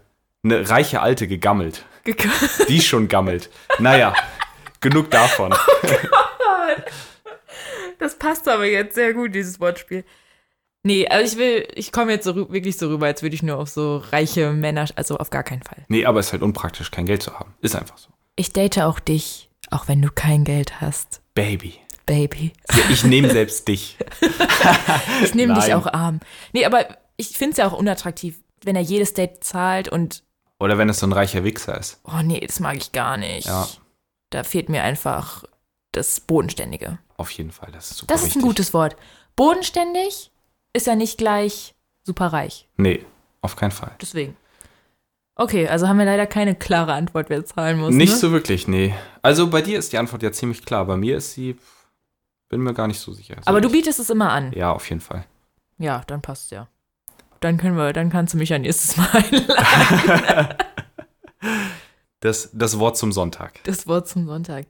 eine 0.43 0.69
reiche 0.69 1.03
Alte 1.03 1.29
gegammelt. 1.29 1.85
die 2.69 2.81
schon 2.81 3.09
gammelt. 3.09 3.51
Naja, 3.79 4.15
genug 4.81 5.11
davon. 5.11 5.55
Das 7.99 8.19
passt 8.19 8.49
aber 8.49 8.65
jetzt 8.65 8.97
sehr 8.97 9.15
gut, 9.15 9.33
dieses 9.33 9.61
Wortspiel. 9.61 10.05
Nee, 10.85 11.07
also 11.07 11.33
ich 11.33 11.39
will, 11.39 11.69
ich 11.75 11.93
komme 11.93 12.13
jetzt 12.13 12.25
so 12.25 12.35
wirklich 12.51 12.77
so 12.77 12.89
rüber, 12.89 13.07
als 13.07 13.23
würde 13.23 13.35
ich 13.37 13.43
nur 13.43 13.57
auf 13.59 13.69
so 13.69 13.99
reiche 13.99 14.53
Männer, 14.53 14.87
also 14.97 15.17
auf 15.19 15.31
gar 15.31 15.45
keinen 15.45 15.63
Fall. 15.63 15.85
Nee, 15.89 16.05
aber 16.07 16.19
es 16.21 16.27
ist 16.27 16.33
halt 16.33 16.43
unpraktisch, 16.43 16.91
kein 16.91 17.07
Geld 17.07 17.23
zu 17.23 17.39
haben. 17.39 17.55
Ist 17.61 17.77
einfach 17.77 17.99
so. 17.99 18.09
Ich 18.35 18.53
date 18.53 18.81
auch 18.81 18.99
dich, 18.99 19.49
auch 19.71 19.87
wenn 19.87 20.03
du 20.03 20.09
kein 20.13 20.43
Geld 20.45 20.81
hast, 20.81 21.21
Baby. 21.35 21.75
Baby. 22.05 22.53
Ja, 22.73 22.83
ich 22.91 23.05
nehme 23.05 23.31
selbst 23.31 23.69
dich. 23.69 23.97
Ich 25.23 25.35
nehme 25.35 25.55
dich 25.55 25.73
auch 25.73 25.87
arm. 25.87 26.19
Nee, 26.53 26.65
aber 26.65 26.87
ich 27.17 27.29
finde 27.39 27.53
es 27.53 27.57
ja 27.59 27.69
auch 27.69 27.73
unattraktiv, 27.79 28.41
wenn 28.65 28.75
er 28.77 28.83
jedes 28.83 29.15
Date 29.15 29.45
zahlt 29.45 29.89
und, 29.89 30.25
Oder 30.59 30.79
wenn 30.79 30.89
es 30.89 30.99
so 30.99 31.07
ein 31.07 31.13
reicher 31.13 31.45
Wichser 31.45 31.79
ist. 31.79 32.01
oh 32.05 32.23
nee, 32.25 32.41
das 32.45 32.59
mag 32.59 32.77
ich 32.77 32.91
gar 32.93 33.17
nicht. 33.17 33.47
Ja. 33.47 33.69
Da 34.31 34.43
fehlt 34.43 34.69
mir 34.69 34.83
einfach 34.83 35.45
das 35.93 36.19
Bodenständige. 36.21 36.99
Auf 37.17 37.31
jeden 37.31 37.53
Fall, 37.53 37.71
das 37.73 37.93
ist 37.93 37.99
super 37.99 38.13
Das 38.13 38.23
ist 38.23 38.29
wichtig. 38.29 38.43
ein 38.43 38.47
gutes 38.47 38.75
Wort. 38.75 38.97
Bodenständig 39.37 40.32
ist 40.73 40.87
ja 40.87 40.95
nicht 40.95 41.19
gleich 41.19 41.75
super 42.05 42.27
reich. 42.27 42.69
Nee, 42.77 43.05
auf 43.41 43.57
keinen 43.57 43.71
Fall. 43.71 43.93
Deswegen. 44.01 44.37
Okay, 45.35 45.67
also 45.67 45.89
haben 45.89 45.99
wir 45.99 46.05
leider 46.05 46.27
keine 46.27 46.55
klare 46.55 46.93
Antwort, 46.93 47.31
wer 47.31 47.45
zahlen 47.45 47.79
muss. 47.79 47.95
Nicht 47.95 48.13
ne? 48.13 48.19
so 48.19 48.33
wirklich, 48.33 48.69
nee. 48.69 48.95
Also 49.23 49.49
bei 49.49 49.63
dir 49.63 49.79
ist 49.79 49.93
die 49.93 49.99
Antwort 49.99 50.23
ja 50.23 50.31
ziemlich 50.31 50.65
klar. 50.65 50.85
Bei 50.85 50.97
mir 50.97 51.17
ist 51.17 51.33
sie, 51.33 51.57
bin 52.49 52.61
mir 52.61 52.75
gar 52.75 52.87
nicht 52.87 53.01
so 53.01 53.13
sicher. 53.13 53.37
Aber 53.47 53.61
du 53.61 53.71
bietest 53.71 53.99
es 53.99 54.11
immer 54.11 54.31
an. 54.31 54.53
Ja, 54.53 54.73
auf 54.73 54.89
jeden 54.89 55.01
Fall. 55.01 55.25
Ja, 55.79 56.03
dann 56.07 56.21
passt 56.21 56.51
ja. 56.51 56.69
Dann 57.41 57.57
können 57.57 57.77
wir, 57.77 57.93
dann 57.93 58.11
kannst 58.11 58.35
du 58.35 58.39
mich 58.39 58.51
ja 58.51 58.59
nächstes 58.59 58.97
Mal 58.97 59.09
einladen. 59.13 60.57
Das, 62.21 62.51
das 62.53 62.79
Wort 62.79 62.97
zum 62.97 63.11
Sonntag. 63.11 63.65
Das 63.65 63.89
Wort 63.89 64.07
zum 64.09 64.27
Sonntag. 64.27 64.67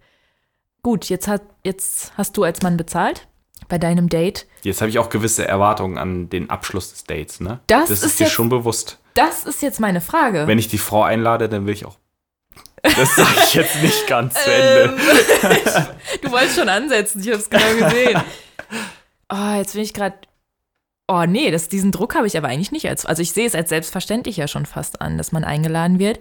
Gut, 0.82 1.10
jetzt, 1.10 1.28
hat, 1.28 1.42
jetzt 1.64 2.16
hast 2.16 2.36
du 2.36 2.44
als 2.44 2.62
Mann 2.62 2.76
bezahlt 2.76 3.28
bei 3.72 3.78
deinem 3.78 4.10
Date. 4.10 4.46
Jetzt 4.64 4.82
habe 4.82 4.90
ich 4.90 4.98
auch 4.98 5.08
gewisse 5.08 5.48
Erwartungen 5.48 5.96
an 5.96 6.28
den 6.28 6.50
Abschluss 6.50 6.90
des 6.92 7.04
Dates, 7.04 7.40
ne? 7.40 7.60
Das 7.68 7.88
das 7.88 8.02
ist 8.02 8.20
dir 8.20 8.24
jetzt- 8.24 8.34
schon 8.34 8.50
bewusst. 8.50 8.98
Das 9.14 9.44
ist 9.44 9.62
jetzt 9.62 9.80
meine 9.80 10.02
Frage. 10.02 10.46
Wenn 10.46 10.58
ich 10.58 10.68
die 10.68 10.76
Frau 10.76 11.02
einlade, 11.04 11.48
dann 11.48 11.64
will 11.64 11.72
ich 11.72 11.86
auch. 11.86 11.96
Das 12.82 13.16
sage 13.16 13.30
ich 13.46 13.54
jetzt 13.54 13.80
nicht 13.82 14.06
ganz 14.08 14.34
zu 14.34 14.50
Ähm, 14.50 14.90
Ende. 14.90 15.88
du 16.20 16.30
wolltest 16.30 16.56
schon 16.58 16.68
ansetzen, 16.68 17.20
ich 17.22 17.28
habe 17.28 17.38
es 17.38 17.48
genau 17.48 17.88
gesehen. 17.88 18.20
Oh, 19.34 19.54
jetzt 19.56 19.72
bin 19.72 19.82
ich 19.82 19.94
gerade. 19.94 20.16
Oh 21.08 21.24
nee, 21.26 21.50
das, 21.50 21.70
diesen 21.70 21.90
Druck 21.92 22.14
habe 22.14 22.26
ich 22.26 22.36
aber 22.36 22.48
eigentlich 22.48 22.72
nicht 22.72 22.86
als. 22.90 23.06
Also 23.06 23.22
ich 23.22 23.32
sehe 23.32 23.46
es 23.46 23.54
als 23.54 23.70
selbstverständlich 23.70 24.36
ja 24.36 24.46
schon 24.48 24.66
fast 24.66 25.00
an, 25.00 25.16
dass 25.16 25.32
man 25.32 25.44
eingeladen 25.44 25.98
wird, 25.98 26.20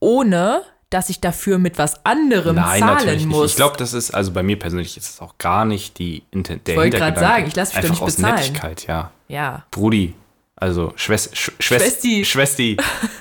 ohne 0.00 0.62
dass 0.94 1.10
ich 1.10 1.20
dafür 1.20 1.58
mit 1.58 1.76
was 1.76 2.06
anderem 2.06 2.56
Nein, 2.56 2.78
zahlen 2.80 2.94
natürlich 2.94 3.26
muss. 3.26 3.42
nicht. 3.42 3.50
Ich 3.50 3.56
glaube, 3.56 3.76
das 3.76 3.92
ist, 3.94 4.12
also 4.12 4.30
bei 4.32 4.42
mir 4.44 4.58
persönlich 4.58 4.96
ist 4.96 5.08
es 5.10 5.20
auch 5.20 5.36
gar 5.38 5.64
nicht 5.64 5.98
die 5.98 6.22
Inten 6.30 6.62
der 6.64 6.74
Ich 6.74 6.78
wollte 6.78 6.96
Hintergedanke. 6.98 7.20
sagen, 7.20 7.46
ich 7.48 7.56
lass 7.56 7.74
mich 7.74 7.82
doch 7.84 7.90
nicht 7.90 8.02
aus 8.02 8.16
bezahlen. 8.16 8.34
Nettigkeit, 8.36 8.86
ja. 8.86 9.10
ja. 9.28 9.64
Brudi, 9.72 10.14
also 10.56 10.92
Schwest, 10.96 11.36
Sch 11.36 11.50
Schwest, 11.58 11.84
Schwesti. 11.84 12.24
Schwesti. 12.24 12.76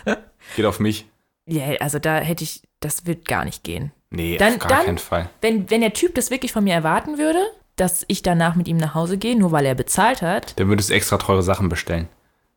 Geht 0.55 0.65
auf 0.65 0.79
mich. 0.79 1.07
Ja, 1.47 1.63
also 1.79 1.97
da 1.99 2.17
hätte 2.19 2.43
ich, 2.43 2.61
das 2.79 3.05
wird 3.05 3.27
gar 3.27 3.43
nicht 3.43 3.63
gehen. 3.63 3.91
Nee, 4.11 4.37
Dann- 4.37 4.53
auf 4.53 4.59
gar 4.59 4.69
dann- 4.69 4.85
keinen 4.85 4.97
Fall. 4.99 5.29
Wenn, 5.41 5.69
wenn 5.71 5.81
der 5.81 5.93
Typ 5.93 6.13
das 6.15 6.29
wirklich 6.29 6.51
von 6.53 6.63
mir 6.63 6.73
erwarten 6.75 7.17
würde, 7.17 7.39
dass 7.75 8.05
ich 8.07 8.21
danach 8.21 8.53
mit 8.55 8.67
ihm 8.67 8.77
nach 8.77 8.93
Hause 8.93 9.17
gehe, 9.17 9.35
nur 9.35 9.51
weil 9.51 9.65
er 9.65 9.73
bezahlt 9.73 10.21
hat, 10.21 10.59
Dann 10.59 10.67
würdest 10.69 10.91
du 10.91 10.93
extra 10.93 11.17
teure 11.17 11.41
Sachen 11.41 11.69
bestellen. 11.69 12.07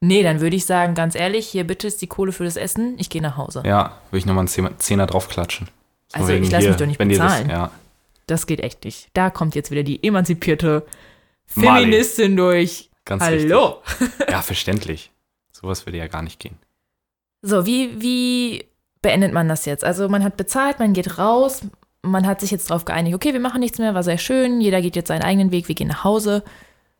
Nee, 0.00 0.22
dann 0.22 0.40
würde 0.40 0.56
ich 0.56 0.66
sagen, 0.66 0.94
ganz 0.94 1.14
ehrlich, 1.14 1.46
hier 1.48 1.66
bitte 1.66 1.86
ist 1.86 2.00
die 2.02 2.06
Kohle 2.06 2.32
für 2.32 2.44
das 2.44 2.56
Essen, 2.56 2.96
ich 2.98 3.10
gehe 3.10 3.22
nach 3.22 3.36
Hause. 3.36 3.62
Ja, 3.64 3.98
würde 4.10 4.18
ich 4.18 4.26
nochmal 4.26 4.46
einen 4.46 4.78
Zehner, 4.78 5.06
draufklatschen. 5.06 5.68
So 6.08 6.18
Also, 6.18 6.32
ich 6.32 6.50
lass 6.50 6.60
hier, 6.60 6.70
mich 6.70 6.78
doch 6.78 6.86
nicht 6.86 6.98
bezahlen. 6.98 7.48
Das, 7.48 7.56
ja. 7.56 7.70
Das 8.26 8.46
geht 8.46 8.60
echt 8.60 8.84
nicht. 8.84 9.08
Da 9.14 9.30
kommt 9.30 9.54
jetzt 9.54 9.70
wieder 9.70 9.82
die 9.82 10.02
emanzipierte. 10.02 10.84
Feministin 11.46 12.36
durch. 12.36 12.90
Ganz 13.04 13.22
Hallo. 13.22 13.82
Richtig. 14.00 14.28
Ja, 14.30 14.42
verständlich. 14.42 15.12
Sowas 15.52 15.86
würde 15.86 15.98
ja 15.98 16.08
gar 16.08 16.22
nicht 16.22 16.40
gehen. 16.40 16.56
So, 17.42 17.64
wie, 17.66 18.00
wie 18.00 18.64
beendet 19.00 19.32
man 19.32 19.48
das 19.48 19.64
jetzt? 19.64 19.84
Also 19.84 20.08
man 20.08 20.24
hat 20.24 20.36
bezahlt, 20.36 20.80
man 20.80 20.92
geht 20.92 21.18
raus, 21.18 21.62
man 22.02 22.26
hat 22.26 22.40
sich 22.40 22.50
jetzt 22.50 22.70
darauf 22.70 22.84
geeinigt, 22.84 23.14
okay, 23.14 23.32
wir 23.32 23.40
machen 23.40 23.60
nichts 23.60 23.78
mehr, 23.78 23.94
war 23.94 24.02
sehr 24.02 24.18
schön, 24.18 24.60
jeder 24.60 24.82
geht 24.82 24.96
jetzt 24.96 25.08
seinen 25.08 25.22
eigenen 25.22 25.52
Weg, 25.52 25.68
wir 25.68 25.76
gehen 25.76 25.88
nach 25.88 26.02
Hause. 26.02 26.42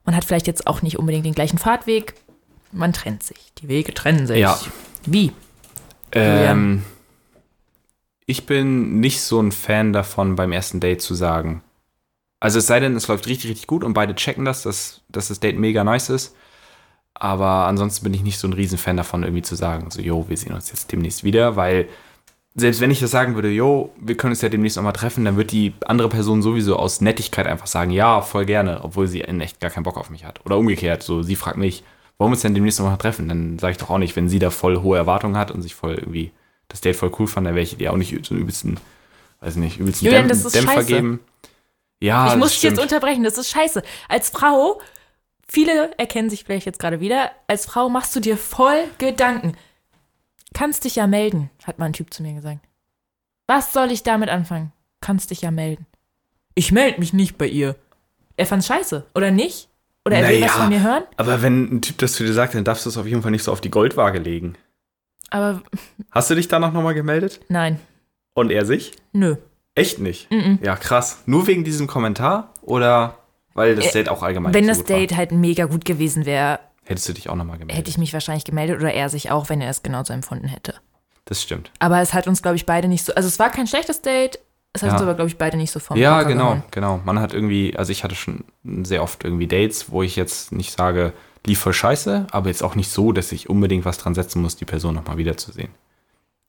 Man 0.05 0.15
hat 0.15 0.25
vielleicht 0.25 0.47
jetzt 0.47 0.69
auch 0.69 0.83
nicht 0.83 0.99
unbedingt 0.99 1.27
den 1.27 1.35
gleichen 1.35 1.59
Fahrtweg. 1.59 2.15
Man 2.73 2.93
trennt 2.93 3.23
sich. 3.23 3.53
Die 3.59 3.69
Wege 3.69 3.95
trennen 3.95 4.27
sich. 4.27 4.39
Ja. 4.39 4.59
Wie? 5.07 5.33
Ähm, 6.13 6.83
ich 8.27 8.47
bin 8.47 9.01
nicht 9.01 9.21
so 9.23 9.41
ein 9.41 9.53
Fan 9.53 9.93
davon, 9.93 10.37
beim 10.37 10.53
ersten 10.53 10.81
Date 10.81 11.01
zu 11.01 11.15
sagen. 11.15 11.63
Also 12.41 12.59
es 12.59 12.67
sei 12.67 12.81
denn, 12.81 12.97
es 12.97 13.09
läuft 13.09 13.27
richtig, 13.27 13.51
richtig 13.51 13.67
gut 13.67 13.83
und 13.83 13.95
beide 13.95 14.15
checken 14.15 14.45
das, 14.45 14.63
dass, 14.63 15.01
dass 15.09 15.29
das 15.29 15.41
Date 15.41 15.59
mega 15.59 15.85
nice 15.85 16.11
ist. 16.11 16.35
Aber 17.15 17.67
ansonsten 17.67 18.05
bin 18.05 18.13
ich 18.13 18.23
nicht 18.23 18.39
so 18.39 18.47
ein 18.47 18.53
Riesenfan 18.53 18.97
davon, 18.97 19.23
irgendwie 19.23 19.43
zu 19.43 19.55
sagen, 19.55 19.91
so, 19.91 20.03
jo, 20.03 20.29
wir 20.29 20.37
sehen 20.37 20.53
uns 20.53 20.69
jetzt 20.71 20.93
demnächst 20.93 21.25
wieder, 21.25 21.57
weil 21.57 21.89
selbst 22.55 22.81
wenn 22.81 22.91
ich 22.91 23.01
das 23.01 23.11
sagen 23.11 23.35
würde, 23.35 23.51
jo, 23.51 23.93
wir 23.99 24.17
können 24.17 24.33
uns 24.33 24.43
ja 24.43 24.49
demnächst 24.49 24.77
nochmal 24.77 24.93
treffen, 24.93 25.25
dann 25.25 25.37
wird 25.37 25.53
die 25.53 25.75
andere 25.87 26.09
Person 26.09 26.43
sowieso 26.43 26.77
aus 26.77 27.01
Nettigkeit 27.01 27.47
einfach 27.47 27.67
sagen, 27.67 27.91
ja, 27.91 28.21
voll 28.21 28.45
gerne, 28.45 28.81
obwohl 28.83 29.07
sie 29.07 29.21
in 29.21 29.41
echt 29.41 29.61
gar 29.61 29.71
keinen 29.71 29.85
Bock 29.85 29.97
auf 29.97 30.11
mich 30.11 30.25
hat. 30.25 30.45
Oder 30.45 30.59
umgekehrt, 30.59 31.03
so, 31.03 31.23
sie 31.23 31.37
fragt 31.37 31.59
mich, 31.59 31.85
wollen 32.19 32.31
wir 32.31 32.35
uns 32.35 32.43
denn 32.43 32.55
demnächst 32.55 32.79
nochmal 32.79 32.97
treffen? 32.99 33.29
Dann 33.29 33.59
sage 33.59 33.73
ich 33.73 33.79
doch 33.79 33.91
auch 33.91 33.99
nicht, 33.99 34.17
wenn 34.17 34.29
sie 34.29 34.39
da 34.39 34.51
voll 34.51 34.81
hohe 34.83 34.97
Erwartungen 34.97 35.37
hat 35.37 35.51
und 35.51 35.63
sich 35.63 35.75
voll 35.75 35.95
irgendwie 35.95 36.33
das 36.69 36.81
Date 36.81 36.97
voll 36.97 37.13
cool 37.19 37.27
fand, 37.29 37.47
dann 37.47 37.55
werde 37.55 37.69
ich 37.69 37.77
dir 37.77 37.93
auch 37.93 37.97
nicht 37.97 38.25
so 38.27 38.35
übelsten, 38.35 38.79
weiß 39.41 39.57
nicht, 39.57 39.79
übelsten 39.79 40.07
Julian, 40.07 40.25
Dämpf- 40.25 40.29
das 40.29 40.45
ist 40.45 40.55
Dämpfer 40.55 40.73
scheiße. 40.75 40.87
geben. 40.87 41.21
Ja, 42.01 42.33
ich 42.33 42.37
muss 42.37 42.53
dich 42.53 42.63
jetzt 42.63 42.81
unterbrechen, 42.81 43.23
das 43.25 43.39
ist 43.39 43.51
scheiße. 43.51 43.83
Als 44.09 44.31
Frau, 44.31 44.81
viele 45.49 45.97
erkennen 45.99 46.29
sich 46.29 46.45
vielleicht 46.45 46.67
jetzt 46.67 46.79
gerade 46.79 47.01
wieder, 47.01 47.31
als 47.47 47.67
Frau 47.67 47.89
machst 47.89 48.15
du 48.17 48.21
dir 48.21 48.37
voll 48.37 48.85
Gedanken. 48.99 49.57
Kannst 50.53 50.85
dich 50.85 50.97
ja 50.97 51.07
melden, 51.07 51.51
hat 51.65 51.79
mal 51.79 51.87
ein 51.87 51.93
Typ 51.93 52.13
zu 52.13 52.23
mir 52.23 52.35
gesagt. 52.35 52.61
Was 53.47 53.73
soll 53.73 53.91
ich 53.93 54.03
damit 54.03 54.29
anfangen? 54.29 54.73
Kannst 55.01 55.31
dich 55.31 55.43
ja 55.43 55.51
melden. 55.51 55.87
Ich 56.55 56.73
melde 56.73 56.99
mich 56.99 57.13
nicht 57.13 57.39
bei 57.39 57.47
ihr. 57.47 57.77
Er 58.37 58.47
fand's 58.47 58.67
scheiße, 58.67 59.07
oder 59.15 59.31
nicht? 59.31 59.69
Oder 60.07 60.17
er 60.19 60.29
will 60.29 60.41
Naja. 60.41 60.47
was 60.53 60.57
von 60.57 60.69
mir 60.71 60.83
hören? 60.83 61.03
Aber 61.17 61.43
wenn 61.43 61.65
ein 61.77 61.83
Typ 61.83 61.99
das 61.99 62.13
zu 62.15 62.25
dir 62.25 62.33
sagt, 62.33 62.55
dann 62.55 62.65
darfst 62.65 62.87
du 62.87 62.91
es 62.91 62.97
auf 62.97 63.07
jeden 63.07 63.23
Fall 63.23 63.31
nicht 63.33 63.43
so 63.43 63.53
auf 63.53 63.61
die 63.61 63.71
Goldwaage 63.71 64.19
legen. 64.19 64.55
Aber 65.31 65.63
Hast 66.13 66.31
du 66.31 66.35
dich 66.37 66.49
danach 66.49 66.73
nochmal 66.73 66.95
gemeldet? 66.95 67.41
nein, 67.49 67.81
Und 68.35 68.51
er 68.51 68.65
sich? 68.65 68.93
nö. 69.13 69.37
Echt 69.75 69.99
nicht? 69.99 70.31
Mhm. 70.31 70.59
Ja, 70.63 70.75
krass. 70.77 71.23
Nur 71.27 71.47
wegen 71.47 71.63
diesem 71.65 71.87
Kommentar? 71.87 72.55
Oder 72.63 73.19
weil 73.53 73.75
das 73.77 73.87
Äh, 73.87 73.93
Date 73.93 74.09
auch 74.09 74.23
allgemein 74.23 74.55
Wenn 74.55 74.61
nicht 74.65 74.71
das 74.71 74.79
so 74.79 74.85
gut 74.85 74.91
war? 74.91 74.99
Date 75.01 75.17
halt 75.17 75.33
mega 75.33 75.65
gut 75.67 75.85
gewesen 75.85 76.25
wäre, 76.25 76.61
Hättest 76.85 77.09
du 77.09 77.13
dich 77.13 77.29
auch 77.29 77.35
nochmal 77.35 77.59
gemeldet? 77.59 77.77
hätte 77.77 77.91
ich 77.91 77.99
mich 77.99 78.13
wahrscheinlich 78.13 78.45
gemeldet 78.45 78.79
oder 78.79 78.95
er 78.95 79.09
sich 79.11 79.31
auch, 79.33 79.49
wenn 79.51 79.61
er 79.61 79.69
es 79.69 79.83
genauso 79.83 80.13
empfunden 80.15 80.47
hätte. 80.49 80.75
Das 81.25 81.43
stimmt. 81.43 81.73
Aber 81.81 82.01
es 82.01 82.15
hat 82.15 82.29
uns, 82.29 82.41
glaube 82.43 82.57
ich, 82.57 82.65
beide 82.65 82.87
nicht 82.89 83.05
so. 83.05 83.13
Also 83.15 83.27
es 83.27 83.39
war 83.41 83.51
kein 83.51 83.67
schlechtes 83.67 84.01
Date, 84.03 84.39
es 84.77 84.83
hat 84.83 84.89
Ja. 84.89 84.95
uns 84.95 85.03
aber, 85.03 85.15
glaube 85.15 85.29
ich, 85.29 85.37
beide 85.37 85.57
nicht 85.57 85.71
so 85.73 85.81
vom 85.81 85.97
ja, 85.97 86.17
Hocker 86.19 86.29
genau, 86.29 86.45
gehauen. 86.45 86.63
genau. 86.71 87.01
Man 87.05 87.19
hat 87.21 87.35
irgendwie, 87.35 87.77
also 87.77 87.91
ich 87.93 88.05
hatte 88.05 88.15
schon 88.15 88.45
sehr 88.85 89.03
oft 89.03 89.25
irgendwie 89.25 89.47
Dates, 89.49 89.91
wo 89.91 90.03
ich 90.03 90.17
jetzt 90.17 90.53
nicht 90.53 90.73
sage, 90.73 91.13
lief 91.45 91.59
voll 91.61 91.73
scheiße, 91.73 92.27
aber 92.31 92.49
jetzt 92.49 92.63
auch 92.63 92.75
nicht 92.75 92.91
so, 92.91 93.13
dass 93.13 93.33
ich 93.33 93.49
unbedingt 93.51 93.85
was 93.85 93.99
dran 93.99 94.15
setzen 94.15 94.41
muss, 94.43 94.57
die 94.57 94.65
Person 94.65 94.95
nochmal 94.95 95.17
wiederzusehen. 95.17 95.69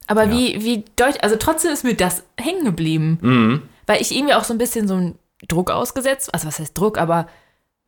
Aber 0.06 0.24
Ja. 0.24 0.30
wie, 0.32 0.64
wie 0.64 0.84
deutlich, 0.96 1.22
also 1.22 1.36
trotzdem 1.36 1.72
ist 1.72 1.84
mir 1.84 1.94
das 1.94 2.22
hängen 2.40 2.64
geblieben. 2.64 3.18
Mhm. 3.20 3.62
Weil 3.86 4.00
ich 4.00 4.14
irgendwie 4.16 4.34
auch 4.34 4.44
so 4.44 4.54
ein 4.54 4.58
bisschen 4.58 4.86
so 4.88 4.94
einen 4.94 5.18
Druck 5.46 5.70
ausgesetzt, 5.70 6.32
also 6.34 6.46
was 6.46 6.58
heißt 6.58 6.76
Druck, 6.76 6.98
aber 6.98 7.26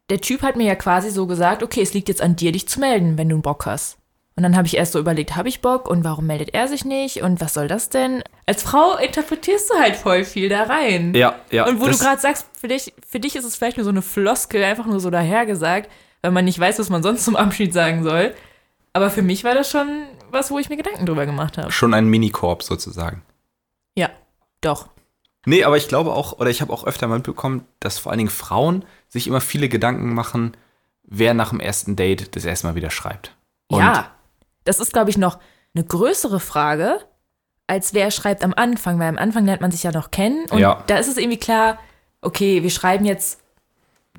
der 0.08 0.20
Typ 0.20 0.42
hat 0.42 0.56
mir 0.56 0.66
ja 0.66 0.74
quasi 0.74 1.10
so 1.10 1.26
gesagt, 1.26 1.62
okay, 1.62 1.82
es 1.82 1.94
liegt 1.94 2.08
jetzt 2.08 2.20
an 2.22 2.36
dir, 2.36 2.52
dich 2.52 2.68
zu 2.68 2.80
melden, 2.80 3.16
wenn 3.18 3.28
du 3.28 3.36
einen 3.36 3.42
Bock 3.42 3.66
hast. 3.66 3.96
Und 4.40 4.44
dann 4.44 4.56
habe 4.56 4.66
ich 4.66 4.78
erst 4.78 4.92
so 4.92 4.98
überlegt, 4.98 5.36
habe 5.36 5.50
ich 5.50 5.60
Bock 5.60 5.86
und 5.86 6.02
warum 6.02 6.24
meldet 6.24 6.54
er 6.54 6.66
sich 6.66 6.86
nicht 6.86 7.20
und 7.20 7.42
was 7.42 7.52
soll 7.52 7.68
das 7.68 7.90
denn? 7.90 8.22
Als 8.46 8.62
Frau 8.62 8.96
interpretierst 8.96 9.68
du 9.68 9.74
halt 9.74 9.96
voll 9.96 10.24
viel 10.24 10.48
da 10.48 10.62
rein. 10.62 11.12
Ja, 11.14 11.34
ja. 11.50 11.66
Und 11.66 11.78
wo 11.78 11.84
du 11.84 11.98
gerade 11.98 12.18
sagst, 12.18 12.46
für 12.58 12.66
dich, 12.66 12.94
für 13.06 13.20
dich 13.20 13.36
ist 13.36 13.44
es 13.44 13.56
vielleicht 13.56 13.76
nur 13.76 13.84
so 13.84 13.90
eine 13.90 14.00
Floskel, 14.00 14.64
einfach 14.64 14.86
nur 14.86 14.98
so 14.98 15.10
dahergesagt, 15.10 15.90
weil 16.22 16.30
man 16.30 16.46
nicht 16.46 16.58
weiß, 16.58 16.78
was 16.78 16.88
man 16.88 17.02
sonst 17.02 17.26
zum 17.26 17.36
Abschied 17.36 17.74
sagen 17.74 18.02
soll. 18.02 18.34
Aber 18.94 19.10
für 19.10 19.20
mich 19.20 19.44
war 19.44 19.52
das 19.52 19.70
schon 19.70 20.06
was, 20.30 20.50
wo 20.50 20.58
ich 20.58 20.70
mir 20.70 20.78
Gedanken 20.78 21.04
drüber 21.04 21.26
gemacht 21.26 21.58
habe. 21.58 21.70
Schon 21.70 21.92
ein 21.92 22.06
Minikorb 22.06 22.62
sozusagen. 22.62 23.20
Ja, 23.94 24.08
doch. 24.62 24.88
Nee, 25.44 25.64
aber 25.64 25.76
ich 25.76 25.86
glaube 25.86 26.14
auch, 26.14 26.38
oder 26.38 26.48
ich 26.48 26.62
habe 26.62 26.72
auch 26.72 26.86
öfter 26.86 27.08
mal 27.08 27.16
mitbekommen, 27.16 27.66
dass 27.78 27.98
vor 27.98 28.10
allen 28.10 28.20
Dingen 28.20 28.30
Frauen 28.30 28.86
sich 29.06 29.26
immer 29.26 29.42
viele 29.42 29.68
Gedanken 29.68 30.14
machen, 30.14 30.56
wer 31.02 31.34
nach 31.34 31.50
dem 31.50 31.60
ersten 31.60 31.94
Date 31.94 32.34
das 32.36 32.46
erste 32.46 32.68
Mal 32.68 32.74
wieder 32.74 32.90
schreibt. 32.90 33.36
Und 33.68 33.80
ja, 33.80 34.12
das 34.64 34.80
ist, 34.80 34.92
glaube 34.92 35.10
ich, 35.10 35.18
noch 35.18 35.38
eine 35.74 35.84
größere 35.84 36.40
Frage, 36.40 36.98
als 37.66 37.94
wer 37.94 38.10
schreibt 38.10 38.42
am 38.42 38.52
Anfang, 38.54 38.98
weil 38.98 39.08
am 39.08 39.18
Anfang 39.18 39.44
lernt 39.46 39.60
man 39.60 39.70
sich 39.70 39.82
ja 39.84 39.92
noch 39.92 40.10
kennen 40.10 40.46
und 40.50 40.58
Ja. 40.58 40.82
da 40.86 40.96
ist 40.98 41.06
es 41.08 41.16
irgendwie 41.16 41.38
klar, 41.38 41.78
okay, 42.20 42.62
wir 42.62 42.70
schreiben 42.70 43.04
jetzt, 43.04 43.40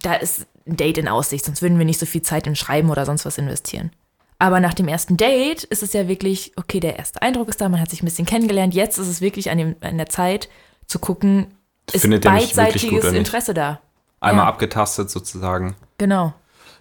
da 0.02 0.14
ist 0.16 0.46
ein 0.68 0.78
Date 0.78 0.98
in 0.98 1.08
Aussicht, 1.08 1.46
sonst 1.46 1.62
würden 1.62 1.78
wir 1.78 1.86
nicht 1.86 2.00
so 2.00 2.06
viel 2.06 2.22
Zeit 2.22 2.48
in 2.48 2.56
Schreiben 2.56 2.90
oder 2.90 3.06
sonst 3.06 3.26
was 3.26 3.38
investieren. 3.38 3.92
Aber 4.40 4.60
nach 4.60 4.74
dem 4.74 4.88
ersten 4.88 5.18
Date 5.18 5.64
ist 5.66 5.84
es 5.84 5.94
ja 5.94 6.08
wirklich, 6.08 6.54
okay, 6.56 6.80
der 6.80 6.98
erste 6.98 7.22
Eindruck 7.22 7.50
ist 7.50 7.62
da, 7.62 7.70
man 7.70 7.80
hat 7.82 7.90
sich 7.92 8.02
ein 8.02 8.06
bisschen 8.06 8.26
kennengelernt, 8.26 8.74
jetzt 8.74 8.98
ist 8.98 9.08
es 9.08 9.22
wirklich 9.22 9.52
an, 9.52 9.58
dem, 9.58 9.76
an 9.82 9.98
der 9.98 10.10
Zeit 10.10 10.50
zu 10.88 10.98
gucken, 11.00 11.48
ist 11.92 12.02
Findet 12.02 12.24
beidseitiges? 12.24 13.06
Interesse 13.12 13.54
da. 13.54 13.82
Einmal 14.20 14.46
Ja. 14.46 14.50
abgetastet 14.50 15.10
sozusagen. 15.12 15.76
Genau. 15.98 16.34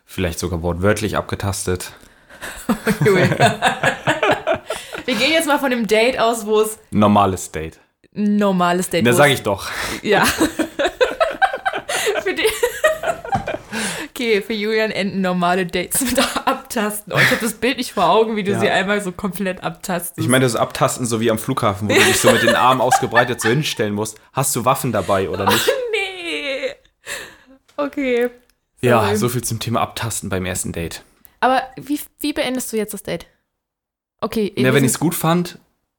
Vielleicht 0.04 0.38
sogar 0.38 0.62
wortwörtlich 0.62 1.16
abgetastet. 1.16 1.92
Wir 5.06 5.14
gehen 5.16 5.32
jetzt 5.32 5.46
mal 5.46 5.58
von 5.58 5.70
dem 5.70 5.86
Date 5.86 6.18
aus, 6.18 6.46
wo 6.46 6.60
es 6.60 6.78
Normales 6.90 7.50
Date. 7.52 7.78
normales 8.12 8.90
Date 8.90 9.06
Da 9.06 9.12
sage 9.12 9.32
ich 9.32 9.42
doch. 9.42 9.68
Ja. 10.02 10.24
für 12.22 12.34
die 12.34 12.44
okay, 14.10 14.42
für 14.42 14.52
Julian 14.52 14.90
enden 14.90 15.20
normale 15.22 15.66
Dates 15.66 16.00
mit 16.02 16.18
Abtasten. 16.46 17.12
Oh, 17.12 17.18
ich 17.18 17.30
habe 17.30 17.40
das 17.40 17.54
Bild 17.54 17.78
nicht 17.78 17.92
vor 17.92 18.08
Augen, 18.10 18.36
wie 18.36 18.42
du 18.44 18.52
Ja. 18.52 18.60
sie 18.60 18.68
einmal 18.68 19.00
so 19.00 19.12
komplett 19.12 19.62
abtastest. 19.64 20.18
Ich 20.18 20.28
meine, 20.28 20.44
das 20.44 20.56
Abtasten 20.56 21.06
so 21.06 21.20
wie 21.20 21.30
am 21.30 21.38
Flughafen, 21.38 21.88
wo 21.88 21.94
du 21.94 22.00
dich 22.00 22.18
so 22.20 22.30
mit 22.30 22.42
den 22.42 22.54
Armen 22.54 22.80
ausgebreitet 22.80 23.40
so 23.40 23.48
hinstellen 23.48 23.94
musst. 23.94 24.18
Hast 24.32 24.54
du 24.56 24.64
Waffen 24.64 24.92
dabei 24.92 25.28
oder 25.30 25.46
nicht? 25.46 25.68
nee. 25.92 26.74
Okay. 27.76 28.30
Ja, 28.82 29.02
Sorry. 29.04 29.16
so 29.16 29.28
viel 29.28 29.42
zum 29.42 29.58
Thema 29.60 29.80
Abtasten 29.80 30.28
beim 30.30 30.44
ersten 30.46 30.72
Date. 30.72 31.02
Aber 31.40 31.62
wie, 31.76 31.98
wie 32.20 32.32
beendest 32.32 32.72
du 32.72 32.76
jetzt 32.76 32.94
das 32.94 33.02
Date? 33.02 33.26
Okay. 34.20 34.52
Wir 34.54 34.74
wenn 34.74 34.84
ich 34.84 34.92
es 34.92 35.00
gut 35.00 35.14
fand, 35.14 35.58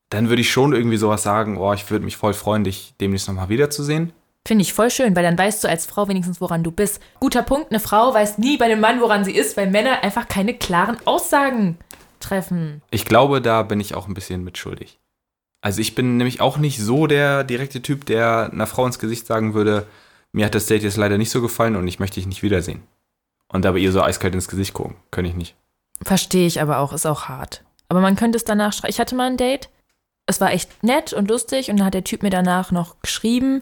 dann 0.09 0.29
würde 0.29 0.41
ich 0.41 0.51
schon 0.51 0.73
irgendwie 0.73 0.97
sowas 0.97 1.23
sagen, 1.23 1.57
oh, 1.57 1.73
ich 1.73 1.89
würde 1.89 2.05
mich 2.05 2.17
voll 2.17 2.33
freuen, 2.33 2.63
dich 2.63 2.93
demnächst 3.01 3.27
nochmal 3.27 3.49
wiederzusehen. 3.49 4.13
Finde 4.47 4.63
ich 4.63 4.73
voll 4.73 4.89
schön, 4.89 5.15
weil 5.15 5.23
dann 5.23 5.37
weißt 5.37 5.63
du 5.63 5.67
als 5.67 5.85
Frau 5.85 6.07
wenigstens, 6.07 6.41
woran 6.41 6.63
du 6.63 6.71
bist. 6.71 6.99
Guter 7.19 7.43
Punkt, 7.43 7.71
eine 7.71 7.79
Frau 7.79 8.13
weiß 8.13 8.39
nie 8.39 8.57
bei 8.57 8.65
einem 8.65 8.79
Mann, 8.79 8.99
woran 8.99 9.23
sie 9.23 9.35
ist, 9.35 9.55
weil 9.55 9.69
Männer 9.69 10.03
einfach 10.03 10.27
keine 10.27 10.55
klaren 10.55 10.97
Aussagen 11.05 11.77
treffen. 12.19 12.81
Ich 12.89 13.05
glaube, 13.05 13.41
da 13.41 13.63
bin 13.63 13.79
ich 13.79 13.93
auch 13.93 14.07
ein 14.07 14.13
bisschen 14.13 14.43
mitschuldig. 14.43 14.99
Also 15.61 15.79
ich 15.79 15.93
bin 15.93 16.17
nämlich 16.17 16.41
auch 16.41 16.57
nicht 16.57 16.79
so 16.79 17.05
der 17.05 17.43
direkte 17.43 17.83
Typ, 17.83 18.05
der 18.05 18.49
einer 18.51 18.65
Frau 18.65 18.85
ins 18.85 18.97
Gesicht 18.97 19.27
sagen 19.27 19.53
würde, 19.53 19.85
mir 20.31 20.45
hat 20.45 20.55
das 20.55 20.65
Date 20.65 20.83
jetzt 20.83 20.97
leider 20.97 21.19
nicht 21.19 21.29
so 21.29 21.41
gefallen 21.41 21.75
und 21.75 21.87
ich 21.87 21.99
möchte 21.99 22.15
dich 22.15 22.25
nicht 22.25 22.41
wiedersehen. 22.41 22.81
Und 23.51 23.65
aber 23.65 23.77
ihr 23.77 23.91
so 23.91 24.01
eiskalt 24.01 24.33
ins 24.33 24.47
Gesicht 24.47 24.73
gucken, 24.73 24.95
kann 25.11 25.25
ich 25.25 25.35
nicht. 25.35 25.55
Verstehe 26.03 26.47
ich 26.47 26.61
aber 26.61 26.79
auch, 26.79 26.93
ist 26.93 27.05
auch 27.05 27.25
hart. 27.25 27.63
Aber 27.89 27.99
man 28.01 28.15
könnte 28.15 28.37
es 28.37 28.43
danach 28.43 28.73
schreiben. 28.73 28.91
Ich 28.91 28.99
hatte 28.99 29.15
mal 29.15 29.27
ein 29.27 29.37
Date, 29.37 29.69
es 30.25 30.39
war 30.39 30.51
echt 30.51 30.83
nett 30.83 31.13
und 31.13 31.29
lustig 31.29 31.69
und 31.69 31.77
dann 31.77 31.85
hat 31.87 31.93
der 31.93 32.03
Typ 32.03 32.23
mir 32.23 32.29
danach 32.29 32.71
noch 32.71 32.99
geschrieben 33.01 33.59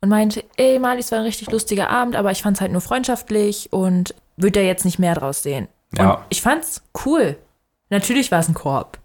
und 0.00 0.08
meinte, 0.08 0.44
ey 0.56 0.78
Mali, 0.78 1.00
es 1.00 1.10
war 1.10 1.18
ein 1.18 1.24
richtig 1.24 1.50
lustiger 1.50 1.90
Abend, 1.90 2.16
aber 2.16 2.30
ich 2.30 2.42
fand 2.42 2.56
es 2.56 2.60
halt 2.60 2.72
nur 2.72 2.80
freundschaftlich 2.80 3.72
und 3.72 4.14
würde 4.36 4.60
da 4.60 4.64
jetzt 4.64 4.84
nicht 4.84 4.98
mehr 4.98 5.14
draus 5.14 5.42
sehen. 5.42 5.68
Ja. 5.96 6.14
Und 6.14 6.24
ich 6.28 6.40
fand's 6.40 6.82
cool. 7.04 7.36
Natürlich 7.90 8.30
war 8.30 8.38
es 8.38 8.48
ein 8.48 8.54
Korb. 8.54 8.98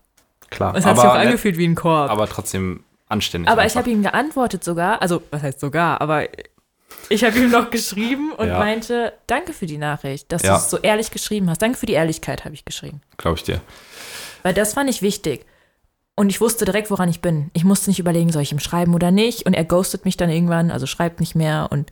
Klar. 0.52 0.76
Es 0.76 0.86
hat 0.86 0.96
sich 0.96 1.06
auch 1.06 1.16
ne- 1.16 1.22
angefühlt 1.22 1.58
wie 1.58 1.68
ein 1.68 1.76
Korb. 1.76 2.10
aber 2.12 2.28
trotzdem 2.30 2.84
anständig. 3.10 3.50
Aber 3.50 3.62
ich 3.62 3.66
einfach. 3.72 3.80
habe 3.82 3.90
ihm 3.90 4.04
geantwortet 4.04 4.64
sogar, 4.64 5.02
also 5.02 5.22
was 5.32 5.42
heißt 5.42 5.60
sogar, 5.60 6.00
aber 6.02 6.28
ich 7.10 7.24
habe 7.24 7.38
ihm 7.38 7.52
noch 7.52 7.70
geschrieben 7.70 8.32
und 8.32 8.48
Ja. 8.48 8.60
meinte, 8.60 9.14
danke 9.28 9.54
für 9.54 9.66
die 9.66 9.78
Nachricht, 9.78 10.32
dass 10.32 10.42
Ja. 10.44 10.52
du 10.52 10.56
es 10.58 10.70
so 10.70 10.78
ehrlich 10.78 11.12
geschrieben 11.12 11.50
hast. 11.50 11.62
Danke 11.62 11.78
für 11.78 11.86
die 11.86 11.94
Ehrlichkeit, 11.94 12.46
habe 12.46 12.56
ich 12.56 12.66
geschrieben. 12.66 13.02
Glaube 13.18 13.38
ich 13.38 13.44
dir. 13.44 13.62
Weil 14.44 14.54
das 14.54 14.74
fand 14.74 14.90
ich 14.90 15.02
wichtig. 15.02 15.46
Und 16.16 16.30
ich 16.30 16.40
wusste 16.40 16.64
direkt, 16.66 16.90
woran 16.92 17.10
ich 17.10 17.20
bin. 17.22 17.52
Ich 17.54 17.64
musste 17.66 17.90
nicht 17.90 18.00
überlegen, 18.00 18.32
soll 18.32 18.42
ich 18.42 18.52
ihm 18.52 18.60
schreiben 18.60 18.94
oder 18.96 19.12
nicht. 19.12 19.46
Und 19.46 19.54
er 19.54 19.66
ghostet 19.66 20.06
mich 20.06 20.16
dann 20.18 20.30
irgendwann, 20.30 20.72
also 20.72 20.86
schreibt 20.86 21.20
nicht 21.20 21.36
mehr. 21.36 21.68
Und 21.72 21.92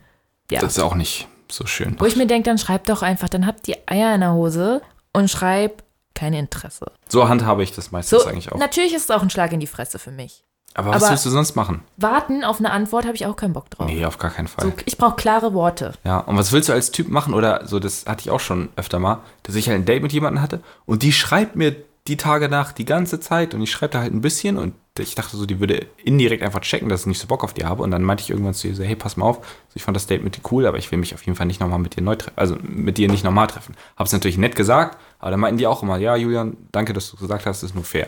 ja. 0.50 0.60
Das 0.62 0.78
ist 0.78 0.84
auch 0.84 0.96
nicht 0.96 1.28
so 1.52 1.66
schön. 1.66 1.96
Wo 2.00 2.06
ich 2.06 2.16
mir 2.16 2.26
denke, 2.26 2.50
dann 2.50 2.58
schreibt 2.58 2.90
doch 2.90 3.02
einfach, 3.02 3.28
dann 3.30 3.46
habt 3.46 3.68
ihr 3.68 3.78
Eier 3.86 4.16
in 4.16 4.22
der 4.22 4.34
Hose 4.34 4.82
und 5.12 5.30
schreib 5.30 5.84
kein 6.16 6.34
Interesse. 6.34 6.86
So 7.10 7.28
handhabe 7.28 7.64
ich 7.64 7.74
das 7.74 7.92
meistens 7.92 8.22
So, 8.24 8.28
eigentlich 8.30 8.52
auch. 8.52 8.58
natürlich 8.58 8.94
ist 8.94 9.04
es 9.06 9.12
auch 9.12 9.22
ein 9.24 9.30
Schlag 9.30 9.52
in 9.52 9.60
die 9.60 9.68
Fresse 9.68 10.00
für 10.00 10.12
mich. 10.12 10.44
Aber 10.76 10.90
was 10.92 11.04
aber- 11.04 11.12
willst 11.12 11.26
du 11.26 11.30
sonst 11.30 11.56
machen? 11.56 11.82
Warten 11.98 12.44
auf 12.44 12.60
eine 12.60 12.72
Antwort 12.72 13.06
habe 13.06 13.16
ich 13.16 13.26
auch 13.26 13.36
keinen 13.36 13.54
Bock 13.54 13.70
drauf. 13.70 13.88
Nee, 13.88 14.06
auf 14.06 14.18
gar 14.18 14.32
keinen 14.32 14.48
Fall. 14.48 14.66
So, 14.66 14.74
ich 14.86 14.98
brauche 14.98 15.16
klare 15.16 15.54
Worte. 15.54 15.94
Ja, 16.04 16.20
und 16.20 16.38
was 16.38 16.52
willst 16.52 16.70
du 16.70 16.74
als 16.74 16.92
Typ 16.92 17.10
machen? 17.10 17.34
Oder 17.34 17.68
so, 17.68 17.80
das 17.80 18.06
hatte 18.08 18.22
ich 18.22 18.32
auch 18.32 18.40
schon 18.40 18.70
öfter 18.76 19.00
mal, 19.00 19.20
dass 19.44 19.56
ich 19.56 19.68
halt 19.70 19.80
ein 19.80 19.86
Date 19.86 20.02
mit 20.02 20.14
jemandem 20.14 20.42
hatte 20.42 20.62
und 20.86 21.04
die 21.04 21.12
schreibt 21.14 21.56
mir 21.56 21.76
die 22.08 22.18
Tage 22.18 22.50
nach 22.50 22.74
die 22.74 22.84
ganze 22.86 23.20
Zeit 23.22 23.54
und 23.54 23.62
ich 23.62 23.72
schreibe 23.72 23.94
da 23.94 24.00
halt 24.02 24.14
ein 24.14 24.20
bisschen 24.20 24.58
und 24.58 24.74
ich 25.00 25.16
dachte 25.16 25.38
so, 25.38 25.46
die 25.46 25.62
würde 25.62 25.88
indirekt 26.04 26.44
einfach 26.44 26.60
checken, 26.60 26.90
dass 26.90 27.02
ich 27.02 27.08
nicht 27.08 27.20
so 27.22 27.28
Bock 27.28 27.46
auf 27.46 27.54
die 27.54 27.64
habe 27.66 27.82
und 27.82 27.92
dann 27.92 28.04
meinte 28.04 28.22
ich 28.24 28.30
irgendwann 28.30 28.54
zu 28.54 28.68
ihr 28.68 28.76
so, 28.76 28.84
hey, 28.84 28.96
pass 28.98 29.16
mal 29.16 29.26
auf, 29.26 29.40
ich 29.74 29.84
fand 29.84 29.96
das 29.96 30.06
Date 30.06 30.22
mit 30.22 30.36
dir 30.36 30.42
cool, 30.52 30.66
aber 30.66 30.78
ich 30.78 30.92
will 30.92 31.00
mich 31.00 31.14
auf 31.16 31.24
jeden 31.26 31.38
Fall 31.38 31.46
nicht 31.46 31.62
nochmal 31.62 31.80
mit 31.80 31.96
dir 31.96 32.02
neu 32.04 32.16
treffen, 32.18 32.34
also 32.36 32.58
mit 32.62 32.98
dir 32.98 33.10
nicht 33.10 33.24
nochmal 33.24 33.48
treffen. 33.48 33.74
Hab's 33.96 34.12
natürlich 34.12 34.38
nett 34.38 34.56
gesagt, 34.58 34.98
aber 35.20 35.32
dann 35.32 35.40
meinten 35.40 35.58
die 35.60 35.66
auch 35.66 35.82
immer, 35.82 35.98
ja, 35.98 36.16
Julian, 36.18 36.58
danke, 36.74 36.92
dass 36.92 37.10
du 37.10 37.16
gesagt 37.16 37.46
hast, 37.46 37.64
ist 37.64 37.74
nur 37.74 37.86
fair. 37.86 38.08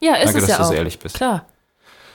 Ja, 0.00 0.14
ist 0.14 0.24
Danke, 0.26 0.38
es 0.40 0.46
dass 0.46 0.50
ja 0.50 0.56
du 0.56 0.62
auch. 0.64 0.68
so 0.68 0.74
ehrlich 0.74 0.98
bist. 0.98 1.14
Klar. 1.16 1.46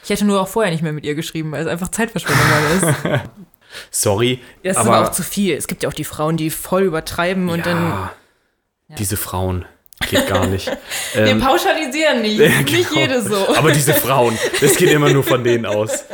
Ich 0.03 0.09
hätte 0.09 0.25
nur 0.25 0.41
auch 0.41 0.47
vorher 0.47 0.71
nicht 0.71 0.83
mehr 0.83 0.93
mit 0.93 1.05
ihr 1.05 1.15
geschrieben, 1.15 1.51
weil 1.51 1.61
es 1.61 1.67
einfach 1.67 1.89
Zeitverschwendung 1.89 2.45
war. 2.45 3.15
ist. 3.15 3.21
Sorry, 3.91 4.39
Das 4.63 4.73
ist 4.73 4.77
aber, 4.77 4.97
aber 4.97 5.07
auch 5.07 5.11
zu 5.11 5.23
viel. 5.23 5.55
Es 5.55 5.67
gibt 5.67 5.83
ja 5.83 5.89
auch 5.89 5.93
die 5.93 6.03
Frauen, 6.03 6.37
die 6.37 6.49
voll 6.49 6.83
übertreiben 6.83 7.49
und 7.49 7.65
dann. 7.65 7.77
ja, 8.89 8.95
diese 8.97 9.17
Frauen, 9.17 9.65
geht 10.09 10.27
gar 10.27 10.45
nicht. 10.47 10.67
Wir 11.13 11.25
Ähm, 11.27 11.39
pauschalisieren 11.39 12.21
nicht. 12.21 12.39
Ja, 12.39 12.49
Nicht 12.61 12.89
genau. 12.89 13.01
jede 13.01 13.21
so. 13.21 13.55
Aber 13.55 13.71
diese 13.71 13.93
Frauen, 13.93 14.37
das 14.61 14.75
geht 14.75 14.91
immer 14.91 15.09
nur 15.09 15.23
von 15.23 15.43
denen 15.43 15.65
aus. 15.65 16.05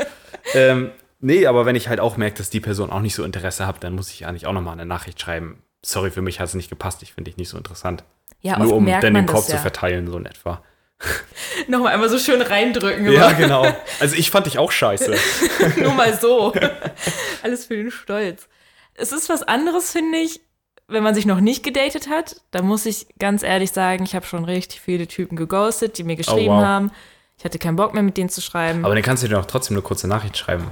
Ähm, 0.53 0.91
nee, 1.19 1.45
aber 1.47 1.65
wenn 1.65 1.75
ich 1.75 1.89
halt 1.89 1.99
auch 1.99 2.15
merke, 2.17 2.37
dass 2.37 2.49
die 2.49 2.59
Person 2.61 2.91
auch 2.91 3.01
nicht 3.01 3.15
so 3.15 3.23
Interesse 3.23 3.67
hat, 3.67 3.83
dann 3.83 3.93
muss 3.93 4.09
ich 4.11 4.25
eigentlich 4.25 4.45
auch 4.47 4.53
nochmal 4.53 4.73
eine 4.73 4.85
Nachricht 4.85 5.19
schreiben. 5.19 5.61
Sorry, 5.83 6.11
für 6.11 6.21
mich 6.21 6.39
hat 6.39 6.47
es 6.47 6.53
nicht 6.53 6.69
gepasst, 6.69 7.03
ich 7.03 7.13
finde 7.13 7.29
dich 7.31 7.37
nicht 7.37 7.49
so 7.49 7.57
interessant. 7.57 8.03
Ja, 8.41 8.57
nur 8.57 8.67
oft 8.67 8.75
um 8.77 8.83
merkt 8.85 9.03
dann 9.03 9.13
man 9.13 9.25
den 9.25 9.27
Korb 9.27 9.41
das 9.41 9.47
zu 9.47 9.55
ja. 9.55 9.61
verteilen, 9.61 10.07
so 10.07 10.17
in 10.17 10.25
etwa. 10.25 10.63
Nochmal 11.67 11.93
einmal 11.93 12.09
so 12.09 12.19
schön 12.19 12.41
reindrücken. 12.41 13.11
Ja, 13.11 13.27
aber 13.27 13.33
genau. 13.35 13.65
Also 13.99 14.15
ich 14.15 14.31
fand 14.31 14.45
dich 14.45 14.57
auch 14.57 14.71
scheiße. 14.71 15.15
Nur 15.77 15.93
mal 15.93 16.17
so. 16.19 16.53
Alles 17.43 17.65
für 17.65 17.75
den 17.75 17.91
Stolz. 17.91 18.47
Es 18.95 19.11
ist 19.11 19.29
was 19.29 19.43
anderes, 19.43 19.91
finde 19.91 20.17
ich, 20.17 20.41
wenn 20.87 21.03
man 21.03 21.15
sich 21.15 21.25
noch 21.25 21.39
nicht 21.39 21.63
gedatet 21.63 22.09
hat. 22.09 22.37
Da 22.51 22.61
muss 22.61 22.85
ich 22.85 23.07
ganz 23.19 23.43
ehrlich 23.43 23.71
sagen, 23.71 24.03
ich 24.03 24.15
habe 24.15 24.25
schon 24.25 24.43
richtig 24.45 24.81
viele 24.81 25.07
Typen 25.07 25.35
geghostet, 25.37 25.97
die 25.97 26.03
mir 26.03 26.15
geschrieben 26.15 26.53
Oh, 26.53 26.57
wow. 26.57 26.65
haben. 26.65 26.91
Ich 27.37 27.45
hatte 27.45 27.59
keinen 27.59 27.77
Bock 27.77 27.93
mehr, 27.93 28.03
mit 28.03 28.17
denen 28.17 28.29
zu 28.29 28.41
schreiben. 28.41 28.83
Aber 28.83 28.93
dann 28.95 29.03
kannst 29.03 29.23
du 29.23 29.27
dir 29.27 29.35
doch 29.35 29.45
trotzdem 29.45 29.75
eine 29.77 29.81
kurze 29.81 30.07
Nachricht 30.09 30.37
schreiben. 30.37 30.71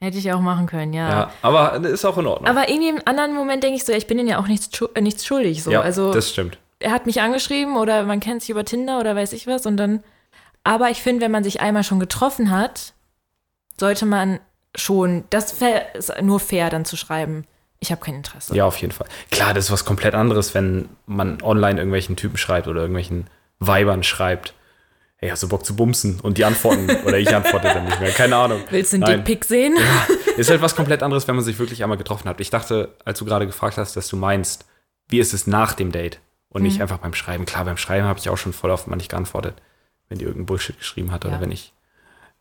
Hätte 0.00 0.16
ich 0.18 0.32
auch 0.32 0.40
machen 0.40 0.66
können, 0.66 0.92
ja. 0.94 1.08
Ja, 1.10 1.32
aber 1.42 1.74
ist 1.88 2.04
auch 2.04 2.16
in 2.18 2.26
Ordnung. 2.26 2.48
Aber 2.48 2.68
irgendwie 2.68 2.88
im 2.88 3.02
anderen 3.04 3.34
Moment 3.34 3.62
denke 3.62 3.76
ich 3.76 3.84
so, 3.84 3.92
ja, 3.92 3.98
ich 3.98 4.06
bin 4.06 4.18
ihnen 4.18 4.28
ja 4.28 4.38
auch 4.38 4.48
nichts, 4.48 4.70
nichts 4.98 5.26
schuldig. 5.26 5.62
So. 5.62 5.70
ja, 5.70 5.82
also 5.82 6.12
das 6.12 6.30
stimmt. 6.30 6.58
Er 6.80 6.90
hat 6.90 7.06
mich 7.06 7.20
angeschrieben 7.20 7.76
oder 7.76 8.02
man 8.04 8.20
kennt 8.20 8.40
sich 8.42 8.50
über 8.50 8.64
Tinder 8.64 8.98
oder 8.98 9.14
weiß 9.14 9.32
ich 9.34 9.46
was 9.46 9.66
und 9.66 9.76
dann. 9.76 10.02
Aber 10.64 10.90
ich 10.90 11.02
finde, 11.02 11.22
wenn 11.22 11.30
man 11.30 11.44
sich 11.44 11.60
einmal 11.60 11.84
schon 11.84 12.00
getroffen 12.00 12.50
hat, 12.50 12.94
sollte 13.78 14.06
man 14.06 14.40
schon, 14.74 15.24
das 15.30 15.52
ist 15.94 16.12
nur 16.22 16.40
fair, 16.40 16.70
dann 16.70 16.84
zu 16.84 16.96
schreiben, 16.96 17.46
ich 17.80 17.90
habe 17.90 18.02
kein 18.02 18.16
Interesse. 18.16 18.54
Ja, 18.54 18.66
auf 18.66 18.76
jeden 18.76 18.92
Fall. 18.92 19.06
Klar, 19.30 19.54
das 19.54 19.66
ist 19.66 19.70
was 19.70 19.86
komplett 19.86 20.14
anderes, 20.14 20.54
wenn 20.54 20.88
man 21.06 21.42
online 21.42 21.78
irgendwelchen 21.78 22.14
Typen 22.14 22.36
schreibt 22.36 22.68
oder 22.68 22.82
irgendwelchen 22.82 23.28
Weibern 23.58 24.02
schreibt. 24.02 24.54
Hey, 25.16 25.30
hast 25.30 25.42
du 25.42 25.48
Bock 25.48 25.64
zu 25.64 25.76
bumsen? 25.76 26.20
Und 26.20 26.36
die 26.36 26.44
antworten. 26.44 26.90
oder 27.06 27.18
ich 27.18 27.34
antworte 27.34 27.68
dann 27.68 27.86
nicht 27.86 28.00
mehr. 28.00 28.10
Keine 28.10 28.36
Ahnung. 28.36 28.60
Willst 28.70 28.92
du 28.92 28.96
einen. 28.96 29.06
Dickpick 29.06 29.44
sehen? 29.44 29.76
Ist 30.36 30.50
halt 30.50 30.60
was 30.60 30.76
komplett 30.76 31.02
anderes, 31.02 31.26
wenn 31.26 31.36
man 31.36 31.44
sich 31.44 31.58
wirklich 31.58 31.82
einmal 31.82 31.98
getroffen 31.98 32.28
hat. 32.28 32.40
Ich 32.40 32.50
dachte, 32.50 32.94
als 33.04 33.18
du 33.18 33.24
gerade 33.24 33.46
gefragt 33.46 33.78
hast, 33.78 33.96
dass 33.96 34.08
du 34.08 34.16
meinst, 34.16 34.66
wie 35.08 35.18
ist 35.18 35.32
es 35.32 35.46
nach 35.46 35.72
dem 35.74 35.90
Date? 35.90 36.20
Und 36.50 36.62
Mhm. 36.62 36.68
nicht 36.68 36.82
einfach 36.82 36.98
beim 36.98 37.14
Schreiben. 37.14 37.46
Klar, 37.46 37.64
beim 37.64 37.76
Schreiben 37.76 38.06
habe 38.06 38.18
ich 38.18 38.28
auch 38.28 38.36
schon 38.36 38.52
voll 38.52 38.70
oft 38.70 38.86
mal 38.88 38.96
nicht 38.96 39.10
geantwortet, 39.10 39.54
wenn 40.08 40.18
die 40.18 40.24
irgendeinen 40.24 40.46
Bullshit 40.46 40.76
geschrieben 40.78 41.12
hat 41.12 41.24
oder 41.24 41.34
Ja. 41.36 41.40
wenn 41.40 41.52
ich 41.52 41.72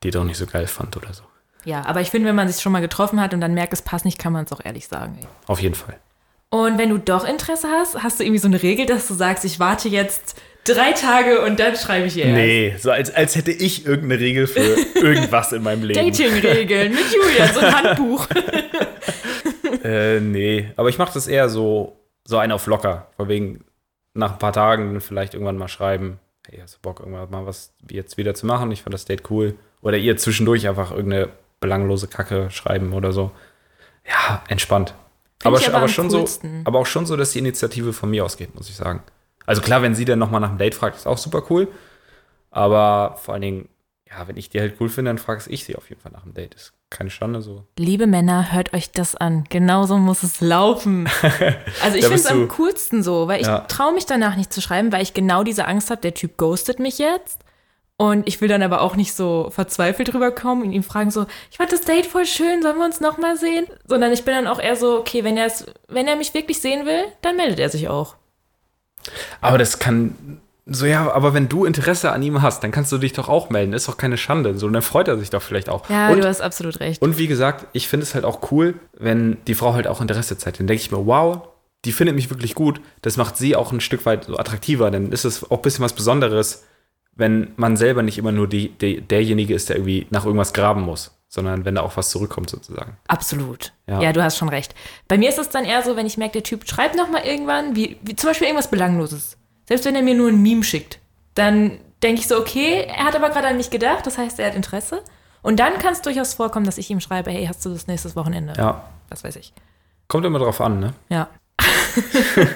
die 0.03 0.11
doch 0.11 0.23
nicht 0.23 0.37
so 0.37 0.45
geil 0.47 0.67
fand 0.67 0.97
oder 0.97 1.13
so. 1.13 1.23
Ja, 1.65 1.85
aber 1.85 2.01
ich 2.01 2.09
finde, 2.09 2.27
wenn 2.27 2.35
man 2.35 2.47
sich 2.47 2.61
schon 2.61 2.71
mal 2.71 2.79
getroffen 2.81 3.19
hat 3.21 3.33
und 3.33 3.41
dann 3.41 3.53
merkt, 3.53 3.73
es 3.73 3.81
passt 3.81 4.05
nicht, 4.05 4.17
kann 4.17 4.31
man 4.33 4.45
es 4.45 4.51
auch 4.51 4.61
ehrlich 4.63 4.87
sagen. 4.87 5.17
Ey. 5.21 5.27
Auf 5.45 5.59
jeden 5.61 5.75
Fall. 5.75 5.97
Und 6.49 6.77
wenn 6.79 6.89
du 6.89 6.97
doch 6.97 7.25
Interesse 7.27 7.67
hast, 7.67 8.01
hast 8.01 8.19
du 8.19 8.23
irgendwie 8.23 8.39
so 8.39 8.47
eine 8.47 8.63
Regel, 8.63 8.85
dass 8.87 9.07
du 9.07 9.13
sagst, 9.13 9.45
ich 9.45 9.59
warte 9.59 9.89
jetzt 9.89 10.41
drei 10.63 10.93
Tage 10.93 11.41
und 11.41 11.59
dann 11.59 11.75
schreibe 11.75 12.07
ich 12.07 12.17
ihr 12.17 12.25
erst. 12.25 12.35
Nee, 12.37 12.75
so 12.79 12.89
als, 12.91 13.13
als 13.13 13.35
hätte 13.35 13.51
ich 13.51 13.85
irgendeine 13.85 14.19
Regel 14.21 14.47
für 14.47 14.59
irgendwas 14.95 15.51
in 15.51 15.61
meinem 15.61 15.83
Leben. 15.83 15.99
Dating-Regeln 16.03 16.91
mit 16.93 17.13
Julian, 17.13 17.53
so 17.53 17.59
ein 17.59 17.75
Handbuch. 17.83 18.27
Äh, 19.83 20.19
nee, 20.21 20.71
aber 20.75 20.89
ich 20.89 20.97
mache 20.97 21.13
das 21.13 21.27
eher 21.27 21.49
so, 21.49 21.99
so 22.25 22.37
ein 22.37 22.51
auf 22.51 22.65
locker. 22.67 23.07
Von 23.17 23.27
wegen 23.27 23.63
nach 24.19 24.34
ein 24.34 24.39
paar 24.39 24.53
Tagen 24.53 25.01
vielleicht 25.01 25.34
irgendwann 25.34 25.58
mal 25.58 25.67
schreiben, 25.67 26.19
hey, 26.47 26.60
hast 26.62 26.75
du 26.75 26.79
Bock, 26.82 26.99
irgendwann 26.99 27.29
mal 27.29 27.45
was 27.45 27.73
jetzt 27.89 28.17
wieder 28.17 28.34
zu 28.34 28.45
machen? 28.45 28.71
Ich 28.71 28.84
fand 28.84 28.93
das 28.93 29.05
Date 29.05 29.29
cool. 29.29 29.55
Oder 29.82 29.97
ihr 29.97 30.17
zwischendurch 30.17 30.67
einfach 30.67 30.91
irgendeine 30.91 31.29
belanglose 31.60 32.08
Kacke 32.08 32.51
schreiben 32.51 32.93
oder 32.93 33.12
so. 33.12 33.32
Ja, 34.08 34.43
entspannt. 34.47 34.93
Aber, 35.43 35.58
aber 35.58 35.77
aber, 35.77 35.88
schon 35.88 36.10
so, 36.10 36.27
aber 36.65 36.79
auch 36.79 36.86
schon 36.86 37.05
so, 37.05 37.15
dass 37.15 37.32
die 37.32 37.39
Initiative 37.39 37.93
von 37.93 38.10
mir 38.10 38.25
ausgeht, 38.25 38.55
muss 38.55 38.69
ich 38.69 38.75
sagen. 38.75 39.03
Also 39.45 39.62
klar, 39.62 39.82
wenn 39.82 39.95
sie 39.95 40.05
dann 40.05 40.19
nochmal 40.19 40.41
nach 40.41 40.49
einem 40.49 40.58
Date 40.58 40.75
fragt, 40.75 40.97
ist 40.97 41.08
auch 41.08 41.17
super 41.17 41.43
cool. 41.49 41.67
Aber 42.51 43.15
vor 43.21 43.34
allen 43.34 43.41
Dingen, 43.41 43.69
ja, 44.10 44.27
wenn 44.27 44.38
ich 44.38 44.49
die 44.49 44.60
halt 44.60 44.75
cool 44.79 44.89
finde, 44.89 45.10
dann 45.10 45.17
frage 45.17 45.43
ich 45.49 45.63
sie 45.63 45.75
auf 45.75 45.89
jeden 45.89 46.01
Fall 46.01 46.12
nach 46.12 46.23
einem 46.23 46.34
Date. 46.34 46.55
Ist 46.55 46.73
keine 46.89 47.10
Schande 47.10 47.41
so. 47.41 47.63
Liebe 47.78 48.08
Männer, 48.08 48.52
hört 48.52 48.73
euch 48.73 48.91
das 48.91 49.15
an. 49.15 49.43
Genauso 49.49 49.97
muss 49.97 50.23
es 50.23 50.41
laufen. 50.41 51.08
Also 51.84 51.97
ich 51.97 52.04
finde 52.06 52.15
es 52.15 52.25
am 52.25 52.47
coolsten 52.49 53.04
so, 53.04 53.28
weil 53.28 53.41
ich 53.41 53.47
Ja. 53.47 53.60
traue 53.62 53.93
mich 53.93 54.06
danach 54.06 54.36
nicht 54.36 54.52
zu 54.52 54.62
schreiben, 54.62 54.91
weil 54.91 55.04
ich 55.04 55.13
genau 55.13 55.43
diese 55.43 55.65
Angst 55.67 55.91
habe, 55.91 56.02
der 56.02 56.13
Typ 56.13 56.38
ghostet 56.38 56.80
mich 56.80 56.97
jetzt. 56.97 57.39
Und 57.97 58.28
ich 58.30 58.39
will 58.39 58.47
dann 58.47 58.63
aber 58.63 58.80
auch 58.82 58.95
nicht 58.95 59.13
so 59.13 59.49
verzweifelt 59.52 60.13
rüberkommen 60.13 60.63
und 60.63 60.71
ihn 60.71 60.84
fragen 60.84 61.12
so, 61.12 61.25
ich 61.52 61.58
fand 61.58 61.71
das 61.73 61.82
Date 61.82 62.06
voll 62.06 62.25
schön, 62.25 62.62
sollen 62.62 62.78
wir 62.78 62.86
uns 62.86 63.02
nochmal 63.02 63.36
sehen? 63.36 63.67
Sondern 63.86 64.13
ich 64.13 64.23
bin 64.23 64.34
dann 64.34 64.47
auch 64.47 64.60
eher 64.62 64.78
so, 64.78 64.97
okay, 64.99 65.23
wenn, 65.25 65.38
wenn 65.89 66.08
er 66.08 66.15
mich 66.15 66.34
wirklich 66.34 66.62
sehen 66.62 66.86
will, 66.86 67.04
dann 67.21 67.36
meldet 67.36 67.60
er 67.60 67.69
sich 67.69 67.89
auch. 67.89 68.15
Aber 69.41 69.58
das 69.58 69.80
kann. 69.80 70.39
So, 70.71 70.86
ja, 70.86 71.12
aber 71.12 71.34
wenn 71.34 71.49
du 71.49 71.65
Interesse 71.65 72.12
an 72.12 72.21
ihm 72.21 72.41
hast, 72.41 72.63
dann 72.63 72.71
kannst 72.71 72.91
du 72.91 72.99
dich 72.99 73.13
doch 73.13 73.27
auch 73.27 73.49
melden. 73.49 73.73
Ist 73.73 73.88
doch 73.88 73.97
keine 73.97 74.17
Schande. 74.17 74.58
So, 74.58 74.67
und 74.67 74.73
dann 74.73 74.84
freut 74.84 75.08
er 75.08 75.17
sich 75.17 75.32
doch 75.32 75.41
vielleicht 75.41 75.67
auch. 75.67 75.89
Ja, 75.89 76.10
und, 76.10 76.19
du 76.19 76.27
hast 76.27 76.41
absolut 76.41 76.79
recht. 76.79 77.01
und 77.01 77.17
wie 77.17 77.27
gesagt, 77.27 77.65
ich 77.73 77.88
finde 77.88 78.03
es 78.05 78.13
halt 78.13 78.23
auch 78.23 78.51
cool, 78.51 78.75
wenn 78.93 79.38
die 79.47 79.55
Frau 79.55 79.73
halt 79.73 79.88
auch 79.88 79.99
Interesse 79.99 80.38
zeigt. 80.38 80.60
Dann 80.60 80.67
denke 80.67 80.82
ich 80.82 80.91
mir, 80.91 81.05
wow, 81.05 81.41
die 81.86 81.91
findet 81.91 82.15
mich 82.15 82.29
wirklich 82.29 82.53
gut. 82.53 82.82
Das 83.01 83.17
macht 83.17 83.36
sie 83.38 83.55
auch 83.55 83.71
ein 83.71 83.82
Stück 83.82 84.05
weit 84.05 84.25
so 84.25 84.38
attraktiver. 84.38 84.91
Dann 84.91 85.12
ist 85.12 85.25
es 85.25 85.49
auch 85.49 85.58
ein 85.58 85.62
bisschen 85.62 85.84
was 85.84 85.93
Besonderes, 85.93 86.65
wenn 87.15 87.51
man 87.55 87.75
selber 87.75 88.03
nicht 88.03 88.17
immer 88.17 88.32
nur 88.32 88.47
die, 88.47 88.69
die, 88.69 89.01
derjenige 89.01 89.53
ist, 89.53 89.69
der 89.69 89.77
irgendwie 89.77 90.08
nach 90.12 90.25
irgendwas 90.25 90.53
graben 90.53 90.82
muss, 90.82 91.17
sondern 91.27 91.65
wenn 91.65 91.75
da 91.75 91.82
auch 91.82 91.97
was 91.97 92.10
zurückkommt 92.12 92.49
sozusagen. 92.49 92.97
Absolut. 93.08 93.73
Ja. 93.88 94.01
Ja. 94.01 94.13
du 94.13 94.21
hast 94.21 94.38
schon 94.38 94.49
recht. 94.49 94.75
Bei 95.08 95.17
mir 95.17 95.29
ist 95.29 95.39
es 95.39 95.49
dann 95.49 95.65
eher 95.65 95.82
so, 95.84 95.95
wenn 95.95 96.05
ich 96.05 96.17
merke, 96.17 96.34
der 96.34 96.43
Typ 96.43 96.67
schreibt 96.69 96.95
noch 96.95 97.10
mal 97.10 97.23
irgendwann, 97.25 97.75
wie, 97.75 97.97
wie 98.03 98.15
zum 98.15 98.29
Beispiel 98.29 98.47
irgendwas 98.47 98.69
Belangloses. 98.69 99.38
Selbst 99.69 99.86
wenn 99.86 99.95
er 99.95 100.01
mir 100.01 100.15
nur 100.15 100.27
ein 100.29 100.41
Meme 100.41 100.63
schickt, 100.63 100.99
dann 101.36 101.79
denke 102.03 102.19
ich 102.21 102.27
so, 102.27 102.38
okay, 102.38 102.86
er 102.88 103.05
hat 103.05 103.15
aber 103.15 103.29
gerade 103.29 103.47
an 103.47 103.55
mich 103.55 103.69
gedacht, 103.69 104.05
das 104.05 104.17
heißt, 104.17 104.39
er 104.39 104.47
hat 104.47 104.55
Interesse. 104.55 105.01
Und 105.41 105.60
dann 105.62 105.77
kann 105.77 105.93
es 105.93 106.01
durchaus 106.01 106.34
vorkommen, 106.34 106.65
dass 106.65 106.77
ich 106.77 106.89
ihm 106.89 106.99
schreibe, 106.99 107.29
hey, 107.32 107.45
hast 107.45 107.63
du 107.65 107.69
das 107.69 107.88
nächstes 107.88 108.15
Wochenende? 108.17 108.53
Ja, 108.58 108.84
Was 109.10 109.23
weiß 109.23 109.38
ich. 109.38 109.53
kommt 110.10 110.25
immer 110.25 110.39
drauf 110.39 110.60
an, 110.60 110.79
ne? 110.82 110.93
Ja. 111.10 111.29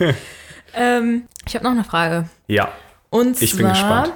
ähm, 0.75 1.27
ich 1.45 1.55
habe 1.55 1.63
noch 1.63 1.71
eine 1.71 1.83
Frage. 1.83 2.27
Ja. 2.47 2.71
Und 3.09 3.41
Ich 3.41 3.51
zwar, 3.51 3.57
bin 3.59 3.69
gespannt. 3.69 4.13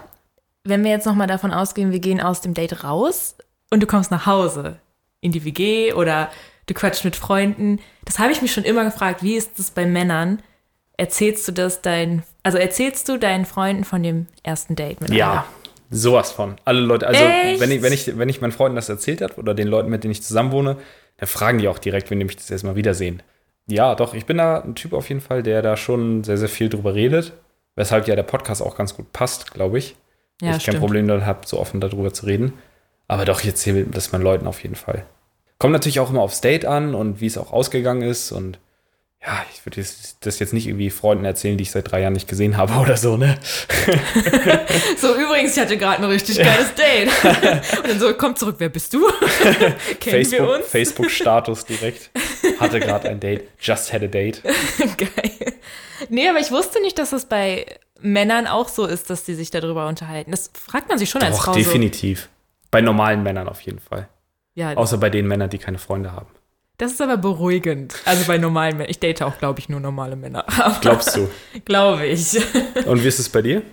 wenn 0.64 0.84
wir 0.84 0.92
jetzt 0.92 1.06
noch 1.06 1.16
mal 1.16 1.28
davon 1.28 1.52
ausgehen, 1.52 1.92
wir 1.92 2.00
gehen 2.00 2.20
aus 2.20 2.42
dem 2.42 2.54
Date 2.54 2.84
raus 2.84 3.36
und 3.70 3.82
du 3.82 3.88
kommst 3.88 4.12
nach 4.12 4.26
Hause 4.26 4.80
in 5.22 5.32
die 5.32 5.46
WG 5.46 5.94
oder 5.94 6.30
du 6.66 6.74
quatschst 6.74 7.06
mit 7.06 7.16
Freunden. 7.16 7.80
Das 8.06 8.20
habe 8.20 8.32
ich 8.32 8.42
mich 8.42 8.52
schon 8.54 8.64
immer 8.64 8.84
gefragt. 8.84 9.24
Wie 9.24 9.36
ist 9.36 9.60
das 9.60 9.72
bei 9.72 9.86
Männern? 9.86 10.42
Erzählst 10.98 11.48
du 11.48 11.52
das 11.52 11.82
deinen, 11.82 12.24
also 12.44 12.58
erzählst 12.58 13.08
du 13.08 13.18
deinen 13.18 13.46
Freunden 13.46 13.84
von 13.84 14.02
dem 14.02 14.26
ersten 14.44 14.76
Date 14.76 15.00
mit 15.00 15.12
Ja, 15.12 15.46
sowas 15.92 16.32
von. 16.32 16.56
Alle 16.66 16.80
Leute, 16.82 17.08
also 17.08 17.24
Echt? 17.24 17.60
wenn 17.60 17.72
ich, 17.72 17.82
wenn 17.84 17.94
ich, 17.94 18.18
wenn 18.18 18.30
ich 18.30 18.42
meinen 18.42 18.52
Freunden 18.52 18.76
das 18.76 18.90
erzählt 18.90 19.22
habe 19.22 19.36
oder 19.36 19.54
den 19.54 19.68
Leuten, 19.68 19.90
mit 19.90 20.04
denen 20.04 20.12
ich 20.12 20.24
zusammen 20.24 20.52
wohne, 20.52 20.78
dann 21.18 21.28
fragen 21.28 21.60
die 21.60 21.68
auch 21.68 21.80
direkt, 21.80 22.10
wenn 22.10 22.20
die 22.20 22.26
mich 22.26 22.36
das 22.36 22.50
erstmal 22.50 22.76
wiedersehen. 22.76 23.22
Ja, 23.68 23.96
doch, 23.96 24.14
ich 24.14 24.26
bin 24.26 24.38
da 24.38 24.62
ein 24.62 24.76
Typ 24.76 24.94
auf 24.94 25.10
jeden 25.10 25.22
Fall, 25.22 25.44
der 25.44 25.62
da 25.62 25.78
schon 25.78 26.24
sehr, 26.24 26.38
sehr 26.38 26.50
viel 26.50 26.70
drüber 26.70 26.96
redet, 26.96 27.34
weshalb 27.76 28.08
ja 28.08 28.16
der 28.16 28.24
Podcast 28.24 28.62
auch 28.62 28.76
ganz 28.76 28.96
gut 28.96 29.12
passt, 29.14 29.54
glaube 29.54 29.78
ich. 29.78 29.96
Ja, 30.42 30.50
ich 30.50 30.54
kein 30.54 30.62
stimmt. 30.62 30.80
Problem 30.80 31.08
damit 31.08 31.26
habe, 31.26 31.46
so 31.46 31.60
offen 31.60 31.82
darüber 31.82 32.14
zu 32.14 32.26
reden. 32.26 32.54
Aber 33.08 33.26
doch, 33.26 33.42
ich 33.42 33.48
erzähle 33.48 33.86
das 33.86 34.12
meinen 34.12 34.22
Leuten 34.24 34.48
auf 34.48 34.64
jeden 34.64 34.76
Fall. 34.76 35.06
Kommt 35.60 35.74
natürlich 35.74 36.00
auch 36.00 36.10
immer 36.10 36.22
aufs 36.22 36.42
Date 36.42 36.66
an 36.66 36.94
und 36.94 37.20
wie 37.22 37.26
es 37.26 37.38
auch 37.38 37.52
ausgegangen 37.52 38.04
ist 38.04 38.32
und 38.32 38.60
ja, 39.26 39.44
ich 39.54 39.66
würde 39.66 39.82
das- 39.82 40.18
das 40.22 40.40
jetzt 40.40 40.54
nicht 40.54 40.68
irgendwie 40.68 40.90
Freunden 40.90 41.26
erzählen, 41.26 41.58
die 41.58 41.64
ich 41.64 41.72
seit 41.72 41.92
drei 41.92 42.02
Jahren 42.02 42.14
nicht 42.14 42.28
gesehen 42.28 42.56
habe 42.58 42.74
oder 42.80 42.98
so, 42.98 43.18
ne? 43.18 43.38
So, 44.98 45.16
übrigens, 45.16 45.56
ich 45.56 45.62
hatte 45.62 45.78
gerade 45.78 46.04
ein 46.04 46.10
richtig 46.10 46.38
geiles 46.38 46.74
Date. 46.76 47.10
und 47.78 47.88
dann 47.88 48.00
so, 48.00 48.14
komm 48.14 48.36
zurück, 48.36 48.56
wer 48.60 48.70
bist 48.70 48.94
du? 48.94 49.06
Kennen 50.00 50.18
wir 50.18 50.26
Facebook, 50.26 50.50
uns? 50.56 50.68
Facebook-Status 50.68 51.66
direkt. 51.66 52.10
Hatte 52.60 52.80
gerade 52.80 53.10
ein 53.10 53.20
Date. 53.20 53.44
Just 53.60 53.92
had 53.94 54.02
a 54.04 54.08
date. 54.08 54.42
Geil. 54.98 55.54
Nee, 56.10 56.28
aber 56.30 56.40
ich 56.40 56.52
wusste 56.52 56.82
nicht, 56.82 56.98
dass 56.98 57.12
es 57.14 57.26
bei 57.26 57.66
Männern 58.02 58.48
auch 58.48 58.68
so 58.70 58.86
ist, 58.86 59.10
dass 59.10 59.24
die 59.24 59.34
sich 59.36 59.50
darüber 59.52 59.88
unterhalten. 59.88 60.32
Das 60.32 60.50
fragt 60.54 60.90
man 60.90 60.98
sich 60.98 61.10
schon 61.10 61.22
als 61.24 61.38
Doch, 61.38 61.46
Frau 61.46 61.54
definitiv. 61.54 62.30
Bei 62.72 62.82
normalen 62.82 63.24
Männern 63.24 63.48
auf 63.48 63.62
jeden 63.62 63.80
Fall. 63.80 64.08
so. 64.56 64.62
Ja, 64.62 64.74
Außer 64.76 64.98
bei 64.98 65.10
den 65.10 65.28
Männern, 65.28 65.50
die 65.50 65.58
keine 65.60 65.78
Freunde 65.78 66.12
haben. 66.12 66.28
Das 66.78 66.92
ist 66.94 67.02
aber 67.02 67.18
beruhigend. 67.18 67.96
Also 68.06 68.26
bei 68.26 68.38
normalen 68.38 68.78
Männern. 68.78 68.90
Ich 68.92 69.00
date 69.00 69.22
auch, 69.24 69.38
glaube 69.40 69.60
ich, 69.60 69.70
nur 69.70 69.80
normale 69.80 70.16
Männer. 70.16 70.46
Aber 70.60 70.78
Glaubst 70.82 71.16
du? 71.16 71.28
Glaube 71.66 72.06
ich. 72.06 72.38
Und 72.86 73.04
wie 73.04 73.08
ist 73.08 73.20
es 73.20 73.30
bei 73.30 73.42
dir? 73.42 73.64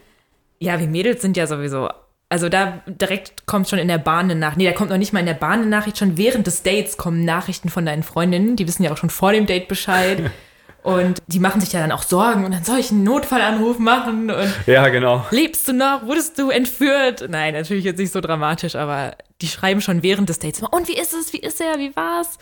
Ja, 0.59 0.81
wir 0.81 0.87
Mädels 0.89 1.21
sind 1.23 1.37
ja 1.37 1.47
sowieso. 1.47 1.89
Also 2.31 2.49
da 2.49 2.83
direkt 2.87 3.47
kommt 3.47 3.69
schon 3.69 3.79
in 3.79 3.89
der 3.89 3.99
Bahn 3.99 4.25
eine 4.31 4.35
Nachricht. 4.35 4.57
Nee, 4.59 4.67
da 4.67 4.73
kommt 4.73 4.91
noch 4.91 4.97
nicht 4.97 5.13
mal 5.13 5.21
in 5.21 5.27
der 5.27 5.35
Bahn 5.35 5.61
eine 5.61 5.67
Nachricht. 5.67 5.99
Schon 5.99 6.17
während 6.17 6.47
des 6.47 6.63
Dates 6.63 6.97
kommen 6.97 7.25
Nachrichten 7.25 7.69
von 7.69 7.85
deinen 7.85 8.03
Freundinnen. 8.03 8.57
Die 8.57 8.67
wissen 8.67 8.83
ja 8.83 8.93
auch 8.93 8.97
schon 8.97 9.11
vor 9.11 9.33
dem 9.33 9.47
Date 9.47 9.69
Bescheid. 9.69 10.31
Und 10.83 11.23
die 11.29 11.39
machen 11.41 11.63
sich 11.63 11.73
ja 11.73 11.81
dann 11.81 11.93
auch 11.93 12.03
Sorgen. 12.03 12.45
Und 12.45 12.53
dann 12.53 12.63
soll 12.65 12.79
ich 12.79 12.91
einen 12.91 13.05
Notfallanruf 13.05 13.79
machen. 13.79 14.31
Und 14.31 14.53
Ja, 14.67 14.89
genau. 14.89 15.25
lebst 15.31 15.67
du 15.69 15.73
noch? 15.73 16.07
Wurdest 16.07 16.39
du 16.39 16.51
entführt? 16.51 17.25
Nein, 17.29 17.55
natürlich 17.55 17.85
jetzt 17.85 17.99
nicht 17.99 18.13
so 18.13 18.21
dramatisch, 18.21 18.75
aber 18.77 19.17
die 19.41 19.47
schreiben 19.49 19.81
schon 19.81 20.03
während 20.03 20.29
des 20.29 20.41
Dates. 20.41 20.59
immer, 20.61 20.73
Und 20.75 20.89
wie 20.89 20.97
ist 20.99 21.15
es? 21.15 21.33
Wie 21.33 21.39
ist 21.39 21.61
er? 21.61 21.79
Wie 21.79 21.95
war's? 21.97 22.39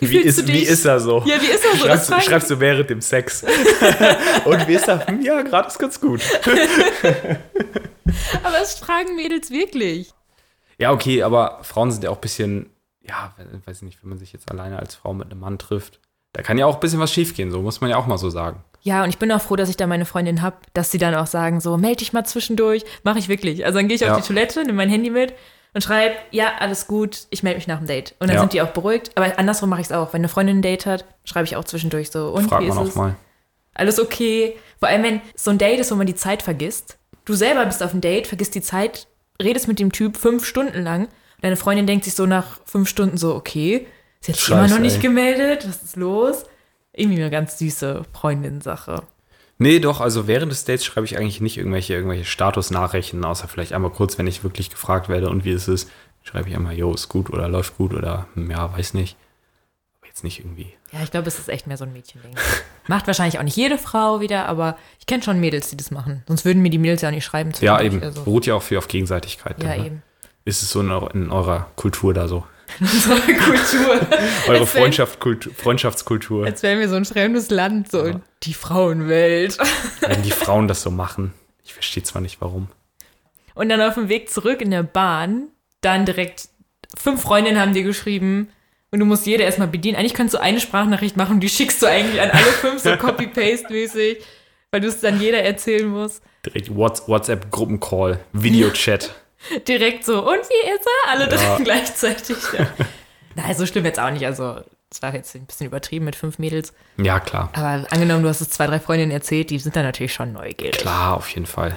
Wie 0.00 0.06
fühlst 0.06 0.38
ist, 0.40 0.48
wie 0.48 0.62
ist 0.62 0.84
er 0.84 0.98
so? 1.00 1.22
Ja, 1.26 1.40
wie 1.40 1.46
ist 1.46 1.64
er 1.64 1.76
so? 1.78 1.86
Das 1.86 2.06
Schreibst, 2.06 2.10
du- 2.10 2.30
schreibst 2.30 2.50
du 2.50 2.60
während 2.60 2.88
dem 2.90 3.00
Sex. 3.00 3.44
Und 4.44 4.66
wie 4.68 4.74
ist 4.74 4.88
er? 4.88 5.06
Hm, 5.06 5.20
Ja, 5.22 5.42
gerade 5.42 5.68
ist 5.68 5.78
ganz 5.78 6.00
gut. 6.00 6.20
Aber 8.42 8.60
es 8.62 8.74
fragen 8.74 9.16
Mädels 9.16 9.50
wirklich. 9.50 10.12
Ja, 10.78 10.92
okay, 10.92 11.22
aber 11.22 11.58
Frauen 11.62 11.90
sind 11.92 12.04
ja 12.04 12.10
auch 12.10 12.16
ein 12.16 12.20
bisschen, 12.22 12.70
ja, 13.02 13.34
we- 13.36 13.60
weiß 13.66 13.78
ich 13.78 13.82
nicht, 13.82 13.98
wenn 14.02 14.08
man 14.10 14.18
sich 14.18 14.32
jetzt 14.32 14.50
alleine 14.50 14.78
als 14.78 14.94
Frau 14.94 15.12
mit 15.12 15.30
einem 15.30 15.40
Mann 15.40 15.58
trifft, 15.58 16.00
da 16.32 16.42
kann 16.42 16.56
ja 16.58 16.66
auch 16.66 16.74
ein 16.76 16.80
bisschen 16.80 17.00
was 17.00 17.12
schiefgehen, 17.12 17.50
so 17.50 17.60
muss 17.60 17.80
man 17.80 17.90
ja 17.90 17.96
auch 17.96 18.06
mal 18.06 18.18
so 18.18 18.30
sagen. 18.30 18.64
Ja, 18.82 19.02
und 19.04 19.10
ich 19.10 19.18
bin 19.18 19.30
auch 19.30 19.42
froh, 19.42 19.56
dass 19.56 19.68
ich 19.68 19.76
da 19.76 19.86
meine 19.86 20.06
Freundin 20.06 20.40
habe, 20.40 20.56
dass 20.72 20.90
sie 20.90 20.96
dann 20.98 21.14
auch 21.14 21.26
sagen, 21.26 21.60
so, 21.60 21.76
melde 21.76 21.96
dich 21.98 22.14
mal 22.14 22.24
zwischendurch. 22.24 22.84
Mache 23.02 23.18
ich 23.18 23.28
wirklich. 23.28 23.66
Also 23.66 23.78
dann 23.78 23.88
gehe 23.88 23.94
ich 23.96 24.00
Ja. 24.00 24.14
auf 24.14 24.20
die 24.22 24.26
Toilette, 24.26 24.60
nehme 24.62 24.72
mein 24.72 24.88
Handy 24.88 25.10
mit 25.10 25.34
und 25.74 25.82
schreibe, 25.82 26.14
ja, 26.30 26.52
alles 26.58 26.86
gut, 26.86 27.26
ich 27.30 27.42
melde 27.42 27.58
mich 27.58 27.66
nach 27.66 27.78
dem 27.78 27.86
Date. 27.86 28.14
Und 28.18 28.28
dann 28.28 28.34
Ja. 28.36 28.40
sind 28.40 28.52
die 28.52 28.62
auch 28.62 28.70
beruhigt. 28.70 29.12
Aber 29.14 29.38
andersrum 29.38 29.70
mache 29.70 29.80
ich 29.80 29.86
es 29.86 29.92
auch. 29.92 30.12
Wenn 30.12 30.20
eine 30.20 30.28
Freundin 30.28 30.58
ein 30.58 30.62
Date 30.62 30.86
hat, 30.86 31.04
schreibe 31.24 31.44
ich 31.46 31.56
auch 31.56 31.64
zwischendurch 31.64 32.10
so, 32.10 32.28
und 32.30 32.48
Fragt 32.48 32.62
wie 32.64 32.68
ist 32.68 32.76
auch 32.76 32.86
es? 32.86 32.94
mal. 32.94 33.16
Alles 33.74 34.00
okay. 34.00 34.56
Vor 34.78 34.88
allem, 34.88 35.02
wenn 35.02 35.20
so 35.36 35.50
ein 35.50 35.58
Date 35.58 35.78
ist, 35.80 35.90
wo 35.90 35.94
man 35.94 36.06
die 36.06 36.14
Zeit 36.16 36.42
vergisst. 36.42 36.98
Du 37.24 37.34
selber 37.34 37.64
bist 37.66 37.82
auf 37.82 37.92
dem 37.92 38.00
Date, 38.00 38.26
vergisst 38.26 38.54
die 38.54 38.62
Zeit, 38.62 39.06
redest 39.40 39.68
mit 39.68 39.78
dem 39.78 39.92
Typ 39.92 40.16
fünf 40.16 40.44
Stunden 40.44 40.82
lang. 40.82 41.02
Und 41.04 41.10
deine 41.44 41.56
Freundin 41.56 41.86
denkt 41.86 42.04
sich 42.04 42.14
so 42.14 42.26
nach 42.26 42.58
fünf 42.64 42.88
Stunden 42.88 43.16
so, 43.16 43.34
okay, 43.34 43.86
ist 44.20 44.28
jetzt 44.28 44.48
immer 44.48 44.62
Scheiße, 44.62 44.74
noch 44.74 44.80
nicht 44.80 44.96
ey. 44.96 45.02
gemeldet, 45.02 45.66
was 45.68 45.82
ist 45.82 45.96
los? 45.96 46.44
Irgendwie 46.92 47.20
eine 47.22 47.30
ganz 47.30 47.56
süße 47.58 48.02
Freundin-Sache. 48.12 49.02
Nee, 49.62 49.78
doch, 49.78 50.00
also 50.00 50.26
während 50.26 50.50
des 50.50 50.64
Dates 50.64 50.86
schreibe 50.86 51.04
ich 51.04 51.18
eigentlich 51.18 51.42
nicht 51.42 51.58
irgendwelche, 51.58 51.92
irgendwelche 51.92 52.24
Statusnachrichten, 52.24 53.22
außer 53.26 53.46
vielleicht 53.46 53.74
einmal 53.74 53.90
kurz, 53.90 54.16
wenn 54.16 54.26
ich 54.26 54.42
wirklich 54.42 54.70
gefragt 54.70 55.10
werde 55.10 55.28
und 55.28 55.44
wie 55.44 55.50
es 55.50 55.68
ist, 55.68 55.90
schreibe 56.22 56.48
ich 56.48 56.56
einmal, 56.56 56.74
jo, 56.74 56.94
ist 56.94 57.10
gut 57.10 57.28
oder 57.28 57.46
läuft 57.46 57.76
gut 57.76 57.92
oder 57.92 58.26
hm, 58.32 58.50
ja, 58.50 58.74
weiß 58.74 58.94
nicht. 58.94 59.18
Aber 59.98 60.06
jetzt 60.06 60.24
nicht 60.24 60.38
irgendwie. 60.38 60.72
Ja, 60.92 61.02
ich 61.02 61.10
glaube, 61.10 61.28
es 61.28 61.38
ist 61.38 61.50
echt 61.50 61.66
mehr 61.66 61.76
so 61.76 61.84
ein 61.84 61.92
Mädchending. 61.92 62.34
Macht 62.88 63.06
wahrscheinlich 63.06 63.38
auch 63.38 63.42
nicht 63.42 63.56
jede 63.56 63.76
Frau 63.76 64.22
wieder, 64.22 64.46
aber 64.46 64.78
ich 64.98 65.04
kenne 65.04 65.22
schon 65.22 65.38
Mädels, 65.38 65.68
die 65.68 65.76
das 65.76 65.90
machen. 65.90 66.22
Sonst 66.26 66.46
würden 66.46 66.62
mir 66.62 66.70
die 66.70 66.78
Mädels 66.78 67.02
ja 67.02 67.10
auch 67.10 67.14
nicht 67.14 67.26
schreiben. 67.26 67.52
Ja, 67.60 67.82
eben. 67.82 68.02
Also, 68.02 68.24
Beruht 68.24 68.46
ja 68.46 68.54
auch 68.54 68.62
viel 68.62 68.78
auf 68.78 68.88
Gegenseitigkeit. 68.88 69.62
ja, 69.62 69.76
ne? 69.76 69.86
eben. 69.86 70.02
Ist 70.46 70.62
es 70.62 70.70
so 70.70 70.80
in, 70.80 70.90
in 71.12 71.30
eurer 71.30 71.70
Kultur 71.76 72.14
da 72.14 72.28
so? 72.28 72.46
Unsere 72.78 73.20
Kultur. 73.20 74.00
Eure 74.48 74.60
Als 74.60 74.70
Freundschaft, 74.70 75.20
Kultu- 75.20 75.50
Freundschaftskultur. 75.54 76.46
Als 76.46 76.62
wären 76.62 76.78
wir 76.78 76.88
so 76.88 76.96
ein 76.96 77.04
fremdes 77.04 77.50
Land, 77.50 77.90
so 77.90 78.20
die 78.42 78.54
Frauenwelt. 78.54 79.58
Wenn 80.00 80.22
die 80.22 80.30
Frauen 80.30 80.68
das 80.68 80.82
so 80.82 80.90
machen. 80.90 81.32
Ich 81.64 81.74
verstehe 81.74 82.02
zwar 82.02 82.22
nicht 82.22 82.40
warum. 82.40 82.68
Und 83.54 83.68
dann 83.68 83.80
auf 83.82 83.94
dem 83.94 84.08
Weg 84.08 84.30
zurück 84.30 84.60
in 84.60 84.70
der 84.70 84.82
Bahn, 84.82 85.48
dann 85.80 86.06
direkt 86.06 86.48
fünf 86.96 87.20
Freundinnen 87.22 87.60
haben 87.60 87.74
dir 87.74 87.82
geschrieben 87.82 88.48
und 88.90 88.98
du 89.00 89.04
musst 89.04 89.26
jede 89.26 89.42
erstmal 89.44 89.68
bedienen. 89.68 89.96
Eigentlich 89.96 90.14
könntest 90.14 90.34
du 90.34 90.40
eine 90.40 90.60
Sprachnachricht 90.60 91.16
machen 91.16 91.34
und 91.34 91.40
die 91.40 91.48
schickst 91.48 91.82
du 91.82 91.86
eigentlich 91.86 92.20
an 92.20 92.30
alle 92.30 92.42
fünf 92.52 92.82
so 92.82 92.96
Copy-Paste-mäßig, 92.96 94.18
weil 94.70 94.80
du 94.80 94.88
es 94.88 95.00
dann 95.00 95.20
jeder 95.20 95.42
erzählen 95.42 95.86
musst. 95.88 96.22
Direkt 96.46 96.70
Whats- 96.76 97.06
WhatsApp-Gruppencall, 97.08 98.20
Videochat. 98.32 99.14
Direkt 99.66 100.04
so, 100.04 100.20
und 100.28 100.38
wie 100.38 100.70
ist 100.70 100.86
er? 100.86 101.10
Alle 101.10 101.30
Ja. 101.30 101.36
drei 101.56 101.64
gleichzeitig. 101.64 102.36
Ja. 102.56 102.66
Nein, 103.34 103.54
so 103.56 103.64
schlimm 103.66 103.84
jetzt 103.84 103.98
auch 103.98 104.10
nicht. 104.10 104.24
Also, 104.26 104.60
es 104.90 105.00
war 105.02 105.14
jetzt 105.14 105.34
ein 105.34 105.46
bisschen 105.46 105.66
übertrieben 105.66 106.04
mit 106.04 106.16
fünf 106.16 106.38
Mädels. 106.38 106.72
Ja, 106.96 107.20
klar. 107.20 107.48
Aber 107.54 107.86
angenommen, 107.90 108.22
du 108.22 108.28
hast 108.28 108.40
es 108.40 108.50
zwei, 108.50 108.66
drei 108.66 108.80
Freundinnen 108.80 109.12
erzählt, 109.12 109.50
die 109.50 109.58
sind 109.58 109.76
dann 109.76 109.84
natürlich 109.84 110.12
schon 110.12 110.32
neugierig. 110.32 110.78
Klar, 110.78 111.16
auf 111.16 111.28
jeden 111.30 111.46
Fall. 111.46 111.76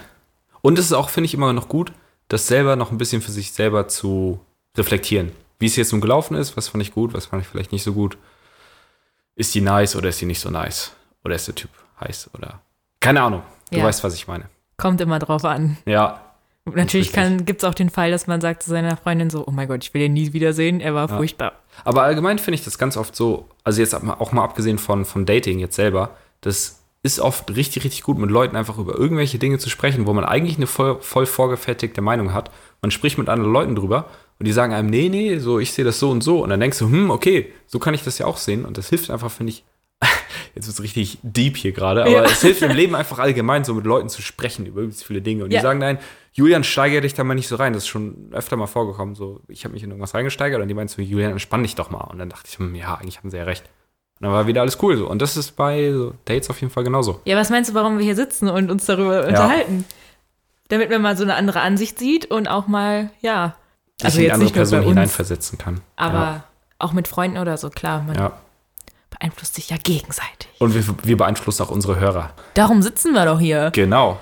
Und 0.62 0.80
es 0.80 0.86
ist 0.86 0.94
auch, 0.94 1.10
finde 1.10 1.26
ich, 1.26 1.34
immer 1.34 1.54
noch 1.54 1.68
gut, 1.70 1.92
das 2.28 2.48
selber 2.48 2.76
noch 2.76 2.92
ein 2.92 2.98
bisschen 2.98 3.22
für 3.22 3.32
sich 3.32 3.52
selber 3.52 3.88
zu 3.88 4.40
reflektieren. 4.78 5.32
Wie 5.60 5.68
es 5.68 5.76
jetzt 5.76 5.92
nun 5.92 6.02
gelaufen 6.02 6.36
ist, 6.36 6.58
was 6.58 6.68
fand 6.70 6.82
ich 6.84 6.94
gut, 6.94 7.14
was 7.14 7.28
fand 7.28 7.44
ich 7.44 7.48
vielleicht 7.48 7.72
nicht 7.72 7.84
so 7.84 7.94
gut. 7.94 8.18
Ist 9.36 9.54
die 9.56 9.62
nice 9.62 9.96
oder 9.96 10.10
ist 10.10 10.20
die 10.22 10.26
nicht 10.26 10.40
so 10.40 10.50
nice? 10.50 10.92
Oder 11.24 11.36
ist 11.36 11.48
der 11.48 11.56
Typ 11.56 11.70
heiß 12.02 12.30
oder. 12.34 12.62
Keine 13.00 13.22
Ahnung. 13.22 13.44
Du 13.72 13.78
Ja. 13.80 13.86
weißt, 13.86 14.04
was 14.04 14.14
ich 14.16 14.28
meine. 14.28 14.46
Kommt 14.78 15.00
immer 15.02 15.20
drauf 15.20 15.46
an. 15.46 15.78
Ja, 15.86 16.33
Und 16.66 16.76
natürlich 16.78 17.12
gibt 17.46 17.62
es 17.62 17.70
auch 17.70 17.74
den 17.74 17.90
Fall, 17.90 18.12
dass 18.12 18.26
man 18.26 18.40
sagt 18.40 18.64
zu 18.64 18.70
seiner 18.70 18.96
Freundin 18.96 19.30
so, 19.30 19.46
oh 19.46 19.52
mein 19.52 19.68
Gott, 19.68 19.84
ich 19.84 19.94
will 19.94 20.02
ihn 20.04 20.14
nie 20.14 20.32
wiedersehen, 20.32 20.80
er 20.80 20.94
war 20.96 21.10
Ja. 21.10 21.18
furchtbar. 21.18 21.54
Aber 21.84 22.04
allgemein 22.04 22.40
finde 22.40 22.56
ich 22.56 22.64
das 22.64 22.78
ganz 22.78 22.96
oft 22.96 23.16
so, 23.16 23.50
also 23.64 23.82
jetzt 23.82 23.94
auch 23.94 24.32
mal 24.32 24.44
abgesehen 24.44 24.78
von, 24.78 25.04
von 25.04 25.26
Dating 25.26 25.60
jetzt 25.60 25.76
selber, 25.76 26.12
dass 26.42 26.80
ist 27.06 27.20
oft 27.20 27.54
richtig, 27.54 27.84
richtig 27.84 28.04
gut, 28.04 28.18
mit 28.18 28.32
Leuten 28.32 28.56
einfach 28.56 28.78
über 28.78 28.98
irgendwelche 28.98 29.38
Dinge 29.38 29.60
zu 29.60 29.70
sprechen, 29.70 30.08
wo 30.08 30.14
man 30.14 30.24
eigentlich 30.24 30.56
eine 30.56 30.68
voll, 30.68 31.02
voll 31.02 31.26
vorgefertigte 31.26 32.00
Meinung 32.02 32.34
hat. 32.34 32.50
Man 32.82 32.92
spricht 32.92 33.18
mit 33.18 33.28
anderen 33.28 33.52
Leuten 33.52 33.76
drüber 33.76 34.06
und 34.40 34.48
die 34.48 34.54
sagen 34.54 34.72
einem, 34.74 34.90
nee, 34.90 35.10
nee, 35.10 35.38
so, 35.38 35.60
ich 35.60 35.74
sehe 35.74 35.84
das 35.84 36.00
so 36.00 36.10
und 36.10 36.24
so. 36.24 36.42
Und 36.42 36.50
dann 36.50 36.62
denkst 36.62 36.80
du, 36.80 36.86
hm, 36.86 37.12
okay, 37.12 37.52
so 37.68 37.78
kann 37.78 37.94
ich 37.94 38.04
das 38.04 38.20
ja 38.20 38.26
auch 38.26 38.38
sehen. 38.38 38.64
Und 38.64 38.78
das 38.78 38.88
hilft 38.88 39.10
einfach, 39.12 39.30
finde 39.32 39.52
ich, 39.52 39.66
jetzt 40.56 40.68
wird 40.68 40.76
es 40.78 40.84
richtig 40.84 41.18
deep 41.24 41.58
hier 41.58 41.72
gerade, 41.72 42.02
aber 42.04 42.12
Ja. 42.12 42.24
es 42.24 42.42
hilft 42.42 42.62
im 42.62 42.72
Leben 42.72 42.96
einfach 42.96 43.20
allgemein, 43.20 43.64
so 43.64 43.74
mit 43.74 43.86
Leuten 43.86 44.10
zu 44.10 44.22
sprechen 44.22 44.66
über 44.66 44.82
übelst 44.82 45.04
viele 45.04 45.22
Dinge. 45.22 45.44
Und 45.44 45.50
die 45.50 45.56
Ja. 45.56 45.62
sagen 45.62 45.80
nein, 45.80 45.98
Julian, 46.34 46.64
steigere 46.64 47.02
dich 47.02 47.14
da 47.14 47.24
mal 47.24 47.36
nicht 47.36 47.48
so 47.48 47.56
rein. 47.58 47.74
Das 47.74 47.84
ist 47.84 47.88
schon 47.90 48.30
öfter 48.32 48.56
mal 48.56 48.66
vorgekommen. 48.68 49.14
So, 49.16 49.42
ich 49.48 49.64
habe 49.66 49.74
mich 49.74 49.84
in 49.84 49.90
irgendwas 49.92 50.14
reingesteigert 50.16 50.62
und 50.62 50.68
die 50.68 50.74
meinten 50.74 50.92
so, 50.94 51.02
Julian, 51.02 51.32
entspann 51.32 51.62
dich 51.64 51.76
doch 51.76 51.92
mal. 51.92 52.02
Und 52.06 52.18
dann 52.20 52.30
dachte 52.30 52.48
ich, 52.52 52.58
hm, 52.58 52.74
ja, 52.76 52.96
eigentlich 52.96 53.20
haben 53.20 53.30
sie 53.30 53.38
ja 53.38 53.44
recht. 53.44 53.64
Und 54.20 54.26
dann 54.26 54.32
war 54.32 54.48
wieder 54.48 54.62
alles 54.62 54.82
cool 54.82 54.98
so. 54.98 55.08
Und 55.08 55.22
das 55.22 55.38
ist 55.38 55.52
bei 55.56 55.92
so 55.92 56.14
Dates 56.26 56.50
auf 56.50 56.60
jeden 56.62 56.72
Fall 56.74 56.84
genauso. 56.84 57.22
Ja, 57.26 57.36
was 57.38 57.50
meinst 57.50 57.70
du, 57.70 57.74
warum 57.76 57.98
wir 58.00 58.06
hier 58.06 58.16
sitzen 58.16 58.48
und 58.50 58.72
uns 58.72 58.86
darüber 58.86 59.28
unterhalten? 59.28 59.86
Damit 60.70 60.90
man 60.90 61.02
mal 61.02 61.16
so 61.18 61.24
eine 61.24 61.36
andere 61.36 61.62
Ansicht 61.62 62.00
sieht 62.00 62.26
und 62.32 62.48
auch 62.48 62.68
mal, 62.68 63.12
ja. 63.22 63.56
Sich 64.00 64.06
Also 64.06 64.18
in 64.18 64.22
die 64.22 64.26
jetzt 64.26 64.34
andere 64.34 64.46
nicht 64.46 64.54
Person 64.56 64.82
hineinversetzen 64.84 65.58
kann. 65.60 65.82
aber 65.98 66.46
auch 66.80 66.94
mit 66.94 67.08
Freunden 67.08 67.38
oder 67.38 67.58
so, 67.58 67.70
klar. 67.70 68.02
Man 68.04 68.16
Ja. 68.16 68.32
Beeinflusst 69.24 69.56
sich 69.56 69.70
ja 69.70 69.78
gegenseitig. 69.78 70.50
Und 70.60 70.76
wir, 70.76 70.84
wir 71.04 71.18
beeinflussen 71.18 71.64
auch 71.64 71.72
unsere 71.72 71.98
Hörer. 71.98 72.34
Darum 72.56 72.82
sitzen 72.82 73.14
wir 73.14 73.26
doch 73.26 73.40
hier. 73.40 73.72
Genau. 73.72 74.20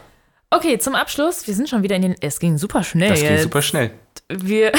Okay, 0.52 0.78
zum 0.78 0.94
Abschluss. 0.94 1.48
Wir 1.48 1.56
sind 1.56 1.70
schon 1.70 1.82
wieder 1.82 1.96
in 1.96 2.04
den. 2.04 2.16
Es 2.22 2.40
ging 2.40 2.60
super 2.60 2.84
schnell. 2.84 3.10
Das 3.10 3.22
ging 3.22 3.32
jetzt. 3.32 3.44
super 3.44 3.64
schnell. 3.64 3.92
Wir, 4.30 4.72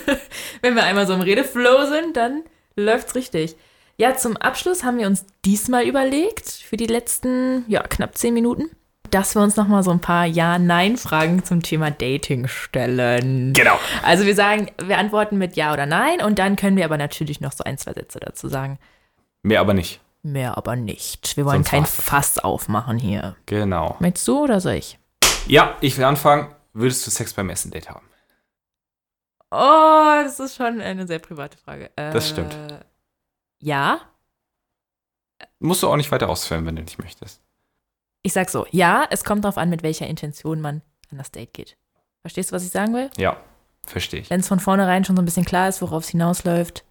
wenn 0.62 0.74
wir 0.74 0.84
einmal 0.84 1.06
so 1.06 1.12
im 1.12 1.20
Redeflow 1.20 1.86
sind, 1.86 2.16
dann 2.16 2.44
läuft's 2.76 3.14
richtig. 3.14 3.56
Ja, 3.98 4.16
zum 4.16 4.36
Abschluss 4.36 4.84
haben 4.84 4.98
wir 4.98 5.06
uns 5.06 5.26
diesmal 5.44 5.84
überlegt, 5.84 6.48
für 6.48 6.76
die 6.76 6.86
letzten, 6.86 7.64
ja, 7.68 7.82
knapp 7.82 8.16
zehn 8.16 8.32
Minuten, 8.32 8.70
dass 9.10 9.34
wir 9.34 9.42
uns 9.42 9.56
nochmal 9.56 9.82
so 9.82 9.90
ein 9.90 10.00
paar 10.00 10.24
Ja-Nein-Fragen 10.24 11.44
zum 11.44 11.62
Thema 11.62 11.90
Dating 11.90 12.46
stellen. 12.46 13.52
Genau. 13.54 13.78
Also 14.02 14.24
wir 14.24 14.36
sagen, 14.36 14.70
wir 14.82 14.98
antworten 14.98 15.36
mit 15.36 15.56
Ja 15.56 15.72
oder 15.72 15.84
Nein 15.84 16.22
und 16.22 16.38
dann 16.38 16.56
können 16.56 16.76
wir 16.76 16.84
aber 16.84 16.96
natürlich 16.96 17.40
noch 17.40 17.52
so 17.52 17.64
ein, 17.64 17.76
zwei 17.76 17.92
Sätze 17.92 18.20
dazu 18.20 18.48
sagen. 18.48 18.78
Mehr 19.48 19.60
aber 19.60 19.72
nicht. 19.72 20.00
Mehr 20.22 20.58
aber 20.58 20.76
nicht. 20.76 21.34
Wir 21.38 21.46
wollen 21.46 21.64
Sonst 21.64 21.70
kein 21.70 21.82
war's. 21.84 21.94
Fass 21.94 22.38
aufmachen 22.38 22.98
hier. 22.98 23.34
Genau. 23.46 23.96
Möchtest 23.98 24.28
du 24.28 24.44
oder 24.44 24.60
soll 24.60 24.74
ich? 24.74 24.98
Ja, 25.46 25.74
ich 25.80 25.96
will 25.96 26.04
anfangen. 26.04 26.54
Würdest 26.74 27.06
du 27.06 27.10
Sex 27.10 27.32
beim 27.32 27.48
ersten 27.48 27.70
Date 27.70 27.88
haben? 27.88 28.04
Oh, 29.50 30.22
das 30.22 30.38
ist 30.38 30.56
schon 30.56 30.82
eine 30.82 31.06
sehr 31.06 31.18
private 31.18 31.56
Frage. 31.56 31.90
Äh, 31.96 32.12
Das 32.12 32.28
stimmt. 32.28 32.54
Ja. 33.60 34.00
Musst 35.60 35.82
du 35.82 35.88
auch 35.88 35.96
nicht 35.96 36.12
weiter 36.12 36.28
ausführen, 36.28 36.66
wenn 36.66 36.76
du 36.76 36.82
nicht 36.82 36.98
möchtest. 36.98 37.40
Ich 38.22 38.34
sag 38.34 38.50
so, 38.50 38.66
ja, 38.70 39.06
es 39.08 39.24
kommt 39.24 39.44
darauf 39.44 39.56
an, 39.56 39.70
mit 39.70 39.82
welcher 39.82 40.06
Intention 40.06 40.60
man 40.60 40.82
an 41.10 41.16
das 41.16 41.30
Date 41.30 41.54
geht. 41.54 41.78
Verstehst 42.20 42.50
du, 42.50 42.56
was 42.56 42.64
ich 42.64 42.70
sagen 42.70 42.92
will? 42.92 43.10
Ja, 43.16 43.38
verstehe 43.86 44.20
ich. 44.20 44.28
Wenn 44.28 44.40
es 44.40 44.48
von 44.48 44.60
vornherein 44.60 45.06
schon 45.06 45.16
so 45.16 45.22
ein 45.22 45.24
bisschen 45.24 45.46
klar 45.46 45.70
ist, 45.70 45.80
worauf 45.80 46.02
es 46.04 46.10
hinausläuft, 46.10 46.84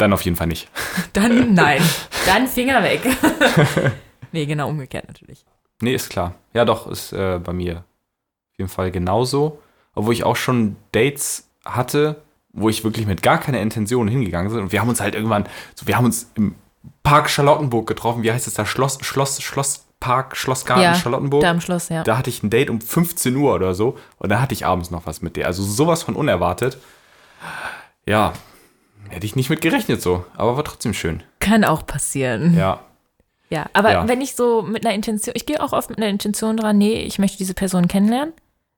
Dann 0.00 0.14
auf 0.14 0.22
jeden 0.22 0.36
Fall 0.36 0.46
nicht. 0.46 0.68
dann 1.12 1.52
nein. 1.52 1.82
dann 2.26 2.48
Finger 2.48 2.82
weg. 2.82 3.02
nee, 4.32 4.46
genau 4.46 4.70
umgekehrt 4.70 5.06
natürlich. 5.06 5.44
Nee, 5.82 5.94
ist 5.94 6.08
klar. 6.08 6.34
Ja, 6.54 6.64
doch, 6.64 6.86
ist 6.86 7.12
äh, 7.12 7.38
bei 7.38 7.52
mir 7.52 7.76
auf 8.52 8.58
jeden 8.58 8.70
Fall 8.70 8.90
genauso. 8.90 9.60
Obwohl 9.94 10.14
ich 10.14 10.24
auch 10.24 10.36
schon 10.36 10.76
Dates 10.92 11.50
hatte, 11.66 12.22
wo 12.52 12.70
ich 12.70 12.82
wirklich 12.82 13.06
mit 13.06 13.22
gar 13.22 13.38
keiner 13.38 13.60
Intention 13.60 14.08
hingegangen 14.08 14.50
bin. 14.50 14.62
Und 14.62 14.72
wir 14.72 14.80
haben 14.80 14.88
uns 14.88 15.02
halt 15.02 15.14
irgendwann, 15.14 15.44
so, 15.74 15.86
wir 15.86 15.98
haben 15.98 16.06
uns 16.06 16.30
im 16.34 16.54
Park 17.02 17.28
Charlottenburg 17.28 17.86
getroffen. 17.86 18.22
Wie 18.22 18.32
heißt 18.32 18.46
es 18.46 18.54
da? 18.54 18.64
Schloss, 18.64 18.98
Schloss, 19.02 19.42
Schlosspark, 19.42 20.34
Schlossgarten 20.34 20.82
Ja, 20.82 20.94
Charlottenburg. 20.94 21.42
Da 21.42 21.50
am 21.50 21.60
Schluss, 21.60 21.90
ja. 21.90 22.04
Da 22.04 22.16
hatte 22.16 22.30
ich 22.30 22.42
ein 22.42 22.48
Date 22.48 22.70
um 22.70 22.80
15 22.80 23.36
Uhr 23.36 23.54
oder 23.54 23.74
so. 23.74 23.98
Und 24.16 24.30
da 24.30 24.40
hatte 24.40 24.54
ich 24.54 24.64
abends 24.64 24.90
noch 24.90 25.04
was 25.04 25.20
mit 25.20 25.36
der. 25.36 25.46
Also 25.46 25.62
sowas 25.62 26.02
von 26.04 26.16
unerwartet. 26.16 26.78
Ja, 28.06 28.32
hätte 29.10 29.26
ich 29.26 29.36
nicht 29.36 29.50
mit 29.50 29.60
gerechnet 29.60 30.00
so. 30.02 30.24
Aber 30.36 30.56
war 30.56 30.64
trotzdem 30.64 30.94
schön. 30.94 31.22
Kann 31.40 31.64
auch 31.64 31.86
passieren. 31.86 32.56
Ja, 32.56 32.80
Ja, 33.52 33.66
aber 33.72 33.92
Ja. 33.92 34.06
wenn 34.08 34.20
ich 34.20 34.36
so 34.36 34.62
mit 34.62 34.86
einer 34.86 34.94
Intention, 34.94 35.34
ich 35.36 35.44
gehe 35.44 35.60
auch 35.60 35.72
oft 35.72 35.90
mit 35.90 35.98
einer 35.98 36.06
Intention 36.08 36.56
dran, 36.56 36.78
nee, 36.78 37.02
ich 37.02 37.18
möchte 37.18 37.36
diese 37.38 37.52
Person 37.54 37.88
kennenlernen. 37.88 38.32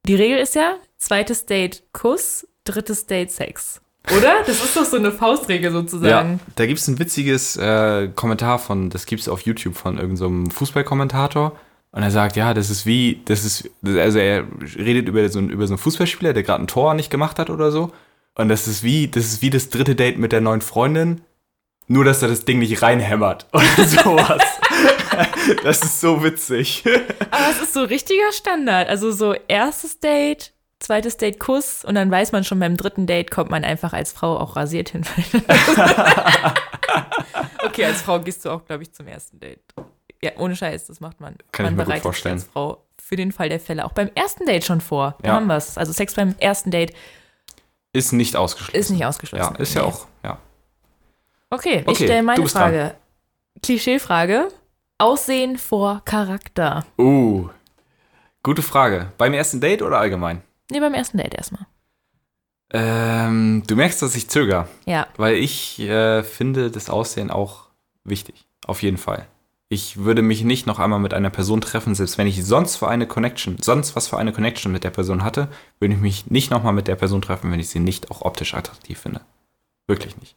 Die 0.06 0.14
Regel 0.14 0.38
ist 0.38 0.54
ja, 0.54 0.76
zweites 0.98 1.44
Date 1.46 1.82
Kuss, 1.92 2.46
drittes 2.64 3.04
Date 3.06 3.30
Sex. 3.30 3.80
Oder? 4.16 4.36
Das 4.46 4.64
ist 4.64 4.74
doch 4.76 4.84
so 4.86 4.96
eine 4.96 5.12
Faustregel 5.12 5.70
sozusagen. 5.70 6.30
Ja, 6.32 6.38
da 6.56 6.66
gibt 6.66 6.80
es 6.80 6.88
ein 6.88 6.98
witziges 6.98 7.56
äh, 7.56 8.08
Kommentar 8.16 8.58
von, 8.58 8.88
das 8.90 9.04
gibt 9.06 9.20
es 9.20 9.28
auf 9.28 9.42
YouTube 9.42 9.76
von 9.76 9.98
irgendeinem 9.98 10.50
Fußballkommentator. 10.50 11.52
Und 11.92 12.02
er 12.02 12.10
sagt, 12.10 12.36
ja, 12.36 12.54
das 12.54 12.70
ist 12.70 12.86
wie, 12.86 13.20
das 13.26 13.44
ist, 13.44 13.68
also 13.84 14.18
er 14.18 14.44
redet 14.76 15.06
über 15.08 15.28
so, 15.28 15.38
einen- 15.38 15.50
über 15.50 15.66
so 15.66 15.74
einen 15.74 15.78
Fußballspieler, 15.78 16.32
der 16.32 16.42
gerade 16.42 16.64
ein 16.64 16.66
Tor 16.66 16.94
nicht 16.94 17.10
gemacht 17.10 17.38
hat 17.38 17.50
oder 17.50 17.70
so. 17.70 17.92
Und 18.34 18.48
das 18.48 18.66
ist 18.68 18.82
wie, 18.82 19.08
das 19.08 19.24
ist 19.26 19.42
wie 19.42 19.50
das 19.50 19.68
dritte 19.68 19.94
Date 19.94 20.18
mit 20.18 20.32
der 20.32 20.40
neuen 20.40 20.62
Freundin, 20.62 21.20
nur 21.86 22.04
dass 22.04 22.22
er 22.22 22.28
das 22.28 22.44
Ding 22.44 22.60
nicht 22.60 22.80
reinhämmert 22.82 23.46
oder 23.52 23.64
sowas. 23.86 24.42
das 25.62 25.82
ist 25.82 26.00
so 26.00 26.22
witzig. 26.24 26.84
Aber 27.30 27.50
es 27.50 27.60
ist 27.60 27.74
so 27.74 27.82
richtiger 27.84 28.32
Standard. 28.32 28.88
Also 28.88 29.12
so 29.12 29.34
erstes 29.48 30.00
Date, 30.00 30.54
zweites 30.80 31.18
Date 31.18 31.38
Kuss 31.38 31.84
und 31.84 31.94
dann 31.94 32.10
weiß 32.10 32.32
man 32.32 32.44
schon 32.44 32.58
beim 32.58 32.76
dritten 32.78 33.06
Date 33.06 33.30
kommt 33.30 33.50
man 33.50 33.64
einfach 33.64 33.92
als 33.92 34.12
Frau 34.12 34.38
auch 34.38 34.56
rasiert 34.56 34.88
hin. 34.90 35.04
okay, 37.64 37.84
als 37.84 38.02
Frau 38.02 38.18
gehst 38.20 38.44
du 38.44 38.50
auch, 38.50 38.64
glaube 38.64 38.82
ich, 38.82 38.92
zum 38.92 39.06
ersten 39.06 39.38
Date. 39.40 39.60
Ja, 40.22 40.32
ohne 40.38 40.54
Scheiß, 40.56 40.86
das 40.86 41.00
macht 41.00 41.20
man. 41.20 41.36
Kann 41.50 41.66
ich 41.66 41.70
man 41.72 41.74
mir 41.76 41.78
gut 41.78 41.86
bereitet 41.86 41.94
sich 41.94 42.02
vorstellen. 42.02 42.34
als 42.36 42.44
Frau 42.44 42.84
für 43.02 43.16
den 43.16 43.32
Fall 43.32 43.48
der 43.48 43.60
Fälle 43.60 43.84
auch 43.84 43.92
beim 43.92 44.10
ersten 44.14 44.46
Date 44.46 44.64
schon 44.64 44.80
vor. 44.80 45.16
Da 45.22 45.28
Ja. 45.28 45.34
haben 45.34 45.46
wir 45.48 45.56
es. 45.56 45.76
Also 45.76 45.92
Sex 45.92 46.14
beim 46.14 46.34
ersten 46.38 46.70
Date 46.70 46.92
Ist 47.92 48.12
nicht 48.12 48.36
ausgeschlossen. 48.36 48.78
ist 48.78 48.90
nicht 48.90 49.00
Ja, 49.00 49.08
ausgeschlossen. 49.08 49.56
ist 49.56 49.74
ja 49.74 49.82
Nee. 49.82 49.88
auch, 49.88 50.06
ja. 50.24 50.38
Okay, 51.50 51.80
ich 51.80 51.88
Okay, 51.88 52.04
stelle 52.04 52.20
du 52.20 52.26
meine. 52.26 52.48
Frage. 52.48 52.94
Klischeefrage. 53.62 54.48
Aussehen 54.98 55.58
vor 55.58 56.00
Charakter. 56.04 56.86
Uh, 56.98 57.48
gute 58.42 58.62
Frage. 58.62 59.12
Beim 59.18 59.34
ersten 59.34 59.60
Date 59.60 59.82
oder 59.82 59.98
allgemein? 59.98 60.42
Nee, 60.70 60.80
beim 60.80 60.94
ersten 60.94 61.18
Date 61.18 61.34
erstmal. 61.34 61.66
Ähm, 62.72 63.62
du 63.66 63.76
merkst, 63.76 64.00
dass 64.00 64.14
ich 64.14 64.30
zöger. 64.30 64.68
Ja. 64.86 65.06
Weil 65.16 65.34
ich 65.34 65.78
äh, 65.80 66.22
finde 66.22 66.70
das 66.70 66.88
Aussehen 66.88 67.30
auch 67.30 67.66
wichtig. 68.04 68.46
Auf 68.66 68.82
jeden 68.82 68.96
Fall. 68.96 69.26
Ich 69.72 69.96
würde 69.96 70.20
mich 70.20 70.44
nicht 70.44 70.66
noch 70.66 70.78
einmal 70.78 70.98
mit 70.98 71.14
einer 71.14 71.30
Person 71.30 71.62
treffen, 71.62 71.94
selbst 71.94 72.18
wenn 72.18 72.26
ich 72.26 72.44
sonst 72.44 72.76
für 72.76 72.88
eine 72.88 73.06
Connection, 73.06 73.56
sonst 73.58 73.96
was 73.96 74.06
für 74.06 74.18
eine 74.18 74.30
Connection 74.30 74.70
mit 74.70 74.84
der 74.84 74.90
Person 74.90 75.24
hatte, 75.24 75.48
würde 75.78 75.94
ich 75.94 76.00
mich 76.02 76.30
nicht 76.30 76.50
nochmal 76.50 76.74
mit 76.74 76.88
der 76.88 76.96
Person 76.96 77.22
treffen, 77.22 77.50
wenn 77.50 77.58
ich 77.58 77.70
sie 77.70 77.80
nicht 77.80 78.10
auch 78.10 78.20
optisch 78.20 78.52
attraktiv 78.52 78.98
finde. 78.98 79.22
Wirklich 79.86 80.18
nicht. 80.18 80.36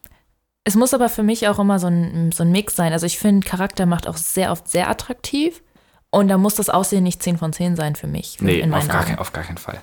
Es 0.64 0.74
muss 0.74 0.94
aber 0.94 1.10
für 1.10 1.22
mich 1.22 1.48
auch 1.48 1.58
immer 1.58 1.78
so 1.78 1.88
ein, 1.88 2.32
so 2.32 2.44
ein 2.44 2.50
Mix 2.50 2.76
sein. 2.76 2.94
Also 2.94 3.04
ich 3.04 3.18
finde, 3.18 3.46
Charakter 3.46 3.84
macht 3.84 4.08
auch 4.08 4.16
sehr 4.16 4.52
oft 4.52 4.70
sehr 4.70 4.88
attraktiv. 4.88 5.62
Und 6.08 6.28
da 6.28 6.38
muss 6.38 6.54
das 6.54 6.70
Aussehen 6.70 7.04
nicht 7.04 7.22
10 7.22 7.36
von 7.36 7.52
10 7.52 7.76
sein 7.76 7.94
für 7.94 8.06
mich. 8.06 8.38
Nee, 8.40 8.60
in 8.60 8.72
auf 8.72 8.88
gar, 8.88 9.04
kein, 9.04 9.18
auf 9.18 9.34
gar 9.34 9.44
keinen 9.44 9.58
Fall. 9.58 9.82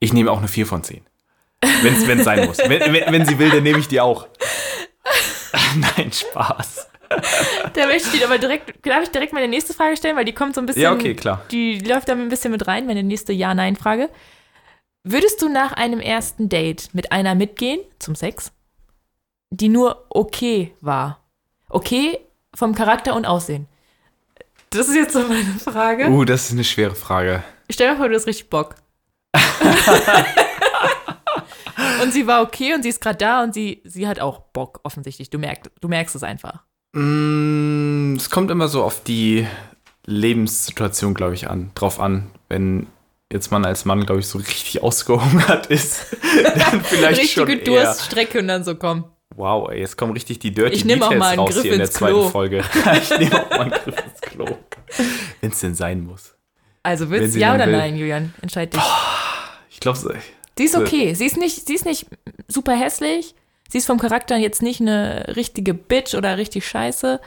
Ich 0.00 0.12
nehme 0.12 0.32
auch 0.32 0.38
eine 0.38 0.48
4 0.48 0.66
von 0.66 0.82
10. 0.82 1.02
Wenn 1.82 2.18
es 2.18 2.24
sein 2.24 2.48
muss. 2.48 2.58
Wenn, 2.58 2.92
wenn, 2.92 3.12
wenn 3.12 3.26
sie 3.26 3.38
will, 3.38 3.50
dann 3.50 3.62
nehme 3.62 3.78
ich 3.78 3.86
die 3.86 4.00
auch. 4.00 4.26
Nein, 5.96 6.10
Spaß. 6.10 6.88
Da 7.74 7.86
möchte 7.86 8.08
ich 8.12 8.20
dir 8.20 8.26
aber 8.26 8.38
direkt, 8.38 8.86
darf 8.86 9.02
ich 9.02 9.10
direkt 9.10 9.32
meine 9.32 9.48
nächste 9.48 9.74
Frage 9.74 9.96
stellen, 9.96 10.16
weil 10.16 10.24
die 10.24 10.32
kommt 10.32 10.54
so 10.54 10.60
ein 10.60 10.66
bisschen. 10.66 10.82
Ja, 10.82 10.92
okay, 10.92 11.14
klar. 11.14 11.44
Die 11.50 11.78
läuft 11.78 12.08
da 12.08 12.12
ein 12.12 12.28
bisschen 12.28 12.50
mit 12.50 12.66
rein, 12.66 12.86
meine 12.86 13.02
nächste 13.02 13.32
Ja-Nein-Frage. 13.32 14.08
Würdest 15.04 15.40
du 15.42 15.48
nach 15.48 15.72
einem 15.72 16.00
ersten 16.00 16.48
Date 16.48 16.88
mit 16.92 17.12
einer 17.12 17.34
mitgehen 17.34 17.80
zum 17.98 18.14
Sex, 18.14 18.52
die 19.50 19.68
nur 19.68 20.06
okay 20.10 20.74
war? 20.80 21.20
Okay 21.68 22.18
vom 22.54 22.74
Charakter 22.74 23.14
und 23.14 23.26
Aussehen. 23.26 23.66
Das 24.70 24.88
ist 24.88 24.96
jetzt 24.96 25.12
so 25.12 25.20
meine 25.20 25.58
Frage. 25.58 26.08
Uh, 26.08 26.24
das 26.24 26.46
ist 26.46 26.52
eine 26.52 26.64
schwere 26.64 26.94
Frage. 26.94 27.42
Stell 27.70 27.90
dir 27.90 27.96
vor, 27.96 28.08
du 28.08 28.14
hast 28.14 28.26
richtig 28.26 28.50
Bock. 28.50 28.74
und 32.02 32.12
sie 32.12 32.26
war 32.26 32.42
okay 32.42 32.74
und 32.74 32.82
sie 32.82 32.88
ist 32.88 33.00
gerade 33.00 33.18
da 33.18 33.42
und 33.42 33.54
sie, 33.54 33.82
sie 33.84 34.08
hat 34.08 34.20
auch 34.20 34.40
Bock, 34.40 34.80
offensichtlich. 34.82 35.30
Du 35.30 35.38
merkst, 35.38 35.70
du 35.80 35.88
merkst 35.88 36.14
es 36.16 36.22
einfach. 36.22 36.64
Mm, 36.92 38.16
Es 38.16 38.30
kommt 38.30 38.50
immer 38.50 38.68
so 38.68 38.82
auf 38.82 39.02
die 39.02 39.46
Lebenssituation, 40.06 41.14
glaube 41.14 41.34
ich, 41.34 41.48
an, 41.50 41.70
drauf 41.74 42.00
an. 42.00 42.30
Wenn 42.48 42.86
jetzt 43.32 43.50
man 43.50 43.64
als 43.64 43.84
Mann, 43.84 44.06
glaube 44.06 44.20
ich, 44.20 44.26
so 44.26 44.38
richtig 44.38 44.82
ausgehungert 44.82 45.66
ist, 45.70 46.16
dann 46.70 46.82
vielleicht 46.82 47.30
schon 47.30 47.44
Richtige 47.44 47.70
eher. 47.72 47.84
Durststrecke 47.84 48.38
und 48.38 48.48
dann 48.48 48.64
so, 48.64 48.74
komm. 48.74 49.04
Wow, 49.36 49.70
ey, 49.70 49.80
jetzt 49.80 49.96
kommen 49.96 50.12
richtig 50.12 50.38
die 50.38 50.52
Dirty 50.52 50.74
Ich 50.74 50.84
nehm 50.84 51.02
auch 51.02 51.10
Details 51.10 51.20
mal 51.20 51.28
einen 51.28 51.40
raus 51.40 51.50
Griff 51.54 51.62
hier 51.62 51.72
in 51.72 51.78
der 51.78 51.86
ins 51.86 51.94
zweiten 51.96 52.14
Klo. 52.14 52.28
Folge. 52.30 52.64
ich 53.02 53.18
nehme 53.18 53.44
auch 53.44 53.50
mal 53.50 53.60
einen 53.60 53.70
Griff 53.70 53.96
ins 54.04 54.20
Klo. 54.20 54.46
Wenn 55.40 55.50
es 55.50 55.60
denn 55.60 55.74
sein 55.74 56.02
muss. 56.04 56.34
Also 56.82 57.10
willst 57.10 57.34
du 57.36 57.38
ja 57.38 57.54
oder 57.54 57.66
will. 57.66 57.76
nein, 57.76 57.96
Julian? 57.96 58.34
Entscheid 58.40 58.72
dich. 58.72 58.82
Ich 59.70 59.80
glaube, 59.80 59.98
Sie 60.58 60.64
ist 60.64 60.74
okay. 60.74 61.14
Sie 61.14 61.26
ist 61.26 61.36
nicht, 61.36 61.68
sie 61.68 61.74
ist 61.74 61.84
nicht 61.84 62.06
super 62.48 62.74
hässlich. 62.74 63.34
Sie 63.68 63.78
ist 63.78 63.86
vom 63.86 63.98
Charakter 63.98 64.36
jetzt 64.36 64.62
nicht 64.62 64.80
eine 64.80 65.34
richtige 65.36 65.74
Bitch 65.74 66.14
oder 66.14 66.36
richtig 66.38 66.66
scheiße. 66.66 67.20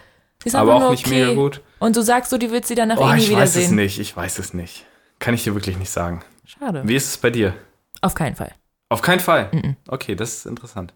Ist 0.43 0.55
aber 0.55 0.75
auch 0.75 0.79
nur 0.79 0.91
nicht 0.91 1.07
mega 1.07 1.33
gut. 1.33 1.61
Und 1.79 1.95
du 1.95 2.01
sagst 2.01 2.31
so, 2.31 2.37
die 2.39 2.49
willst 2.49 2.67
sie 2.67 2.75
danach 2.75 2.97
Oh, 2.97 3.01
irgendwie 3.03 3.25
ich 3.25 3.31
weiß 3.35 3.49
es 3.51 3.55
wiedersehen. 3.57 3.75
nicht, 3.75 3.99
ich 3.99 4.17
weiß 4.17 4.39
es 4.39 4.53
nicht. 4.55 4.85
Kann 5.19 5.35
ich 5.35 5.43
dir 5.43 5.53
wirklich 5.53 5.77
nicht 5.77 5.91
sagen. 5.91 6.23
Schade. 6.45 6.81
Wie 6.85 6.95
ist 6.95 7.07
es 7.07 7.17
bei 7.17 7.29
dir? 7.29 7.53
Auf 8.01 8.15
keinen 8.15 8.35
Fall. 8.35 8.51
Auf 8.89 9.03
keinen 9.03 9.19
Fall. 9.19 9.49
Mhm. 9.51 9.75
Okay, 9.87 10.15
das 10.15 10.33
ist 10.37 10.45
interessant. 10.47 10.93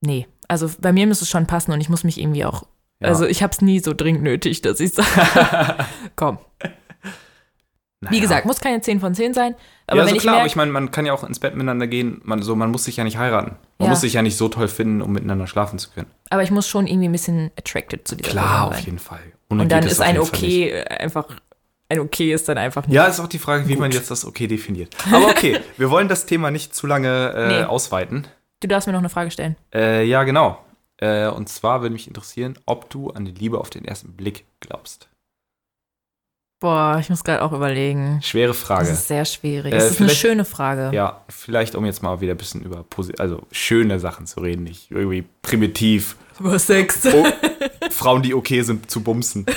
Nee. 0.00 0.26
Also 0.48 0.70
bei 0.80 0.92
mir 0.92 1.06
muss 1.06 1.20
es 1.20 1.28
schon 1.28 1.46
passen 1.46 1.72
und 1.72 1.80
ich 1.82 1.90
muss 1.90 2.02
mich 2.04 2.18
irgendwie 2.18 2.44
auch. 2.46 2.62
Ja. 3.00 3.08
Also 3.08 3.26
ich 3.26 3.42
habe 3.42 3.52
es 3.52 3.60
nie 3.60 3.80
so 3.80 3.92
dringend 3.92 4.22
nötig, 4.22 4.62
dass 4.62 4.80
ich 4.80 4.94
sage. 4.94 5.84
Komm. 6.16 6.38
Wie 8.02 8.06
Naja. 8.08 8.20
gesagt, 8.20 8.46
muss 8.46 8.60
keine 8.60 8.80
10 8.82 9.00
von 9.00 9.14
10 9.14 9.32
sein. 9.32 9.54
Aber 9.86 9.98
ja, 10.00 10.02
wenn 10.04 10.10
so 10.10 10.16
ich 10.16 10.22
klar, 10.22 10.36
aber 10.36 10.46
ich 10.46 10.54
meine, 10.56 10.70
man 10.70 10.90
kann 10.90 11.06
ja 11.06 11.14
auch 11.14 11.24
ins 11.24 11.38
Bett 11.38 11.54
miteinander 11.54 11.86
gehen. 11.86 12.20
Man, 12.24 12.42
so, 12.42 12.54
man 12.54 12.70
muss 12.70 12.84
sich 12.84 12.96
ja 12.98 13.04
nicht 13.04 13.16
heiraten. 13.16 13.56
Man 13.78 13.86
Ja. 13.86 13.90
muss 13.90 14.02
sich 14.02 14.12
ja 14.12 14.22
nicht 14.22 14.36
so 14.36 14.48
toll 14.48 14.68
finden, 14.68 15.00
um 15.00 15.12
miteinander 15.12 15.46
schlafen 15.46 15.78
zu 15.78 15.90
können. 15.90 16.10
aber 16.30 16.42
ich 16.42 16.50
muss 16.50 16.68
schon 16.68 16.86
irgendwie 16.86 17.08
ein 17.08 17.12
bisschen 17.12 17.50
attracted 17.58 18.06
zu 18.06 18.14
dieser 18.16 18.30
Klar, 18.32 18.44
Person 18.46 18.68
auf 18.68 18.74
sein. 18.76 18.84
jeden 18.84 18.98
Fall. 18.98 19.20
Ohne 19.50 19.62
Und 19.62 19.72
dann 19.72 19.84
ist 19.84 20.00
auf 20.00 20.06
ein. 20.06 20.18
Okay 20.18 20.70
äh, 20.70 20.84
einfach. 20.98 21.26
Ein 21.88 22.00
Okay 22.00 22.32
ist 22.34 22.48
dann 22.48 22.58
einfach 22.58 22.86
nicht. 22.86 22.96
Ja, 22.96 23.04
ist 23.06 23.20
auch 23.20 23.28
die 23.28 23.38
Frage, 23.38 23.68
wie 23.68 23.76
man 23.76 23.92
jetzt 23.92 24.10
das 24.10 24.24
Okay 24.24 24.46
definiert. 24.48 24.94
Aber 25.12 25.28
okay, 25.28 25.60
wir 25.76 25.88
wollen 25.88 26.08
das 26.08 26.26
Thema 26.26 26.50
nicht 26.50 26.74
zu 26.74 26.86
lange 26.88 27.32
äh, 27.32 27.48
Nee. 27.60 27.64
ausweiten. 27.64 28.26
Du 28.60 28.66
darfst 28.68 28.86
mir 28.88 28.92
noch 28.92 28.98
eine 29.00 29.08
Frage 29.08 29.30
stellen. 29.30 29.54
Äh, 29.72 30.04
ja, 30.04 30.24
genau. 30.24 30.58
Äh, 30.98 31.28
und 31.28 31.48
zwar 31.48 31.82
würde 31.82 31.92
mich 31.92 32.08
interessieren, 32.08 32.58
ob 32.66 32.90
du 32.90 33.10
an 33.10 33.24
die 33.24 33.30
Liebe 33.32 33.58
auf 33.60 33.70
den 33.70 33.84
ersten 33.84 34.16
Blick 34.16 34.46
glaubst. 34.60 35.08
Boah, 36.58 36.96
ich 37.00 37.10
muss 37.10 37.22
gerade 37.22 37.42
auch 37.42 37.52
überlegen. 37.52 38.20
Schwere 38.22 38.48
Das 38.48 38.58
Frage. 38.58 38.88
ist 38.88 39.08
sehr 39.08 39.24
schwierig. 39.26 39.72
Äh, 39.72 39.76
das 39.76 39.90
ist 39.90 40.00
eine 40.00 40.08
schöne 40.10 40.44
Frage. 40.46 40.90
Ja, 40.94 41.20
vielleicht 41.28 41.74
um 41.74 41.84
jetzt 41.84 42.02
mal 42.02 42.20
wieder 42.20 42.32
ein 42.32 42.38
bisschen 42.38 42.62
über 42.62 42.84
also 43.18 43.42
schöne 43.52 44.00
Sachen 44.00 44.26
zu 44.26 44.40
reden, 44.40 44.64
nicht 44.64 44.90
irgendwie 44.90 45.24
primitiv. 45.42 46.16
Über 46.40 46.58
Sex. 46.58 47.00
Oh, 47.12 47.26
Frauen, 47.90 48.22
die 48.22 48.34
okay 48.34 48.62
sind 48.62 48.90
zu 48.90 49.02
bumsen. 49.02 49.44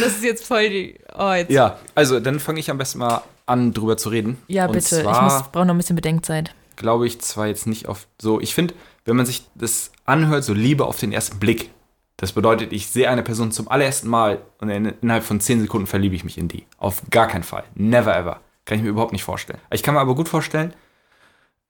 Das 0.00 0.12
ist 0.12 0.22
jetzt 0.24 0.46
voll 0.46 0.68
die. 0.70 0.98
Oh, 1.18 1.32
jetzt. 1.32 1.50
Ja, 1.50 1.78
also 1.96 2.20
dann 2.20 2.38
fange 2.38 2.60
ich 2.60 2.70
am 2.70 2.78
besten 2.78 2.98
mal 3.00 3.22
an, 3.46 3.72
drüber 3.72 3.96
zu 3.96 4.08
reden. 4.08 4.38
Ja, 4.46 4.66
Und 4.66 4.72
bitte. 4.72 4.96
ich 4.96 5.02
zwar- 5.02 5.22
muss- 5.24 5.48
brauche 5.50 5.66
noch 5.66 5.74
ein 5.74 5.78
bisschen 5.78 5.96
Bedenkzeit. 5.96 6.54
glaube 6.76 7.06
ich 7.08 7.20
zwar 7.20 7.48
jetzt 7.48 7.66
nicht 7.66 7.88
auf 7.88 8.06
so, 8.20 8.40
ich 8.40 8.54
finde, 8.54 8.74
wenn 9.04 9.16
man 9.16 9.26
sich 9.26 9.46
das 9.56 9.90
anhört, 10.04 10.44
so 10.44 10.54
Liebe 10.54 10.86
auf 10.86 10.98
den 11.00 11.12
ersten 11.12 11.38
Blick, 11.40 11.70
das 12.16 12.32
bedeutet, 12.32 12.72
ich 12.72 12.86
sehe 12.88 13.08
eine 13.10 13.22
Person 13.22 13.50
zum 13.52 13.68
allerersten 13.68 14.08
Mal 14.08 14.40
und 14.58 14.68
in, 14.70 14.86
innerhalb 15.02 15.24
von 15.24 15.40
10 15.40 15.62
Sekunden 15.62 15.86
verliebe 15.86 16.14
ich 16.14 16.24
mich 16.24 16.38
in 16.38 16.48
die. 16.48 16.66
Auf 16.78 17.02
gar 17.10 17.26
keinen 17.28 17.42
Fall. 17.42 17.64
Never 17.74 18.16
ever. 18.16 18.40
Kann 18.64 18.78
ich 18.78 18.84
mir 18.84 18.90
überhaupt 18.90 19.12
nicht 19.12 19.24
vorstellen. 19.24 19.58
Ich 19.70 19.82
kann 19.82 19.94
mir 19.94 20.00
aber 20.00 20.14
gut 20.14 20.28
vorstellen, 20.28 20.72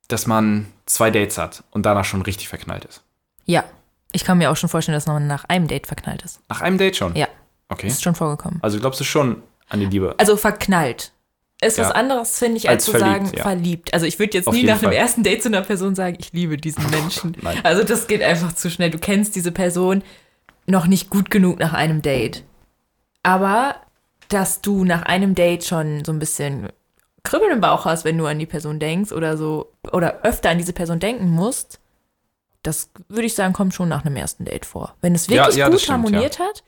dass 0.09 0.27
man 0.27 0.67
zwei 0.87 1.11
Dates 1.11 1.39
hat 1.39 1.65
und 1.71 1.87
danach 1.87 2.05
schon 2.05 2.23
richtig 2.23 2.49
verknallt 2.49 2.85
ist. 2.85 3.03
Ja. 3.47 3.65
Ich 4.13 4.25
kann 4.25 4.39
mir 4.39 4.51
auch 4.53 4.57
schon 4.57 4.69
vorstellen, 4.69 4.95
dass 4.97 5.07
man 5.07 5.27
nach 5.27 5.45
einem 5.47 5.67
Date 5.67 5.87
verknallt 5.89 6.23
ist. 6.23 6.41
Nach 6.49 6.61
einem 6.61 6.79
Date 6.79 6.95
schon? 6.97 7.17
Ja. 7.17 7.27
Okay. 7.69 7.89
Ist 7.89 8.03
schon 8.03 8.15
vorgekommen. 8.15 8.61
Also 8.63 8.79
glaubst 8.79 9.01
du 9.01 9.05
schon 9.05 9.43
an 9.69 9.81
die 9.81 9.87
Liebe? 9.87 10.15
Also 10.19 10.37
verknallt. 10.37 11.11
Ist 11.61 11.79
was 11.79 11.89
Ja. 11.89 11.95
anderes, 11.95 12.39
finde 12.39 12.59
ich, 12.59 12.69
als, 12.69 12.75
Als 12.77 12.85
zu 12.85 12.91
verliebt, 12.93 13.27
sagen, 13.27 13.37
ja. 13.39 13.43
verliebt. 13.43 13.95
Also 13.95 14.07
ich 14.07 14.19
würde 14.19 14.37
jetzt 14.37 14.47
Auf 14.47 14.55
nie 14.55 14.65
nach 14.65 14.75
einem 14.75 14.85
Fall. 14.85 14.93
ersten 14.93 15.23
Date 15.25 15.43
zu 15.43 15.49
einer 15.49 15.63
Person 15.63 15.95
sagen, 15.95 16.17
ich 16.21 16.33
liebe 16.33 16.59
diesen 16.59 16.89
Menschen. 16.91 17.37
Also 17.65 17.83
das 17.83 18.07
geht 18.07 18.23
einfach 18.23 18.53
zu 18.53 18.71
schnell. 18.71 18.91
Du 18.91 18.99
kennst 18.99 19.35
diese 19.35 19.51
Person 19.51 20.03
noch 20.67 20.87
nicht 20.87 21.11
gut 21.11 21.31
genug 21.31 21.59
nach 21.59 21.73
einem 21.73 22.03
Date. 22.03 22.45
Aber 23.23 23.77
dass 24.29 24.61
du 24.61 24.85
nach 24.85 25.03
einem 25.03 25.35
Date 25.35 25.65
schon 25.65 26.05
so 26.05 26.13
ein 26.13 26.19
bisschen 26.19 26.69
Kribbeln 27.23 27.53
im 27.53 27.61
Bauch 27.61 27.85
hast, 27.85 28.05
wenn 28.05 28.19
du 28.19 28.27
an 28.27 28.39
die 28.39 28.47
Person 28.47 28.79
denkst 28.79 29.13
oder 29.13 29.37
so, 29.37 29.73
oder 29.93 30.23
öfter 30.23 30.51
an 30.51 30.59
diese 30.59 30.73
Person 30.73 31.01
denken 31.01 31.31
musst, 31.31 31.81
das 32.63 32.91
würde 33.09 33.27
ich 33.27 33.35
sagen, 33.35 33.53
kommt 33.53 33.75
schon 33.75 33.89
nach 33.89 34.05
einem 34.05 34.17
ersten 34.17 34.45
Date 34.45 34.67
vor. 34.67 34.95
Wenn 35.01 35.15
es 35.15 35.27
Ja, 35.27 35.45
wirklich 35.45 35.57
ja, 35.57 35.67
das 35.67 35.75
gut 35.75 35.81
stimmt, 35.83 36.05
harmoniert 36.05 36.39
hat 36.39 36.65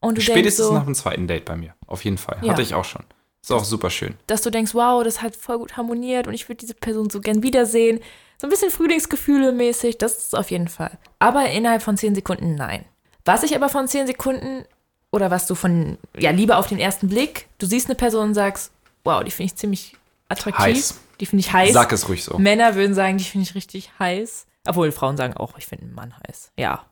und 0.00 0.16
du 0.16 0.20
denkst 0.20 0.26
Spätestens 0.26 0.66
so, 0.66 0.74
nach 0.74 0.84
dem 0.84 0.94
zweiten 0.94 1.26
Date 1.26 1.44
bei 1.44 1.56
mir. 1.56 1.74
Auf 1.86 2.04
jeden 2.04 2.18
Fall. 2.18 2.38
Ja. 2.42 2.52
Hatte 2.52 2.62
ich 2.62 2.74
auch 2.74 2.84
schon. 2.84 3.04
Ist 3.42 3.52
auch 3.52 3.64
super 3.64 3.90
schön. 3.90 4.16
dass 4.26 4.42
du 4.42 4.50
denkst, 4.50 4.74
wow, 4.74 5.04
das 5.04 5.22
hat 5.22 5.36
voll 5.36 5.58
gut 5.58 5.76
harmoniert 5.76 6.26
und 6.26 6.34
ich 6.34 6.48
würde 6.48 6.58
diese 6.58 6.74
Person 6.74 7.10
so 7.10 7.20
gern 7.20 7.42
wiedersehen. 7.44 8.00
So 8.38 8.48
ein 8.48 8.50
bisschen 8.50 8.70
Frühlingsgefühle 8.72 9.52
mäßig, 9.52 9.98
das 9.98 10.18
ist 10.18 10.36
auf 10.36 10.50
jeden 10.50 10.68
Fall. 10.68 10.98
Aber 11.20 11.48
innerhalb 11.48 11.80
von 11.82 11.96
10 11.96 12.16
Sekunden 12.16 12.56
nein. 12.56 12.84
Was 13.26 13.42
ich 13.42 13.54
aber 13.54 13.68
von 13.68 13.86
10 13.88 14.06
Sekunden 14.06 14.64
oder 15.10 15.30
was 15.30 15.46
du 15.46 15.54
von, 15.54 15.98
ja, 16.16 16.30
Liebe 16.30 16.56
auf 16.56 16.66
den 16.68 16.78
ersten 16.78 17.08
Blick, 17.08 17.48
du 17.58 17.66
siehst 17.66 17.86
eine 17.88 17.94
Person 17.94 18.28
und 18.28 18.34
sagst, 18.34 18.70
wow, 19.04 19.22
die 19.22 19.30
finde 19.30 19.52
ich 19.52 19.56
ziemlich 19.56 19.96
attraktiv. 20.28 20.64
Heiß. 20.64 21.00
Die 21.20 21.26
finde 21.26 21.40
ich 21.40 21.52
heiß. 21.52 21.72
Sag 21.72 21.92
es 21.92 22.08
ruhig 22.08 22.24
so. 22.24 22.38
Männer 22.38 22.74
würden 22.74 22.94
sagen, 22.94 23.18
die 23.18 23.24
finde 23.24 23.44
ich 23.44 23.54
richtig 23.54 23.90
heiß. 23.98 24.46
Obwohl 24.66 24.90
Frauen 24.92 25.16
sagen 25.16 25.34
auch, 25.34 25.56
ich 25.58 25.66
finde 25.66 25.84
einen 25.86 25.94
Mann 25.94 26.14
heiß. 26.26 26.50
Ja, 26.58 26.84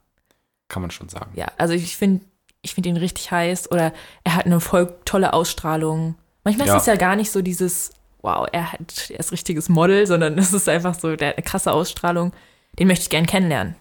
Kann 0.68 0.82
man 0.82 0.90
schon 0.90 1.08
sagen. 1.08 1.30
ja. 1.34 1.46
Also 1.58 1.74
ich 1.74 1.96
finde 1.96 2.24
ich 2.62 2.72
finde 2.74 2.88
ihn 2.88 2.96
richtig 2.96 3.30
heiß 3.30 3.70
oder 3.70 3.92
er 4.24 4.36
hat 4.36 4.46
eine 4.46 4.58
voll 4.60 4.94
tolle 5.04 5.34
Ausstrahlung. 5.34 6.14
Manchmal 6.44 6.66
Ja. 6.66 6.76
ist 6.76 6.82
es 6.82 6.86
ja 6.86 6.96
gar 6.96 7.14
nicht 7.14 7.30
so 7.30 7.42
dieses, 7.42 7.90
wow, 8.22 8.48
er, 8.52 8.72
hat, 8.72 9.10
er 9.10 9.20
ist 9.20 9.32
richtiges 9.32 9.68
Model, 9.68 10.06
sondern 10.06 10.38
es 10.38 10.52
ist 10.54 10.68
einfach 10.68 10.98
so, 10.98 11.14
der 11.14 11.28
hat 11.28 11.36
eine 11.36 11.44
krasse 11.44 11.72
Ausstrahlung. 11.72 12.32
Den 12.78 12.86
möchte 12.88 13.02
ich 13.02 13.10
gern 13.10 13.26
kennenlernen. 13.26 13.76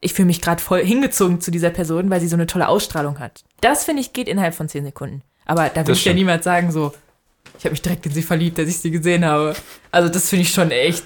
Ich 0.00 0.14
fühle 0.14 0.26
mich 0.26 0.40
gerade 0.40 0.62
voll 0.62 0.84
hingezogen 0.84 1.40
zu 1.40 1.50
dieser 1.50 1.70
Person, 1.70 2.08
weil 2.10 2.20
sie 2.20 2.28
so 2.28 2.36
eine 2.36 2.46
tolle 2.46 2.68
Ausstrahlung 2.68 3.18
hat. 3.18 3.44
Das, 3.60 3.84
finde 3.84 4.00
ich, 4.00 4.12
geht 4.12 4.28
innerhalb 4.28 4.54
von 4.54 4.68
10 4.68 4.84
Sekunden. 4.84 5.22
Aber 5.44 5.68
da 5.68 5.76
will 5.76 5.92
Das 5.92 5.98
ich 5.98 6.04
ja 6.04 6.14
niemand 6.14 6.42
sagen, 6.42 6.72
so, 6.72 6.94
ich 7.58 7.64
habe 7.64 7.72
mich 7.72 7.82
direkt 7.82 8.06
in 8.06 8.12
sie 8.12 8.22
verliebt, 8.22 8.58
als 8.58 8.68
ich 8.68 8.78
sie 8.78 8.90
gesehen 8.90 9.24
habe. 9.24 9.54
Also 9.90 10.08
das 10.08 10.28
finde 10.30 10.44
ich 10.44 10.52
schon 10.52 10.70
echt 10.70 11.04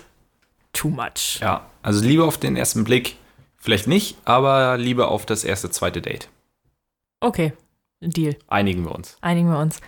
too 0.73 0.89
much. 0.89 1.41
Ja, 1.41 1.67
also 1.83 2.05
Liebe 2.05 2.25
auf 2.25 2.39
den 2.39 2.57
ersten 2.57 2.85
Blick, 2.85 3.17
vielleicht 3.59 3.87
nicht, 3.89 4.17
aber 4.25 4.77
Liebe 4.77 5.09
auf 5.09 5.27
das 5.27 5.43
erste, 5.45 5.71
zweite 5.71 6.01
Date. 6.01 6.29
Okay, 7.21 7.53
Deal. 8.01 8.37
Einigen 8.49 8.85
wir 8.85 8.95
uns. 8.95 9.17
Einigen 9.23 9.49
wir 9.49 9.59
uns. 9.59 9.81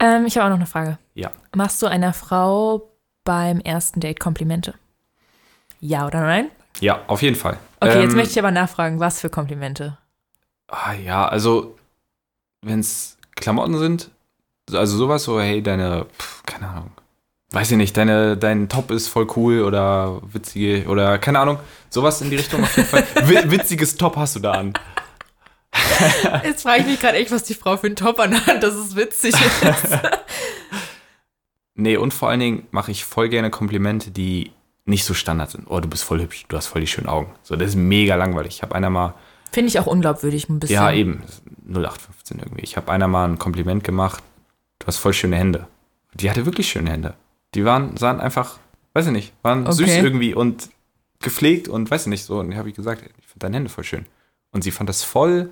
Ähm, 0.00 0.26
ich 0.26 0.36
habe 0.36 0.46
auch 0.46 0.50
noch 0.50 0.56
eine 0.56 0.66
Frage. 0.66 0.98
Ja. 1.14 1.30
Machst 1.54 1.82
du 1.82 1.86
einer 1.86 2.12
Frau 2.12 2.90
beim 3.24 3.60
ersten 3.60 4.00
Date 4.00 4.20
Komplimente? 4.20 4.74
Ja 5.80 6.06
oder 6.06 6.20
nein? 6.20 6.50
Ja, 6.80 7.02
auf 7.06 7.22
jeden 7.22 7.36
Fall. 7.36 7.58
Okay, 7.80 8.00
jetzt 8.02 8.10
Ähm, 8.12 8.16
möchte 8.16 8.32
ich 8.32 8.38
aber 8.38 8.50
nachfragen, 8.50 9.00
was 9.00 9.20
für 9.20 9.30
Komplimente? 9.30 9.98
Ah, 10.68 10.92
ja, 10.92 11.26
also, 11.26 11.76
wenn 12.62 12.80
es 12.80 13.16
Klamotten 13.36 13.78
sind, 13.78 14.10
also 14.72 14.96
sowas, 14.96 15.24
so, 15.24 15.40
hey, 15.40 15.62
deine, 15.62 16.06
pf, 16.18 16.42
keine 16.44 16.68
Ahnung, 16.68 16.90
weiß 17.52 17.70
ich 17.70 17.76
nicht, 17.76 17.96
deine, 17.96 18.36
dein 18.36 18.68
Top 18.68 18.90
ist 18.90 19.08
voll 19.08 19.26
cool 19.36 19.62
oder 19.62 20.20
witzige, 20.32 20.86
oder 20.88 21.18
keine 21.18 21.38
Ahnung, 21.40 21.58
sowas 21.90 22.20
in 22.20 22.30
die 22.30 22.36
Richtung 22.36 22.62
auf 22.62 22.76
jeden 22.76 22.88
Fall. 22.88 23.04
Wi- 23.24 23.50
Witziges 23.50 23.96
Top 23.96 24.16
hast 24.16 24.36
du 24.36 24.40
da 24.40 24.52
an. 24.52 24.74
Jetzt 26.44 26.62
frage 26.62 26.80
ich 26.82 26.86
mich 26.86 27.00
gerade 27.00 27.16
echt, 27.18 27.30
was 27.30 27.44
die 27.44 27.54
Frau 27.54 27.76
für 27.76 27.86
einen 27.86 27.96
Top 27.96 28.18
anhat, 28.20 28.62
dass 28.62 28.74
es 28.74 28.94
witzig 28.96 29.34
ist. 29.34 29.98
Nee, 31.80 31.96
und 31.96 32.12
vor 32.12 32.28
allen 32.28 32.40
Dingen 32.40 32.66
mache 32.72 32.90
ich 32.90 33.04
voll 33.04 33.28
gerne 33.28 33.50
Komplimente, 33.50 34.10
die 34.10 34.50
nicht 34.88 35.04
so 35.04 35.14
Standard 35.14 35.50
sind. 35.50 35.66
Oh, 35.68 35.80
du 35.80 35.88
bist 35.88 36.02
voll 36.04 36.20
hübsch, 36.20 36.44
du 36.48 36.56
hast 36.56 36.66
voll 36.66 36.80
die 36.80 36.86
schönen 36.86 37.08
Augen. 37.08 37.32
So, 37.42 37.56
das 37.56 37.70
ist 37.70 37.76
mega 37.76 38.14
langweilig. 38.16 38.56
Ich 38.56 38.62
habe 38.62 38.74
einer 38.74 38.90
mal, 38.90 39.14
Finde 39.52 39.68
ich 39.68 39.78
auch 39.78 39.86
unglaubwürdig 39.86 40.48
ein 40.48 40.58
bisschen. 40.60 40.74
ja, 40.74 40.90
eben, 40.92 41.22
0815 41.68 42.38
irgendwie. 42.38 42.62
Ich 42.62 42.76
habe 42.76 42.90
einer 42.92 43.08
mal 43.08 43.26
ein 43.28 43.38
Kompliment 43.38 43.84
gemacht, 43.84 44.22
du 44.78 44.86
hast 44.86 44.96
voll 44.98 45.12
schöne 45.12 45.36
Hände. 45.36 45.66
Die 46.14 46.30
hatte 46.30 46.44
wirklich 46.46 46.68
schöne 46.68 46.90
Hände. 46.90 47.14
Die 47.54 47.64
waren, 47.64 47.96
sahen 47.96 48.20
einfach, 48.20 48.58
weiß 48.94 49.06
ich 49.06 49.12
nicht, 49.12 49.32
waren 49.42 49.66
Okay. 49.66 49.76
süß 49.76 49.88
irgendwie 49.88 50.34
und 50.34 50.68
gepflegt 51.20 51.68
und 51.68 51.90
weiß 51.90 52.02
ich 52.02 52.08
nicht 52.08 52.24
so. 52.24 52.38
Und 52.40 52.54
habe 52.56 52.68
ich 52.68 52.74
gesagt, 52.74 53.02
ich 53.02 53.26
finde 53.26 53.38
deine 53.40 53.56
Hände 53.56 53.70
voll 53.70 53.84
schön. 53.84 54.06
Und 54.52 54.62
sie 54.64 54.70
fand 54.70 54.88
das 54.88 55.02
voll 55.02 55.50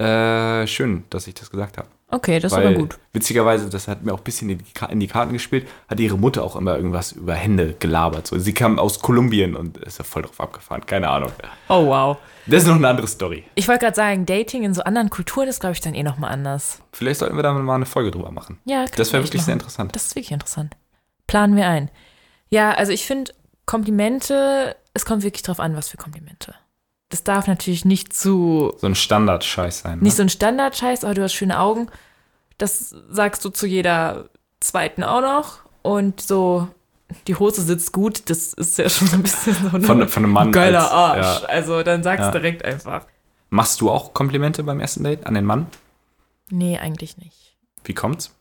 äh, 0.00 0.66
schön, 0.66 1.04
dass 1.10 1.26
ich 1.26 1.34
das 1.34 1.50
gesagt 1.50 1.78
habe. 1.78 1.88
Okay, 2.12 2.40
das 2.40 2.50
ist 2.52 2.58
Weil, 2.58 2.68
aber 2.68 2.76
gut. 2.76 2.98
Witzigerweise, 3.12 3.70
das 3.70 3.86
hat 3.86 4.02
mir 4.02 4.12
auch 4.12 4.18
ein 4.18 4.24
bisschen 4.24 4.50
in 4.50 4.98
die, 4.98 5.06
Karten 5.06 5.32
gespielt, 5.32 5.68
hat 5.88 6.00
ihre 6.00 6.18
Mutter 6.18 6.42
auch 6.42 6.56
immer 6.56 6.74
irgendwas 6.74 7.12
über 7.12 7.34
Hände 7.34 7.76
gelabert. 7.78 8.26
So, 8.26 8.36
sie 8.38 8.52
kam 8.52 8.80
aus 8.80 9.00
Kolumbien 9.00 9.54
und 9.54 9.76
ist 9.78 9.98
ja 9.98 10.04
voll 10.04 10.22
drauf 10.22 10.40
abgefahren. 10.40 10.84
Keine 10.86 11.08
Ahnung. 11.08 11.30
Oh, 11.68 11.86
wow. 11.86 12.16
Das 12.46 12.62
ist 12.62 12.68
noch 12.68 12.76
eine 12.76 12.88
andere 12.88 13.06
Story. 13.06 13.44
Ich 13.54 13.68
wollte 13.68 13.84
gerade 13.84 13.94
sagen, 13.94 14.26
Dating 14.26 14.64
in 14.64 14.74
so 14.74 14.82
anderen 14.82 15.08
Kulturen 15.10 15.46
ist, 15.46 15.60
glaube 15.60 15.74
ich, 15.74 15.80
dann 15.80 15.94
eh 15.94 16.02
nochmal 16.02 16.32
anders. 16.32 16.82
Vielleicht 16.92 17.20
sollten 17.20 17.36
wir 17.36 17.44
da 17.44 17.52
mal 17.52 17.74
eine 17.74 17.86
Folge 17.86 18.10
drüber 18.10 18.32
machen. 18.32 18.58
Ja, 18.64 18.86
Das 18.96 19.12
wäre 19.12 19.22
wirklich 19.22 19.42
sehr 19.42 19.54
machen. 19.54 19.60
interessant. 19.60 19.94
Das 19.94 20.06
ist 20.06 20.16
wirklich 20.16 20.32
interessant. 20.32 20.74
Planen 21.28 21.54
wir 21.54 21.68
ein. 21.68 21.90
Ja, 22.48 22.72
also 22.72 22.90
ich 22.90 23.06
finde 23.06 23.32
Komplimente, 23.66 24.74
es 24.94 25.04
kommt 25.04 25.22
wirklich 25.22 25.42
drauf 25.42 25.60
an, 25.60 25.76
was 25.76 25.88
für 25.88 25.96
Komplimente. 25.96 26.56
Das 27.10 27.22
darf 27.24 27.46
natürlich 27.46 27.84
nicht 27.84 28.12
zu, 28.14 28.72
So 28.78 28.86
ein 28.86 28.94
Standard-Scheiß 28.94 29.80
sein. 29.80 29.98
Ne? 29.98 30.04
nicht 30.04 30.16
so 30.16 30.22
ein 30.22 30.28
Standard-Scheiß, 30.28 31.04
aber 31.04 31.14
du 31.14 31.22
hast 31.22 31.34
schöne 31.34 31.58
Augen. 31.60 31.88
Das 32.58 32.94
sagst 33.10 33.44
du 33.44 33.50
zu 33.50 33.66
jeder 33.66 34.28
zweiten 34.60 35.02
auch 35.02 35.20
noch. 35.20 35.58
Und 35.82 36.20
so, 36.20 36.68
die 37.26 37.34
Hose 37.34 37.62
sitzt 37.62 37.92
gut, 37.92 38.28
das 38.30 38.52
ist 38.54 38.78
ja 38.78 38.88
schon 38.88 39.08
so 39.08 39.16
ein 39.16 39.22
bisschen 39.22 39.54
so 39.54 39.76
ein 39.76 39.82
von, 39.82 40.08
von 40.08 40.24
einem 40.24 40.32
Mann. 40.32 40.52
geiler 40.52 40.82
als- 40.82 40.90
Arsch. 41.26 41.42
Ja. 41.42 41.48
Also 41.48 41.82
dann 41.82 42.02
sagst 42.02 42.20
Ja. 42.26 42.30
du 42.30 42.38
direkt 42.38 42.64
einfach. 42.64 43.06
Machst 43.48 43.80
du 43.80 43.90
auch 43.90 44.14
Komplimente 44.14 44.62
beim 44.62 44.78
ersten 44.78 45.02
Date 45.02 45.26
an 45.26 45.34
den 45.34 45.44
Mann? 45.44 45.66
Nee, 46.50 46.78
eigentlich 46.78 47.16
nicht. 47.16 47.56
Wie 47.84 47.94
kommt's? 47.94 48.36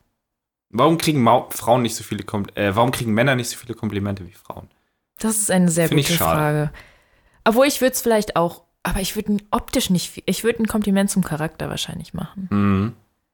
Warum 0.70 0.99
kriegen 0.99 1.22
Mau 1.24 1.47
Frauen 1.49 1.82
nicht 1.82 1.95
so 1.95 2.03
viele 2.03 2.24
Kom 2.24 2.45
äh, 2.53 2.76
warum 2.76 2.91
kriegen 2.91 3.13
Männer 3.13 3.36
nicht 3.36 3.49
so 3.49 3.57
viele 3.57 3.74
Komplimente 3.74 4.28
wie 4.28 4.34
Frauen? 4.34 4.67
Das 5.17 5.38
ist 5.38 5.49
eine 5.49 5.72
sehr 5.72 5.88
Find 5.88 6.01
ich 6.01 6.07
gute 6.07 6.20
schade. 6.20 6.38
Frage. 6.39 6.72
Obwohl 7.50 7.66
ich 7.66 7.82
würde 7.82 7.93
es 7.93 8.02
vielleicht 8.02 8.36
auch 8.36 8.62
Aber 8.84 9.02
ich 9.02 9.16
würde 9.16 9.38
optisch 9.50 9.89
nicht 9.89 10.12
viel. 10.12 10.24
Ich 10.28 10.43
würde 10.43 10.62
ein 10.62 10.68
Kompliment 10.68 11.10
zum 11.10 11.24
Charakter 11.24 11.68
wahrscheinlich 11.68 12.14
machen. 12.14 12.47
Mhm. 12.52 12.93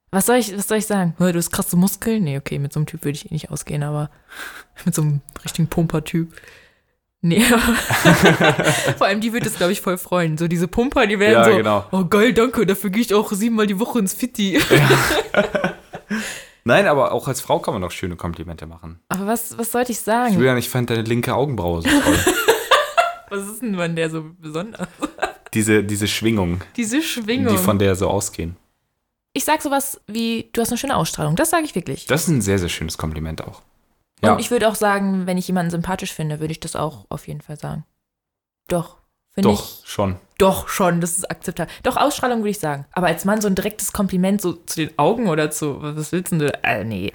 Was 0.10 0.28
soll 0.28 0.38
ich, 0.38 0.58
was 0.58 0.70
soll 0.70 0.78
ich 0.78 0.86
sagen? 0.86 1.14
Du 1.20 1.34
hast 1.34 1.52
krasse 1.52 1.76
Muskeln? 1.76 2.24
Nee, 2.24 2.38
okay, 2.38 2.58
mit 2.58 2.72
so 2.72 2.80
einem 2.80 2.88
Typ 2.88 3.04
würde 3.04 3.18
ich 3.18 3.30
eh 3.30 3.34
nicht 3.34 3.52
ausgehen, 3.52 3.84
aber 3.84 4.10
mit 4.86 4.96
so 4.96 5.02
einem 5.02 5.20
richtigen 5.44 5.68
Pumper-Typ. 5.68 6.32
Nee, 7.20 7.42
vor 8.98 9.08
allem 9.08 9.20
die 9.20 9.34
würde 9.34 9.48
es, 9.48 9.58
glaube 9.58 9.74
ich, 9.74 9.82
voll 9.82 9.98
freuen. 9.98 10.38
So 10.38 10.48
diese 10.48 10.70
Pumper, 10.70 11.08
die 11.08 11.20
werden 11.20 11.34
Ja, 11.34 11.44
so, 11.44 11.58
genau. 11.58 11.86
oh 11.92 12.06
geil, 12.06 12.32
danke, 12.32 12.66
dafür 12.66 12.92
gehe 12.92 13.02
ich 13.02 13.14
auch 13.14 13.30
siebenmal 13.34 13.68
die 13.68 13.80
Woche 13.80 14.00
ins 14.00 14.14
Fitti. 14.14 14.58
Nein, 16.64 16.88
aber 16.88 17.12
auch 17.12 17.28
als 17.28 17.42
Frau 17.42 17.60
kann 17.60 17.74
man 17.74 17.82
doch 17.82 17.92
schöne 17.92 18.16
Komplimente 18.16 18.66
machen. 18.66 19.00
Aber 19.10 19.28
was, 19.28 19.58
was 19.58 19.74
sollte 19.74 19.92
ich 19.92 20.00
sagen? 20.00 20.36
Julian, 20.36 20.58
ich 20.58 20.70
fand 20.70 20.90
deine 20.90 21.02
linke 21.02 21.36
Augenbraue 21.36 21.82
so 21.82 21.90
toll. 21.90 22.18
Was 23.30 23.48
ist 23.48 23.62
denn 23.62 23.80
an 23.80 23.96
der 23.96 24.10
so 24.10 24.24
besonders? 24.40 24.88
diese, 25.54 25.84
diese 25.84 26.08
Schwingung, 26.08 26.62
Diese 26.76 27.02
Schwingung. 27.02 27.54
die 27.56 27.58
von 27.62 27.80
der 27.80 27.96
so 27.96 28.08
ausgehen. 28.10 28.56
ich 29.34 29.44
sag 29.46 29.62
sowas 29.62 30.02
wie, 30.08 30.50
du 30.54 30.62
hast 30.62 30.70
eine 30.70 30.78
schöne 30.78 30.96
Ausstrahlung. 30.96 31.36
Das 31.36 31.50
sage 31.50 31.64
ich 31.66 31.76
wirklich. 31.76 32.06
Das 32.08 32.24
ist 32.24 32.28
ein 32.30 32.42
sehr, 32.42 32.60
sehr 32.60 32.70
schönes 32.70 32.98
Kompliment 32.98 33.44
auch. 33.44 33.62
Ja, 34.24 34.34
Und 34.34 34.40
ich 34.40 34.50
würde 34.52 34.68
auch 34.70 34.76
sagen, 34.76 35.28
wenn 35.28 35.38
ich 35.38 35.48
jemanden 35.48 35.72
sympathisch 35.72 36.14
finde, 36.14 36.40
würde 36.40 36.52
ich 36.52 36.60
das 36.60 36.76
auch 36.76 37.06
auf 37.10 37.28
jeden 37.28 37.42
Fall 37.42 37.58
sagen. 37.58 37.86
Doch, 38.68 38.98
finde 39.34 39.50
doch, 39.50 39.64
ich. 39.84 39.90
schon. 39.90 40.16
Doch, 40.38 40.68
schon, 40.68 41.00
das 41.02 41.18
ist 41.18 41.30
akzeptabel. 41.30 41.72
Doch, 41.84 41.96
Ausstrahlung 41.98 42.40
würde 42.40 42.50
ich 42.50 42.60
sagen. 42.60 42.86
Aber 42.94 43.08
als 43.08 43.26
Mann 43.26 43.42
so 43.42 43.48
ein 43.48 43.56
direktes 43.56 43.94
Kompliment 43.94 44.42
so 44.42 44.54
zu 44.54 44.78
den 44.86 44.98
Augen 44.98 45.28
oder 45.30 45.52
zu, 45.52 45.82
was 45.82 46.12
willst 46.12 46.32
denn 46.32 46.40
du? 46.40 46.64
Äh, 46.64 46.84
nee. 46.84 47.14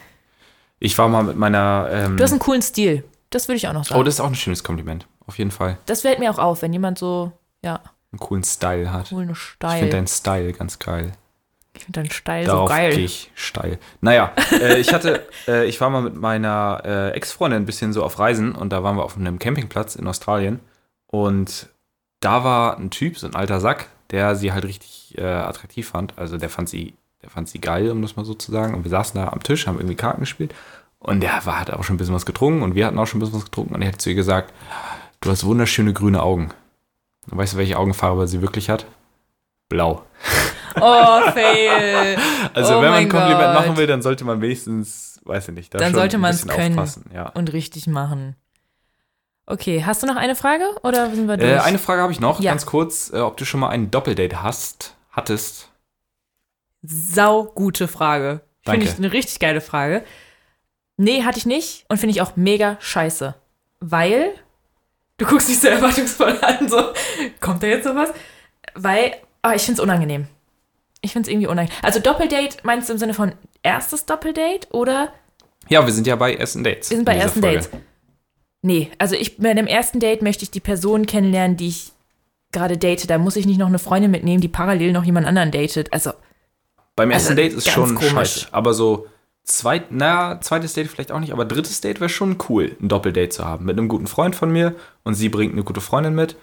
Ich 0.79 0.97
war 0.97 1.09
mal 1.09 1.23
mit 1.25 1.37
meiner. 1.37 1.89
Ähm, 1.91 2.17
Du 2.17 2.23
hast 2.23 2.31
einen 2.31 2.39
coolen 2.41 2.63
Stil. 2.63 3.05
Das 3.31 3.49
würde 3.49 3.57
ich 3.57 3.69
auch 3.69 3.73
noch 3.73 3.85
sagen. 3.85 4.01
oh, 4.01 4.05
das 4.05 4.15
ist 4.15 4.21
auch 4.21 4.27
ein 4.27 4.35
schönes 4.35 4.63
Kompliment. 4.65 5.07
Auf 5.31 5.39
jeden 5.39 5.53
Fall. 5.53 5.79
das 5.87 6.01
fällt 6.03 6.19
mir 6.19 6.29
auch 6.29 6.41
auf, 6.41 6.63
wenn 6.63 6.73
jemand 6.73 6.99
so, 6.99 7.31
ja, 7.65 7.79
Einen 8.11 8.19
coolen 8.19 8.43
Style 8.43 8.93
hat. 8.93 9.11
coolen 9.11 9.31
Ich 9.31 9.39
Steil. 9.39 9.79
finde 9.79 9.97
deinen 9.97 10.07
Style 10.09 10.53
ganz 10.53 10.81
geil. 10.81 11.13
Ich 11.77 11.85
finde 11.85 12.03
deinen 12.03 12.45
so 12.45 12.51
Darauf 12.51 12.69
geil. 12.69 12.91
gehe 12.97 13.05
ich 13.05 13.31
steil. 13.37 13.79
Naja, 14.01 14.33
äh, 14.61 14.79
ich 14.81 14.93
hatte, 14.93 15.25
äh, 15.47 15.67
ich 15.67 15.81
war 15.81 15.89
mal 15.89 16.03
mit 16.03 16.17
meiner 16.17 16.83
äh, 16.85 17.11
Ex-Freundin 17.13 17.63
ein 17.63 17.67
bisschen 17.67 17.93
so 17.93 18.03
auf 18.03 18.19
Reisen 18.19 18.57
und 18.57 18.71
da 18.73 18.83
waren 18.83 18.97
wir 18.97 19.05
auf 19.05 19.17
einem 19.17 19.39
Campingplatz 19.39 19.95
in 19.95 20.09
Australien 20.09 20.59
und 21.07 21.69
da 22.19 22.43
war 22.43 22.77
ein 22.77 22.91
Typ, 22.91 23.17
so 23.17 23.29
ein 23.29 23.37
alter 23.37 23.61
Sack, 23.61 23.87
der 24.11 24.35
sie 24.35 24.53
halt 24.53 24.65
richtig 24.65 25.17
äh, 25.17 25.23
attraktiv 25.23 25.89
fand. 25.89 26.19
Also 26.19 26.39
der 26.39 26.51
fand 26.51 26.69
sie, 26.69 26.95
der 27.23 27.31
fand 27.31 27.49
sie 27.49 27.61
geil, 27.61 27.89
um 27.93 28.03
das 28.03 28.17
mal 28.17 28.25
so 28.25 28.35
zu 28.35 28.51
sagen. 28.51 28.75
Und 28.75 28.83
wir 28.83 28.91
saßen 28.91 29.21
da 29.21 29.29
am 29.29 29.45
Tisch, 29.45 29.69
haben 29.69 29.77
irgendwie 29.79 29.95
Karten 29.95 30.21
gespielt 30.21 30.53
und 30.99 31.21
der 31.21 31.47
war, 31.47 31.61
hat 31.61 31.71
auch 31.71 31.83
schon 31.85 31.95
ein 31.95 31.99
bisschen 31.99 32.15
was 32.15 32.27
getrunken 32.27 32.63
und 32.63 32.75
wir 32.75 32.85
hatten 32.87 32.99
auch 32.99 33.07
schon 33.07 33.19
ein 33.19 33.21
bisschen 33.21 33.37
was 33.39 33.45
getrunken 33.47 33.75
und 33.77 33.81
er 33.83 33.89
hat 33.93 34.03
zu 34.03 34.11
ihr 34.11 34.17
gesagt, 34.17 34.53
du 35.21 35.31
hast 35.31 35.45
wunderschöne 35.45 35.93
grüne 35.93 36.23
Augen. 36.23 36.51
Und 37.31 37.39
weißt 37.39 37.55
du, 37.55 37.57
welche 37.59 37.79
Augenfarbe 37.79 38.27
sie 38.27 38.41
wirklich 38.43 38.71
hat? 38.71 38.87
Blau. 39.69 40.05
Oh, 40.81 41.21
fail. 41.33 42.17
Also 42.55 42.75
Oh 42.79 42.83
wenn 42.83 42.91
man 42.91 42.99
ein 43.01 43.09
Kompliment 43.09 43.39
Gott. 43.41 43.55
machen 43.55 43.77
will, 43.77 43.87
dann 43.87 44.03
sollte 44.03 44.25
man 44.25 44.41
wenigstens, 44.41 45.21
weiß 45.25 45.49
ich 45.49 45.55
nicht, 45.55 45.73
da 45.75 45.79
Dann 45.79 45.95
sollte 45.95 46.19
man's 46.19 46.45
bisschen 46.47 46.75
können. 46.75 47.05
Ja. 47.15 47.29
Und 47.31 47.53
richtig 47.53 47.87
machen. 47.87 48.35
Okay, 49.47 49.85
hast 49.85 50.03
du 50.03 50.07
noch 50.07 50.17
eine 50.17 50.35
Frage 50.37 50.65
oder 50.83 51.11
sind 51.15 51.27
wir 51.29 51.37
durch? 51.37 51.51
Äh, 51.51 51.59
eine 51.59 51.79
Frage 51.79 52.03
habe 52.03 52.13
ich 52.13 52.21
noch, 52.21 52.41
Ja. 52.41 52.53
ganz 52.53 52.67
kurz, 52.67 53.13
äh, 53.13 53.19
ob 53.21 53.37
du 53.37 53.45
schon 53.45 53.61
mal 53.61 53.69
ein 53.69 53.91
Doppeldate 53.91 54.43
hast, 54.43 54.95
hattest. 55.11 55.69
Sau 56.83 57.45
gute 57.45 57.89
Frage. 57.89 58.41
Finde 58.65 58.87
ich 58.87 58.97
eine 58.97 59.13
richtig 59.13 59.39
geile 59.39 59.61
Frage. 59.61 60.05
Nee, 60.97 61.23
hatte 61.25 61.39
ich 61.39 61.47
nicht 61.47 61.85
und 61.89 61.99
finde 61.99 62.13
ich 62.13 62.21
auch 62.23 62.37
mega 62.37 62.77
scheiße. 62.81 63.35
Weil, 63.81 64.33
du 65.21 65.27
guckst 65.27 65.49
dich 65.49 65.61
so 65.61 65.69
erwartungsvoll 65.77 66.37
an, 66.43 66.69
so, 66.69 66.83
kommt 67.41 67.63
da 67.63 67.69
jetzt 67.69 67.85
noch 67.87 67.95
was? 67.95 68.13
Weil, 68.75 69.15
ah, 69.43 69.55
ich 69.55 69.63
finde 69.63 69.81
es 69.81 69.85
unangenehm. 69.85 70.27
Ich 71.03 71.13
finde 71.13 71.29
es 71.29 71.33
irgendwie 71.33 71.47
unangenehm. 71.47 71.79
Also 71.83 72.01
Doppeldate 72.01 72.59
meinst 72.65 72.89
du 72.89 72.93
im 72.95 72.99
Sinne 72.99 73.15
von 73.15 73.33
erstes 73.63 74.05
Doppeldate 74.07 74.69
oder 74.73 75.13
Ja, 75.69 75.87
wir 75.87 75.93
sind 75.93 76.07
ja 76.07 76.17
bei 76.17 76.35
ersten 76.35 76.65
Dates. 76.65 76.91
wir 76.91 76.97
sind 76.97 77.01
in 77.01 77.05
bei 77.05 77.17
ersten 77.17 77.41
Folge. 77.41 77.59
Dates? 77.59 77.71
Nee, 78.63 78.91
also 78.99 79.15
ich 79.15 79.39
bei 79.39 79.51
einem 79.51 79.67
ersten 79.67 80.01
Date 80.01 80.21
möchte 80.23 80.43
ich 80.43 80.51
die 80.51 80.61
Person 80.61 81.07
kennenlernen, 81.07 81.57
die 81.57 81.69
ich 81.69 81.93
gerade 82.53 82.77
date. 82.77 83.09
Da 83.09 83.17
muss 83.17 83.37
ich 83.37 83.47
nicht 83.47 83.59
noch 83.59 83.69
eine 83.69 83.79
Freundin 83.79 84.11
mitnehmen, 84.11 84.41
die 84.43 84.49
parallel 84.49 84.93
noch 84.93 85.05
jemand 85.05 85.27
anderen 85.27 85.51
datet. 85.51 85.93
Also, 85.93 86.13
Beim 86.97 87.11
ersten 87.11 87.31
Also, 87.33 87.43
Date 87.43 87.53
ist 87.55 87.71
schon 87.71 87.95
komisch. 87.95 88.11
scheiße. 88.13 88.47
Aber 88.53 88.75
so 88.75 89.07
zweit, 89.45 89.87
na, 89.91 90.41
zweites 90.41 90.75
Date 90.75 90.89
vielleicht 90.89 91.13
auch 91.13 91.21
nicht, 91.21 91.33
aber 91.33 91.45
drittes 91.45 91.81
Date 91.81 92.01
wäre 92.01 92.09
schon 92.09 92.39
cool, 92.49 92.77
ein 92.81 92.89
Doppeldate 92.89 93.31
zu 93.31 93.45
haben. 93.45 93.65
Mit 93.65 93.79
einem 93.79 93.89
guten 93.89 94.07
Freund 94.07 94.37
von 94.37 94.51
mir 94.51 94.75
und 95.03 95.15
sie 95.15 95.29
bringt 95.29 95.53
eine 95.53 95.65
gute 95.65 95.81
Freundin 95.81 96.15
mit. 96.15 96.37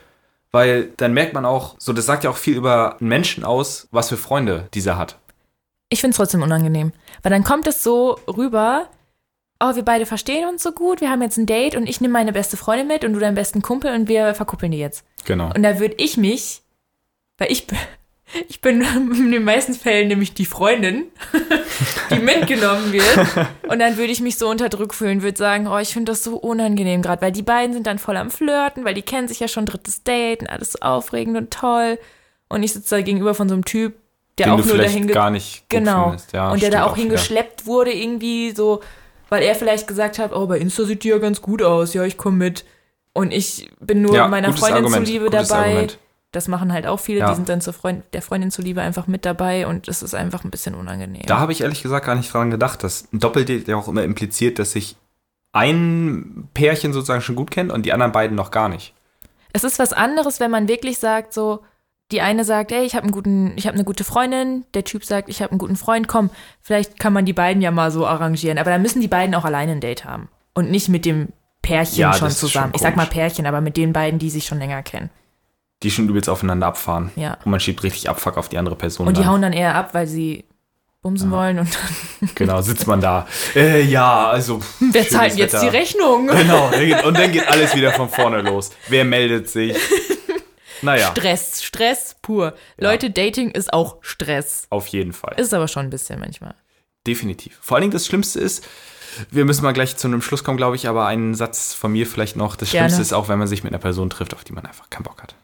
Weil 0.51 0.89
dann 0.97 1.13
merkt 1.13 1.33
man 1.33 1.45
auch, 1.45 1.75
so 1.77 1.91
das 1.91 2.05
sagt 2.05 2.23
ja 2.23 2.29
auch 2.29 2.37
viel 2.37 2.55
über 2.55 2.97
einen 2.99 3.09
Menschen 3.09 3.43
aus, 3.43 3.87
was 3.91 4.09
für 4.09 4.17
Freunde 4.17 4.69
dieser 4.73 4.97
hat. 4.97 5.17
Ich 5.89 6.01
finde 6.01 6.11
es 6.11 6.17
trotzdem 6.17 6.41
unangenehm. 6.41 6.93
Weil 7.21 7.31
dann 7.31 7.43
kommt 7.43 7.67
es 7.67 7.83
so 7.83 8.17
rüber, 8.27 8.87
oh, 9.59 9.75
wir 9.75 9.83
beide 9.83 10.05
verstehen 10.05 10.47
uns 10.47 10.63
so 10.63 10.71
gut, 10.71 11.01
wir 11.01 11.09
haben 11.09 11.21
jetzt 11.21 11.37
ein 11.37 11.45
Date 11.45 11.75
und 11.75 11.87
ich 11.87 11.99
nehme 11.99 12.13
meine 12.13 12.31
beste 12.31 12.57
Freundin 12.57 12.87
mit 12.87 13.03
und 13.03 13.13
du 13.13 13.19
deinen 13.19 13.35
besten 13.35 13.61
Kumpel 13.61 13.93
und 13.93 14.07
wir 14.07 14.33
verkuppeln 14.35 14.71
die 14.71 14.79
jetzt. 14.79 15.03
Genau. 15.25 15.51
Und 15.53 15.63
da 15.63 15.79
würde 15.79 15.95
ich 15.97 16.17
mich, 16.17 16.61
weil 17.37 17.51
ich 17.51 17.67
ich 18.47 18.61
bin 18.61 18.81
in 18.81 19.31
den 19.31 19.43
meisten 19.43 19.73
Fällen 19.73 20.07
nämlich 20.07 20.33
die 20.33 20.45
Freundin, 20.45 21.05
die 22.11 22.19
mitgenommen 22.19 22.91
wird. 22.91 23.47
Und 23.67 23.79
dann 23.79 23.97
würde 23.97 24.11
ich 24.11 24.21
mich 24.21 24.37
so 24.37 24.49
unter 24.49 24.69
Druck 24.69 24.93
fühlen, 24.93 25.21
würde 25.21 25.37
sagen, 25.37 25.67
oh, 25.67 25.77
ich 25.77 25.93
finde 25.93 26.11
das 26.11 26.23
so 26.23 26.37
unangenehm 26.37 27.01
gerade, 27.01 27.21
weil 27.21 27.31
die 27.31 27.41
beiden 27.43 27.73
sind 27.73 27.87
dann 27.87 27.99
voll 27.99 28.17
am 28.17 28.29
Flirten, 28.31 28.85
weil 28.85 28.93
die 28.93 29.01
kennen 29.01 29.27
sich 29.27 29.39
ja 29.39 29.47
schon 29.47 29.65
drittes 29.65 30.03
Date 30.03 30.41
und 30.41 30.49
alles 30.49 30.73
so 30.73 30.79
aufregend 30.79 31.37
und 31.37 31.51
toll. 31.51 31.99
Und 32.49 32.63
ich 32.63 32.73
sitze 32.73 32.95
da 32.95 33.01
gegenüber 33.01 33.33
von 33.33 33.49
so 33.49 33.55
einem 33.55 33.65
Typ, 33.65 33.95
der 34.37 34.47
Den 34.47 34.53
auch 34.53 34.65
nur 34.65 34.77
dahin 34.77 35.07
gar 35.07 35.29
nicht 35.29 35.69
Genau. 35.69 36.15
Ja, 36.33 36.51
und 36.51 36.61
der 36.61 36.69
da 36.69 36.83
auch 36.85 36.95
wieder. 36.95 37.03
hingeschleppt 37.03 37.65
wurde, 37.65 37.91
irgendwie 37.91 38.51
so, 38.55 38.81
weil 39.29 39.43
er 39.43 39.55
vielleicht 39.55 39.87
gesagt 39.87 40.19
hat, 40.19 40.31
oh, 40.33 40.45
bei 40.47 40.57
Insta 40.59 40.83
sieht 40.85 41.03
die 41.03 41.09
ja 41.09 41.17
ganz 41.17 41.41
gut 41.41 41.61
aus, 41.61 41.93
ja, 41.93 42.03
ich 42.03 42.17
komme 42.17 42.37
mit. 42.37 42.65
Und 43.13 43.33
ich 43.33 43.69
bin 43.79 44.03
nur 44.03 44.15
Ja, 44.15 44.27
meiner 44.27 44.53
Freundin 44.53 44.83
Argument, 44.83 45.07
zuliebe 45.07 45.29
dabei. 45.29 45.55
Argument. 45.55 45.97
Das 46.37 46.47
machen 46.47 46.71
halt 46.71 46.85
auch 46.85 46.99
viele, 46.99 47.19
Ja. 47.21 47.29
die 47.29 47.35
sind 47.35 47.49
dann 47.49 47.61
zur 47.61 47.73
Freund 47.73 48.03
der 48.13 48.21
Freundin 48.21 48.51
zuliebe 48.51 48.79
einfach 48.81 49.07
mit 49.07 49.25
dabei 49.25 49.65
und 49.65 49.87
es 49.87 50.03
ist 50.03 50.13
einfach 50.13 50.43
ein 50.43 50.51
bisschen 50.51 50.75
unangenehm. 50.75 51.23
Da 51.25 51.39
habe 51.39 51.51
ich 51.51 51.61
ehrlich 51.61 51.81
gesagt 51.81 52.05
gar 52.05 52.13
nicht 52.15 52.31
dran 52.31 52.51
gedacht, 52.51 52.83
dass 52.83 53.11
ein 53.11 53.19
Doppeldate 53.19 53.71
ja 53.71 53.75
auch 53.75 53.87
immer 53.87 54.03
impliziert, 54.03 54.59
dass 54.59 54.71
sich 54.73 54.95
ein 55.53 56.47
Pärchen 56.53 56.93
sozusagen 56.93 57.21
schon 57.21 57.35
gut 57.35 57.51
kennt 57.51 57.71
und 57.71 57.85
die 57.85 57.93
anderen 57.93 58.11
beiden 58.11 58.35
noch 58.35 58.51
gar 58.51 58.69
nicht. 58.69 58.93
Es 59.53 59.63
ist 59.63 59.79
was 59.79 59.93
anderes, 59.93 60.39
wenn 60.39 60.51
man 60.51 60.67
wirklich 60.67 60.99
sagt, 60.99 61.33
so, 61.33 61.61
die 62.11 62.21
eine 62.21 62.43
sagt, 62.43 62.71
ey, 62.71 62.85
ich 62.85 62.93
habe 62.95 63.03
einen 63.03 63.11
guten, 63.11 63.53
ich 63.55 63.65
habe 63.65 63.73
eine 63.75 63.83
gute 63.83 64.03
Freundin, 64.03 64.65
der 64.73 64.83
Typ 64.83 65.03
sagt, 65.03 65.29
ich 65.29 65.41
habe 65.41 65.51
einen 65.51 65.57
guten 65.59 65.75
Freund, 65.75 66.07
komm, 66.07 66.29
vielleicht 66.61 66.99
kann 66.99 67.11
man 67.13 67.25
die 67.25 67.33
beiden 67.33 67.61
ja 67.61 67.71
mal 67.71 67.91
so 67.91 68.05
arrangieren. 68.05 68.59
Aber 68.59 68.69
dann 68.69 68.81
müssen 68.81 69.01
die 69.01 69.07
beiden 69.07 69.33
auch 69.35 69.45
alleine 69.45 69.71
ein 69.73 69.81
Date 69.81 70.05
haben. 70.05 70.29
Und 70.53 70.69
nicht 70.69 70.89
mit 70.89 71.05
dem 71.05 71.29
Pärchen 71.61 71.97
Ja, 71.99 72.13
schon 72.13 72.27
ist 72.29 72.39
schon 72.39 72.49
zusammen. 72.49 72.71
ich 72.75 72.81
sag 72.81 72.95
mal. 72.95 73.07
Pärchen, 73.07 73.45
aber 73.45 73.59
mit 73.61 73.77
den 73.77 73.93
beiden, 73.93 74.19
die 74.19 74.29
sich 74.29 74.45
schon 74.45 74.59
länger 74.59 74.83
kennen. 74.83 75.09
Die 75.83 75.91
schon 75.91 76.09
übelst 76.09 76.29
aufeinander 76.29 76.67
abfahren. 76.67 77.11
Ja. 77.15 77.37
Und 77.45 77.51
man 77.51 77.59
schiebt 77.59 77.83
richtig 77.83 78.09
Abfuck 78.09 78.37
auf 78.37 78.49
die 78.49 78.57
andere 78.57 78.75
Person. 78.75 79.07
Und 79.07 79.15
die 79.17 79.21
dann. 79.21 79.31
hauen 79.31 79.41
dann 79.41 79.53
eher 79.53 79.75
ab, 79.75 79.93
weil 79.93 80.07
sie 80.07 80.45
bumsen 81.01 81.29
wollen 81.31 81.59
und 81.59 81.77
Genau, 82.35 82.61
sitzt 82.63 82.87
man 82.87 82.99
da. 82.99 83.27
Äh, 83.55 83.83
ja, 83.83 84.27
also. 84.27 84.59
wer 84.79 85.07
zahlt 85.07 85.35
jetzt 85.35 85.53
Wetter. 85.53 85.63
die 85.63 85.69
Rechnung? 85.69 86.27
Genau, 86.27 86.69
dann 86.71 87.05
und 87.05 87.17
dann 87.17 87.31
geht 87.31 87.47
alles 87.47 87.75
wieder 87.75 87.91
von 87.93 88.09
vorne 88.09 88.41
los. 88.41 88.71
Wer 88.87 89.05
meldet 89.05 89.49
sich? 89.49 89.77
Naja, 90.81 91.11
Stress, 91.11 91.63
Stress 91.63 92.15
pur. 92.21 92.53
Leute, 92.77 93.09
Dating 93.09 93.51
ist 93.51 93.73
auch 93.73 93.97
Stress. 94.01 94.67
auf 94.69 94.87
jeden 94.87 95.13
Fall. 95.13 95.33
Ist 95.37 95.53
aber 95.53 95.67
schon 95.67 95.85
ein 95.87 95.89
bisschen 95.89 96.19
manchmal. 96.19 96.55
Definitiv. 97.07 97.57
Vor 97.61 97.77
allen 97.77 97.83
Dingen 97.83 97.93
das 97.93 98.05
Schlimmste 98.05 98.39
ist, 98.39 98.67
wir 99.31 99.45
müssen 99.45 99.63
mal 99.63 99.71
gleich 99.73 99.97
zu 99.97 100.07
einem 100.07 100.21
Schluss 100.21 100.43
kommen, 100.43 100.57
glaube 100.57 100.75
ich, 100.75 100.87
aber 100.87 101.07
einen 101.07 101.33
Satz 101.33 101.73
von 101.73 101.91
mir 101.91 102.05
vielleicht 102.05 102.35
noch. 102.35 102.55
Das 102.55 102.69
Gerne. 102.71 102.89
Schlimmste 102.89 103.01
ist 103.01 103.13
auch, 103.13 103.29
wenn 103.29 103.39
man 103.39 103.47
sich 103.47 103.63
mit 103.63 103.71
einer 103.73 103.79
Person 103.79 104.09
trifft, 104.09 104.33
auf 104.35 104.43
die 104.43 104.53
man 104.53 104.65
einfach 104.65 104.89
keinen 104.89 105.03
Bock 105.03 105.23
hat. 105.23 105.35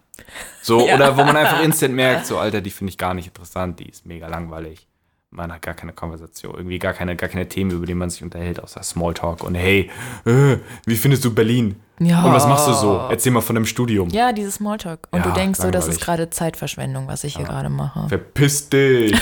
So, 0.64 0.88
Ja. 0.88 0.95
oder 0.95 1.18
wo 1.18 1.24
man 1.24 1.36
einfach 1.38 1.61
instant 1.61 1.93
merkt, 1.93 2.26
so, 2.28 2.38
Alter, 2.39 2.61
die 2.61 2.72
finde 2.72 2.89
ich 2.91 2.97
gar 2.97 3.14
nicht 3.14 3.28
interessant, 3.28 3.80
die 3.80 3.89
ist 3.89 4.05
mega 4.05 4.28
langweilig. 4.28 4.88
Man 5.30 5.51
hat 5.51 5.64
gar 5.64 5.74
keine 5.74 5.93
Konversation, 5.93 6.53
irgendwie 6.55 6.78
gar 6.78 6.93
keine, 6.93 7.16
gar 7.16 7.28
keine 7.28 7.49
Themen, 7.49 7.72
über 7.72 7.86
die 7.88 7.95
man 7.95 8.09
sich 8.09 8.22
unterhält, 8.22 8.61
außer 8.61 8.84
Smalltalk 8.84 9.43
und 9.43 9.55
hey, 9.55 9.89
äh, 10.26 10.57
wie 10.86 10.95
findest 10.95 11.26
du 11.26 11.34
Berlin? 11.34 11.76
Ja. 11.99 12.24
Und 12.24 12.34
was 12.34 12.45
machst 12.47 12.68
du 12.68 12.74
so? 12.74 13.07
Erzähl 13.09 13.32
mal 13.32 13.41
von 13.41 13.55
dem 13.55 13.66
Studium. 13.66 14.09
Ja, 14.09 14.32
dieses 14.32 14.55
Smalltalk. 14.55 15.07
Und 15.11 15.20
Ja, 15.26 15.32
du 15.32 15.34
denkst 15.34 15.59
so, 15.59 15.72
das 15.72 15.88
ist 15.88 16.01
gerade 16.01 16.30
Zeitverschwendung, 16.30 17.07
was 17.07 17.24
ich 17.24 17.36
hier 17.36 17.45
gerade 17.45 17.70
mache. 17.70 18.07
Verpiss 18.09 18.70
dich. 18.70 19.16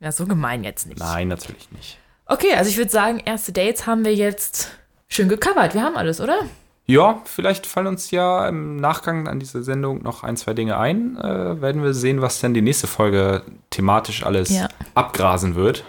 Ja, 0.00 0.12
so 0.12 0.26
gemein 0.26 0.62
jetzt 0.62 0.86
nicht. 0.86 1.00
Nein, 1.00 1.26
natürlich 1.28 1.70
nicht. 1.72 1.98
Okay, 2.26 2.54
also 2.54 2.70
ich 2.70 2.76
würde 2.76 2.90
sagen, 2.90 3.20
erste 3.24 3.50
Dates 3.52 3.86
haben 3.86 4.04
wir 4.04 4.14
jetzt 4.14 4.70
schön 5.08 5.28
gecovert. 5.28 5.74
Wir 5.74 5.82
haben 5.82 5.96
alles, 5.96 6.20
oder? 6.20 6.38
Ja, 6.90 7.20
vielleicht 7.26 7.66
fallen 7.66 7.86
uns 7.86 8.10
ja 8.10 8.48
im 8.48 8.76
Nachgang 8.76 9.28
an 9.28 9.38
diese 9.38 9.62
Sendung 9.62 10.02
noch 10.02 10.22
ein, 10.22 10.38
zwei 10.38 10.54
Dinge 10.54 10.78
ein. 10.78 11.18
Äh, 11.18 11.60
werden 11.60 11.82
wir 11.82 11.92
sehen, 11.92 12.22
was 12.22 12.40
dann 12.40 12.54
die 12.54 12.62
nächste 12.62 12.86
Folge 12.86 13.42
thematisch 13.68 14.24
alles 14.24 14.48
Ja. 14.48 14.68
abgrasen 14.94 15.54
wird. 15.54 15.84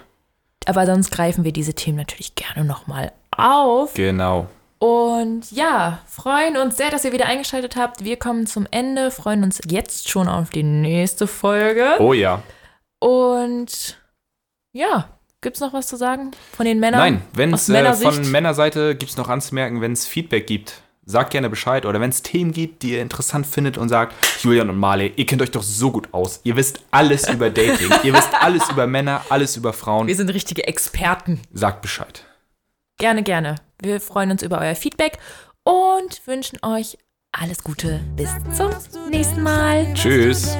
Aber 0.65 0.85
sonst 0.85 1.09
greifen 1.11 1.45
wir 1.45 1.53
diese 1.53 1.73
Themen 1.73 1.97
natürlich 1.97 2.35
gerne 2.35 2.65
nochmal 2.67 3.13
auf. 3.31 3.93
Genau. 3.93 4.47
Und 4.79 5.49
ja, 5.51 5.99
freuen 6.05 6.57
uns 6.57 6.75
sehr, 6.75 6.89
dass 6.89 7.05
ihr 7.05 7.13
wieder 7.13 7.27
eingeschaltet 7.27 7.77
habt. 7.77 8.03
Wir 8.03 8.17
kommen 8.17 8.45
zum 8.45 8.67
Ende, 8.69 9.09
freuen 9.09 9.43
uns 9.43 9.61
jetzt 9.69 10.09
schon 10.09 10.27
auf 10.27 10.49
die 10.49 10.63
nächste 10.63 11.27
Folge. 11.27 11.95
Oh 11.99 12.11
ja. 12.13 12.43
Und 12.99 13.97
ja, 14.73 15.09
gibt's 15.41 15.61
noch 15.61 15.71
was 15.73 15.87
zu 15.87 15.95
sagen 15.95 16.31
von 16.53 16.65
den 16.65 16.79
Männern? 16.79 16.99
Nein, 16.99 17.21
wenn 17.33 17.53
es 17.53 17.69
äh, 17.69 17.93
von 17.93 18.29
Männerseite 18.31 18.95
gibt 18.95 19.11
es 19.11 19.17
noch 19.17 19.29
anzumerken, 19.29 19.79
wenn 19.81 19.93
es 19.93 20.05
Feedback 20.05 20.45
gibt, 20.47 20.81
sagt 21.10 21.32
gerne 21.32 21.49
Bescheid. 21.49 21.86
Oder 21.86 21.99
wenn 21.99 22.12
es 22.12 22.22
Themen 22.22 22.51
gibt, 22.51 22.84
die 22.84 22.91
ihr 22.91 23.01
interessant 23.01 23.47
findet 23.47 23.78
und 23.78 23.89
sagt, 23.89 24.16
Julian 24.43 24.70
und 24.70 24.78
Marley, 24.78 25.12
ihr 25.16 25.26
kennt 25.26 25.41
euch 25.41 25.51
doch 25.51 25.64
so 25.64 25.91
gut 25.91 26.07
aus. 26.14 26.39
Ihr 26.43 26.55
wisst 26.55 26.80
alles 26.91 27.28
über 27.28 27.49
Dating. 27.49 27.89
ihr 28.03 28.14
wisst 28.14 28.30
alles 28.39 28.70
über 28.70 28.88
Männer, 28.88 29.22
alles 29.30 29.57
über 29.57 29.74
Frauen. 29.74 30.07
Wir 30.07 30.16
sind 30.16 30.30
richtige 30.30 30.68
Experten. 30.68 31.41
Sagt 31.51 31.82
Bescheid. 31.82 32.26
Gerne, 32.97 33.24
gerne. 33.24 33.55
Wir 33.82 33.99
freuen 33.99 34.32
uns 34.32 34.43
über 34.43 34.60
euer 34.60 34.76
Feedback 34.76 35.18
und 35.64 36.22
wünschen 36.26 36.60
euch 36.64 36.97
alles 37.32 37.64
Gute. 37.64 38.01
Bis 38.16 38.30
zum 38.55 38.70
nächsten 39.10 39.41
Mal. 39.41 39.93
Tschüss. 39.93 40.55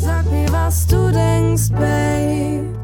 Sag 0.00 0.30
mir, 0.30 0.50
was 0.50 0.86
du 0.86 1.10
denkst, 1.10 1.70
Babe. 1.70 2.81